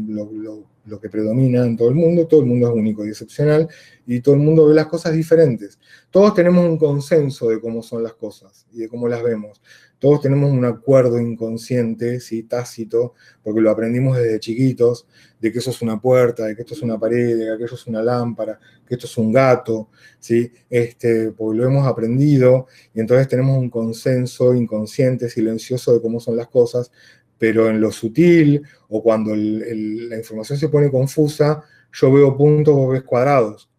lo 0.85 0.99
que 0.99 1.09
predomina 1.09 1.65
en 1.65 1.75
todo 1.75 1.89
el 1.89 1.95
mundo. 1.95 2.27
Todo 2.27 2.41
el 2.41 2.45
mundo 2.45 2.67
es 2.67 2.73
único 2.75 3.03
y 3.03 3.09
excepcional 3.09 3.67
y 4.05 4.19
todo 4.19 4.35
el 4.35 4.41
mundo 4.41 4.67
ve 4.67 4.75
las 4.75 4.85
cosas 4.85 5.13
diferentes. 5.13 5.79
Todos 6.11 6.35
tenemos 6.35 6.63
un 6.65 6.77
consenso 6.77 7.49
de 7.49 7.59
cómo 7.59 7.81
son 7.81 8.03
las 8.03 8.13
cosas 8.13 8.67
y 8.71 8.79
de 8.79 8.87
cómo 8.89 9.07
las 9.07 9.23
vemos. 9.23 9.59
Todos 10.03 10.19
tenemos 10.19 10.51
un 10.51 10.65
acuerdo 10.65 11.17
inconsciente, 11.17 12.19
¿sí? 12.19 12.43
tácito, 12.43 13.13
porque 13.41 13.61
lo 13.61 13.71
aprendimos 13.71 14.17
desde 14.17 14.37
chiquitos, 14.37 15.07
de 15.39 15.49
que 15.49 15.59
eso 15.59 15.69
es 15.69 15.81
una 15.81 15.97
puerta, 16.01 16.43
de 16.43 16.57
que 16.57 16.63
esto 16.63 16.73
es 16.73 16.81
una 16.81 16.99
pared, 16.99 17.37
de 17.37 17.45
que 17.45 17.51
aquello 17.51 17.75
es 17.75 17.87
una 17.87 18.03
lámpara, 18.03 18.59
que 18.85 18.95
esto 18.95 19.07
es 19.07 19.17
un 19.17 19.31
gato, 19.31 19.87
¿sí? 20.19 20.51
este, 20.69 21.31
porque 21.31 21.57
lo 21.57 21.65
hemos 21.65 21.87
aprendido 21.87 22.67
y 22.93 22.99
entonces 22.99 23.29
tenemos 23.29 23.57
un 23.57 23.69
consenso 23.69 24.53
inconsciente, 24.53 25.29
silencioso 25.29 25.93
de 25.93 26.01
cómo 26.01 26.19
son 26.19 26.35
las 26.35 26.49
cosas, 26.49 26.91
pero 27.37 27.69
en 27.69 27.79
lo 27.79 27.89
sutil 27.89 28.61
o 28.89 29.01
cuando 29.01 29.33
la 29.33 30.17
información 30.17 30.59
se 30.59 30.67
pone 30.67 30.91
confusa, 30.91 31.63
yo 31.93 32.11
veo 32.11 32.35
puntos, 32.35 32.75
vos 32.75 32.91
ves 32.91 33.03
cuadrados. 33.03 33.69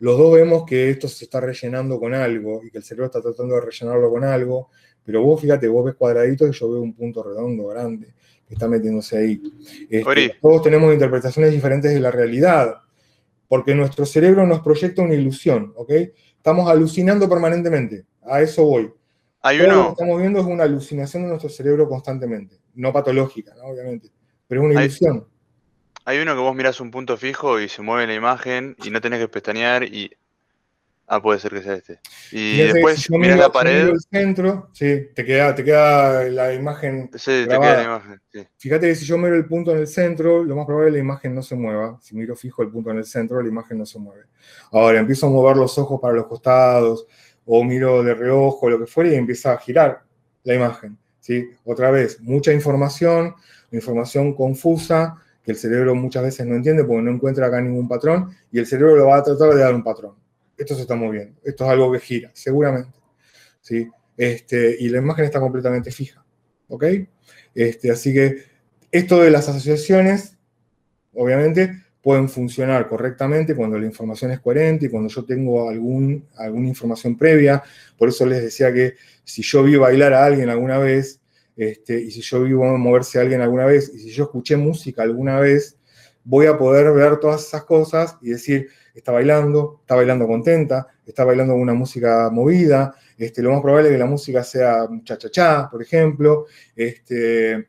Los 0.00 0.16
dos 0.16 0.34
vemos 0.34 0.64
que 0.64 0.90
esto 0.90 1.08
se 1.08 1.24
está 1.24 1.40
rellenando 1.40 2.00
con 2.00 2.14
algo 2.14 2.62
y 2.64 2.70
que 2.70 2.78
el 2.78 2.84
cerebro 2.84 3.06
está 3.06 3.20
tratando 3.20 3.54
de 3.54 3.60
rellenarlo 3.60 4.10
con 4.10 4.24
algo, 4.24 4.70
pero 5.04 5.22
vos 5.22 5.40
fíjate, 5.40 5.68
vos 5.68 5.84
ves 5.84 5.94
cuadraditos 5.94 6.48
y 6.48 6.58
yo 6.58 6.72
veo 6.72 6.80
un 6.80 6.94
punto 6.94 7.22
redondo, 7.22 7.66
grande, 7.66 8.14
que 8.48 8.54
está 8.54 8.66
metiéndose 8.66 9.18
ahí. 9.18 9.42
Este, 9.90 10.36
todos 10.40 10.62
tenemos 10.62 10.92
interpretaciones 10.92 11.52
diferentes 11.52 11.92
de 11.92 12.00
la 12.00 12.10
realidad, 12.10 12.76
porque 13.46 13.74
nuestro 13.74 14.06
cerebro 14.06 14.46
nos 14.46 14.60
proyecta 14.60 15.02
una 15.02 15.14
ilusión, 15.14 15.74
¿ok? 15.76 15.92
Estamos 16.34 16.70
alucinando 16.70 17.28
permanentemente, 17.28 18.06
a 18.22 18.40
eso 18.40 18.64
voy. 18.64 18.90
Hay 19.42 19.58
Todo 19.58 19.66
lo 19.66 19.72
que 19.72 19.80
uno, 19.80 19.90
estamos 19.90 20.18
viendo 20.18 20.40
es 20.40 20.46
una 20.46 20.64
alucinación 20.64 21.24
de 21.24 21.28
nuestro 21.28 21.50
cerebro 21.50 21.86
constantemente, 21.86 22.56
no 22.74 22.90
patológica, 22.90 23.54
¿no? 23.54 23.64
obviamente, 23.64 24.08
pero 24.46 24.62
es 24.62 24.70
una 24.70 24.82
ilusión. 24.82 25.26
Hay 26.04 26.18
uno 26.18 26.34
que 26.34 26.40
vos 26.40 26.54
mirás 26.54 26.80
un 26.80 26.90
punto 26.90 27.16
fijo 27.16 27.60
y 27.60 27.68
se 27.68 27.82
mueve 27.82 28.06
la 28.06 28.14
imagen 28.14 28.76
y 28.84 28.90
no 28.90 29.00
tenés 29.00 29.20
que 29.20 29.28
pestañear 29.28 29.84
y. 29.84 30.10
Ah, 31.12 31.20
puede 31.20 31.40
ser 31.40 31.50
que 31.50 31.62
sea 31.62 31.74
este. 31.74 31.94
Y 32.30 32.52
Fíjate, 32.52 32.72
después 32.74 33.00
si 33.02 33.12
mirás 33.18 33.36
miro- 33.36 33.36
la 33.40 33.46
si 33.46 33.52
pared. 33.52 33.82
miro 33.82 33.94
el 33.94 34.00
centro, 34.00 34.70
sí, 34.72 35.08
te 35.12 35.24
queda, 35.24 35.52
te 35.56 35.64
queda 35.64 36.22
la 36.28 36.54
imagen. 36.54 37.10
Sí, 37.14 37.24
te 37.26 37.46
grabada. 37.46 37.72
queda 37.72 37.76
la 37.78 37.84
imagen. 37.96 38.20
sí. 38.32 38.46
Fíjate 38.56 38.86
que 38.86 38.94
si 38.94 39.04
yo 39.06 39.18
miro 39.18 39.34
el 39.34 39.44
punto 39.46 39.72
en 39.72 39.78
el 39.78 39.88
centro, 39.88 40.44
lo 40.44 40.54
más 40.54 40.66
probable 40.66 40.90
es 40.90 40.92
que 40.92 40.98
la 40.98 41.04
imagen 41.04 41.34
no 41.34 41.42
se 41.42 41.56
mueva. 41.56 41.98
Si 42.00 42.14
miro 42.14 42.36
fijo 42.36 42.62
el 42.62 42.68
punto 42.70 42.92
en 42.92 42.98
el 42.98 43.04
centro, 43.04 43.42
la 43.42 43.48
imagen 43.48 43.78
no 43.78 43.86
se 43.86 43.98
mueve. 43.98 44.26
Ahora 44.70 45.00
empiezo 45.00 45.26
a 45.26 45.30
mover 45.30 45.56
los 45.56 45.76
ojos 45.78 45.98
para 46.00 46.14
los 46.14 46.26
costados, 46.28 47.04
o 47.44 47.64
miro 47.64 48.04
de 48.04 48.14
reojo, 48.14 48.70
lo 48.70 48.78
que 48.78 48.86
fuera, 48.86 49.10
y 49.10 49.16
empieza 49.16 49.52
a 49.54 49.58
girar 49.58 50.02
la 50.44 50.54
imagen. 50.54 50.96
¿sí? 51.18 51.50
Otra 51.64 51.90
vez, 51.90 52.20
mucha 52.20 52.52
información, 52.52 53.34
información 53.72 54.32
confusa, 54.32 55.16
el 55.50 55.56
cerebro 55.56 55.94
muchas 55.94 56.22
veces 56.22 56.46
no 56.46 56.54
entiende 56.54 56.84
porque 56.84 57.02
no 57.02 57.10
encuentra 57.10 57.46
acá 57.46 57.60
ningún 57.60 57.88
patrón, 57.88 58.30
y 58.50 58.58
el 58.58 58.66
cerebro 58.66 58.96
lo 58.96 59.06
va 59.08 59.18
a 59.18 59.22
tratar 59.22 59.50
de 59.50 59.60
dar 59.60 59.74
un 59.74 59.84
patrón. 59.84 60.14
Esto 60.56 60.74
se 60.74 60.82
está 60.82 60.94
moviendo, 60.94 61.38
esto 61.44 61.64
es 61.64 61.70
algo 61.70 61.92
que 61.92 62.00
gira, 62.00 62.30
seguramente. 62.34 62.98
¿sí? 63.60 63.88
Este, 64.16 64.76
y 64.78 64.88
la 64.88 64.98
imagen 64.98 65.24
está 65.24 65.40
completamente 65.40 65.90
fija. 65.90 66.24
¿Ok? 66.68 66.84
Este, 67.54 67.90
así 67.90 68.12
que 68.12 68.44
esto 68.92 69.20
de 69.20 69.30
las 69.30 69.48
asociaciones, 69.48 70.36
obviamente, 71.14 71.84
pueden 72.02 72.28
funcionar 72.28 72.88
correctamente 72.88 73.54
cuando 73.54 73.78
la 73.78 73.86
información 73.86 74.30
es 74.30 74.40
coherente 74.40 74.86
y 74.86 74.88
cuando 74.88 75.08
yo 75.08 75.24
tengo 75.24 75.68
algún, 75.68 76.26
alguna 76.36 76.68
información 76.68 77.16
previa. 77.16 77.62
Por 77.98 78.08
eso 78.08 78.24
les 78.26 78.42
decía 78.42 78.72
que 78.72 78.94
si 79.24 79.42
yo 79.42 79.62
vi 79.62 79.76
bailar 79.76 80.12
a 80.14 80.24
alguien 80.24 80.48
alguna 80.48 80.78
vez, 80.78 81.19
este, 81.60 82.00
y 82.00 82.10
si 82.10 82.22
yo 82.22 82.42
vi 82.42 82.54
moverse 82.54 83.18
a 83.18 83.20
alguien 83.20 83.42
alguna 83.42 83.66
vez, 83.66 83.92
y 83.94 83.98
si 83.98 84.10
yo 84.12 84.24
escuché 84.24 84.56
música 84.56 85.02
alguna 85.02 85.38
vez, 85.40 85.76
voy 86.24 86.46
a 86.46 86.56
poder 86.56 86.90
ver 86.94 87.18
todas 87.18 87.46
esas 87.46 87.64
cosas 87.64 88.16
y 88.22 88.30
decir, 88.30 88.68
está 88.94 89.12
bailando, 89.12 89.80
está 89.82 89.94
bailando 89.94 90.26
contenta, 90.26 90.86
está 91.04 91.22
bailando 91.22 91.54
una 91.54 91.74
música 91.74 92.30
movida, 92.32 92.94
este, 93.18 93.42
lo 93.42 93.52
más 93.52 93.60
probable 93.60 93.90
es 93.90 93.92
que 93.92 93.98
la 93.98 94.06
música 94.06 94.42
sea 94.42 94.88
cha-cha-cha, 95.04 95.68
por 95.70 95.82
ejemplo, 95.82 96.46
este, 96.74 97.68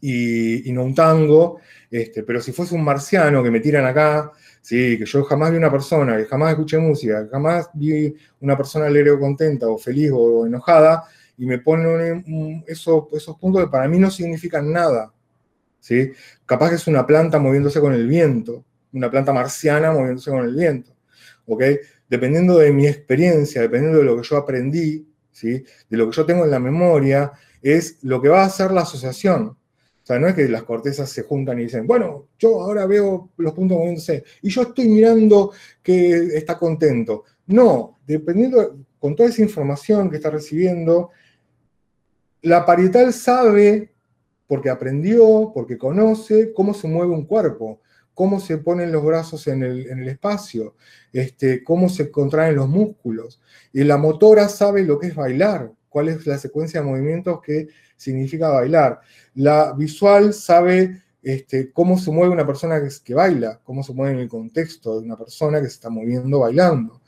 y, 0.00 0.72
no 0.72 0.82
un 0.82 0.96
tango, 0.96 1.60
este, 1.88 2.24
pero 2.24 2.40
si 2.40 2.50
fuese 2.50 2.74
un 2.74 2.82
marciano 2.82 3.44
que 3.44 3.50
me 3.52 3.60
tiran 3.60 3.86
acá, 3.86 4.32
que 4.68 5.04
yo 5.06 5.22
jamás 5.22 5.52
vi 5.52 5.56
una 5.56 5.70
persona, 5.70 6.16
que 6.16 6.24
jamás 6.24 6.50
escuché 6.50 6.78
música, 6.78 7.22
que 7.22 7.30
jamás 7.30 7.70
vi 7.74 8.12
una 8.40 8.56
persona 8.56 8.86
alegre 8.86 9.12
o 9.12 9.20
contenta, 9.20 9.68
o 9.68 9.78
feliz 9.78 10.10
o 10.12 10.46
enojada, 10.46 11.04
y 11.36 11.46
me 11.46 11.58
ponen 11.58 12.24
un- 12.28 12.64
eso- 12.66 13.08
esos 13.12 13.36
puntos 13.38 13.64
que 13.64 13.70
para 13.70 13.88
mí 13.88 13.98
no 13.98 14.10
significan 14.10 14.70
nada. 14.72 15.12
¿sí? 15.80 16.12
Capaz 16.46 16.70
que 16.70 16.76
es 16.76 16.86
una 16.86 17.06
planta 17.06 17.38
moviéndose 17.38 17.80
con 17.80 17.92
el 17.94 18.06
viento, 18.06 18.64
una 18.92 19.10
planta 19.10 19.32
marciana 19.32 19.92
moviéndose 19.92 20.30
con 20.30 20.44
el 20.44 20.54
viento. 20.54 20.92
¿ok? 21.46 21.62
Dependiendo 22.08 22.58
de 22.58 22.72
mi 22.72 22.86
experiencia, 22.86 23.60
dependiendo 23.62 23.98
de 23.98 24.04
lo 24.04 24.16
que 24.16 24.26
yo 24.26 24.36
aprendí, 24.36 25.06
¿sí? 25.32 25.64
de 25.90 25.96
lo 25.96 26.08
que 26.10 26.16
yo 26.16 26.26
tengo 26.26 26.44
en 26.44 26.50
la 26.50 26.58
memoria, 26.60 27.32
es 27.62 27.98
lo 28.02 28.20
que 28.20 28.28
va 28.28 28.42
a 28.42 28.46
hacer 28.46 28.70
la 28.72 28.82
asociación. 28.82 29.56
O 30.02 30.06
sea, 30.06 30.18
no 30.18 30.28
es 30.28 30.34
que 30.34 30.46
las 30.48 30.64
cortezas 30.64 31.08
se 31.08 31.22
juntan 31.22 31.58
y 31.58 31.62
dicen, 31.64 31.86
bueno, 31.86 32.28
yo 32.38 32.60
ahora 32.60 32.84
veo 32.86 33.30
los 33.38 33.54
puntos 33.54 33.78
moviéndose 33.78 34.22
y 34.42 34.50
yo 34.50 34.62
estoy 34.62 34.86
mirando 34.88 35.52
que 35.82 36.36
está 36.36 36.58
contento. 36.58 37.24
No, 37.46 37.98
dependiendo, 38.06 38.76
con 38.98 39.16
toda 39.16 39.30
esa 39.30 39.40
información 39.42 40.10
que 40.10 40.16
está 40.16 40.28
recibiendo, 40.30 41.10
la 42.44 42.66
parietal 42.66 43.14
sabe, 43.14 43.94
porque 44.46 44.68
aprendió, 44.68 45.50
porque 45.54 45.78
conoce 45.78 46.52
cómo 46.52 46.74
se 46.74 46.86
mueve 46.86 47.12
un 47.12 47.24
cuerpo, 47.24 47.80
cómo 48.12 48.38
se 48.38 48.58
ponen 48.58 48.92
los 48.92 49.02
brazos 49.02 49.46
en 49.46 49.62
el, 49.62 50.06
espacio, 50.06 50.76
este, 51.10 51.64
cómo 51.64 51.88
se 51.88 52.10
contraen 52.10 52.56
los 52.56 52.68
músculos. 52.68 53.40
Y 53.72 53.82
la 53.84 53.96
motora 53.96 54.50
sabe 54.50 54.82
lo 54.82 54.98
que 54.98 55.06
es 55.06 55.14
bailar, 55.14 55.72
cuál 55.88 56.10
es 56.10 56.26
la 56.26 56.36
secuencia 56.36 56.80
de 56.80 56.86
movimientos 56.86 57.40
que 57.40 57.68
significa 57.96 58.50
bailar. 58.50 59.00
La 59.34 59.72
visual 59.72 60.34
sabe 60.34 61.02
este, 61.22 61.72
cómo 61.72 61.98
se 61.98 62.10
mueve 62.10 62.34
una 62.34 62.46
persona 62.46 62.78
que, 63.02 63.14
baila, 63.14 63.58
cómo 63.64 63.82
se 63.82 63.94
mueve 63.94 64.16
en 64.16 64.20
el 64.20 64.28
contexto 64.28 65.00
de 65.00 65.06
una 65.06 65.16
persona 65.16 65.62
que 65.62 65.68
se 65.68 65.76
está 65.76 65.88
moviendo 65.88 66.40
bailando, 66.40 67.00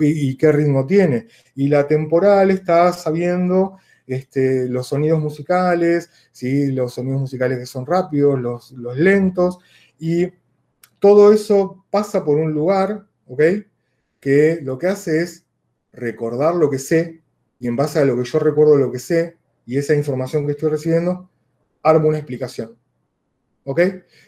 y 0.00 0.36
qué 0.36 0.52
ritmo 0.52 0.86
tiene. 0.86 1.26
Y 1.54 1.68
la 1.68 1.86
temporal 1.86 2.50
está 2.50 2.90
sabiendo 2.94 3.76
este, 4.08 4.68
los 4.68 4.88
sonidos 4.88 5.20
musicales, 5.20 6.10
¿sí? 6.32 6.72
los 6.72 6.94
sonidos 6.94 7.20
musicales 7.20 7.58
que 7.58 7.66
son 7.66 7.86
rápidos, 7.86 8.40
los, 8.40 8.72
lentos, 8.96 9.58
y 9.98 10.32
todo 10.98 11.32
eso 11.32 11.84
pasa 11.90 12.24
por 12.24 12.38
un 12.38 12.52
lugar, 12.52 13.06
¿ok? 13.26 13.42
Que 14.18 14.60
lo 14.62 14.78
que 14.78 14.88
hace 14.88 15.22
es 15.22 15.44
recordar 15.92 16.54
lo 16.54 16.70
que 16.70 16.78
sé, 16.78 17.22
y 17.60 17.68
en 17.68 17.76
base 17.76 17.98
a 17.98 18.04
lo 18.04 18.16
que 18.16 18.24
yo 18.24 18.38
recuerdo 18.38 18.76
lo 18.76 18.90
que 18.90 18.98
sé, 18.98 19.36
y 19.66 19.76
esa 19.76 19.94
información 19.94 20.46
que 20.46 20.52
estoy 20.52 20.70
recibiendo, 20.70 21.30
armo 21.82 22.08
una 22.08 22.18
explicación. 22.18 22.76
¿Ok? 23.64 23.80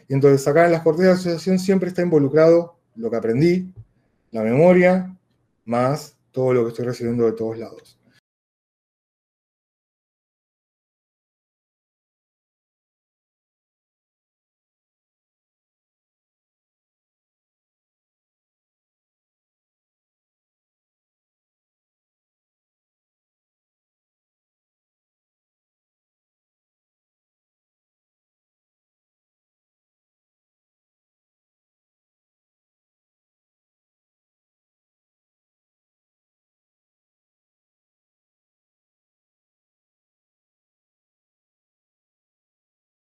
Y 0.07 0.13
entonces 0.13 0.47
acá 0.47 0.65
en 0.65 0.73
las 0.73 0.83
cortes 0.83 1.05
de 1.05 1.11
asociación 1.11 1.57
siempre 1.57 1.89
está 1.89 2.03
involucrado 2.03 2.77
lo 2.95 3.09
que 3.09 3.17
aprendí, 3.17 3.73
la 4.29 4.43
memoria, 4.43 5.17
más 5.65 6.15
todo 6.31 6.53
lo 6.53 6.63
que 6.63 6.69
estoy 6.69 6.85
recibiendo 6.85 7.25
de 7.25 7.31
todos 7.33 7.57
lados. 7.57 8.00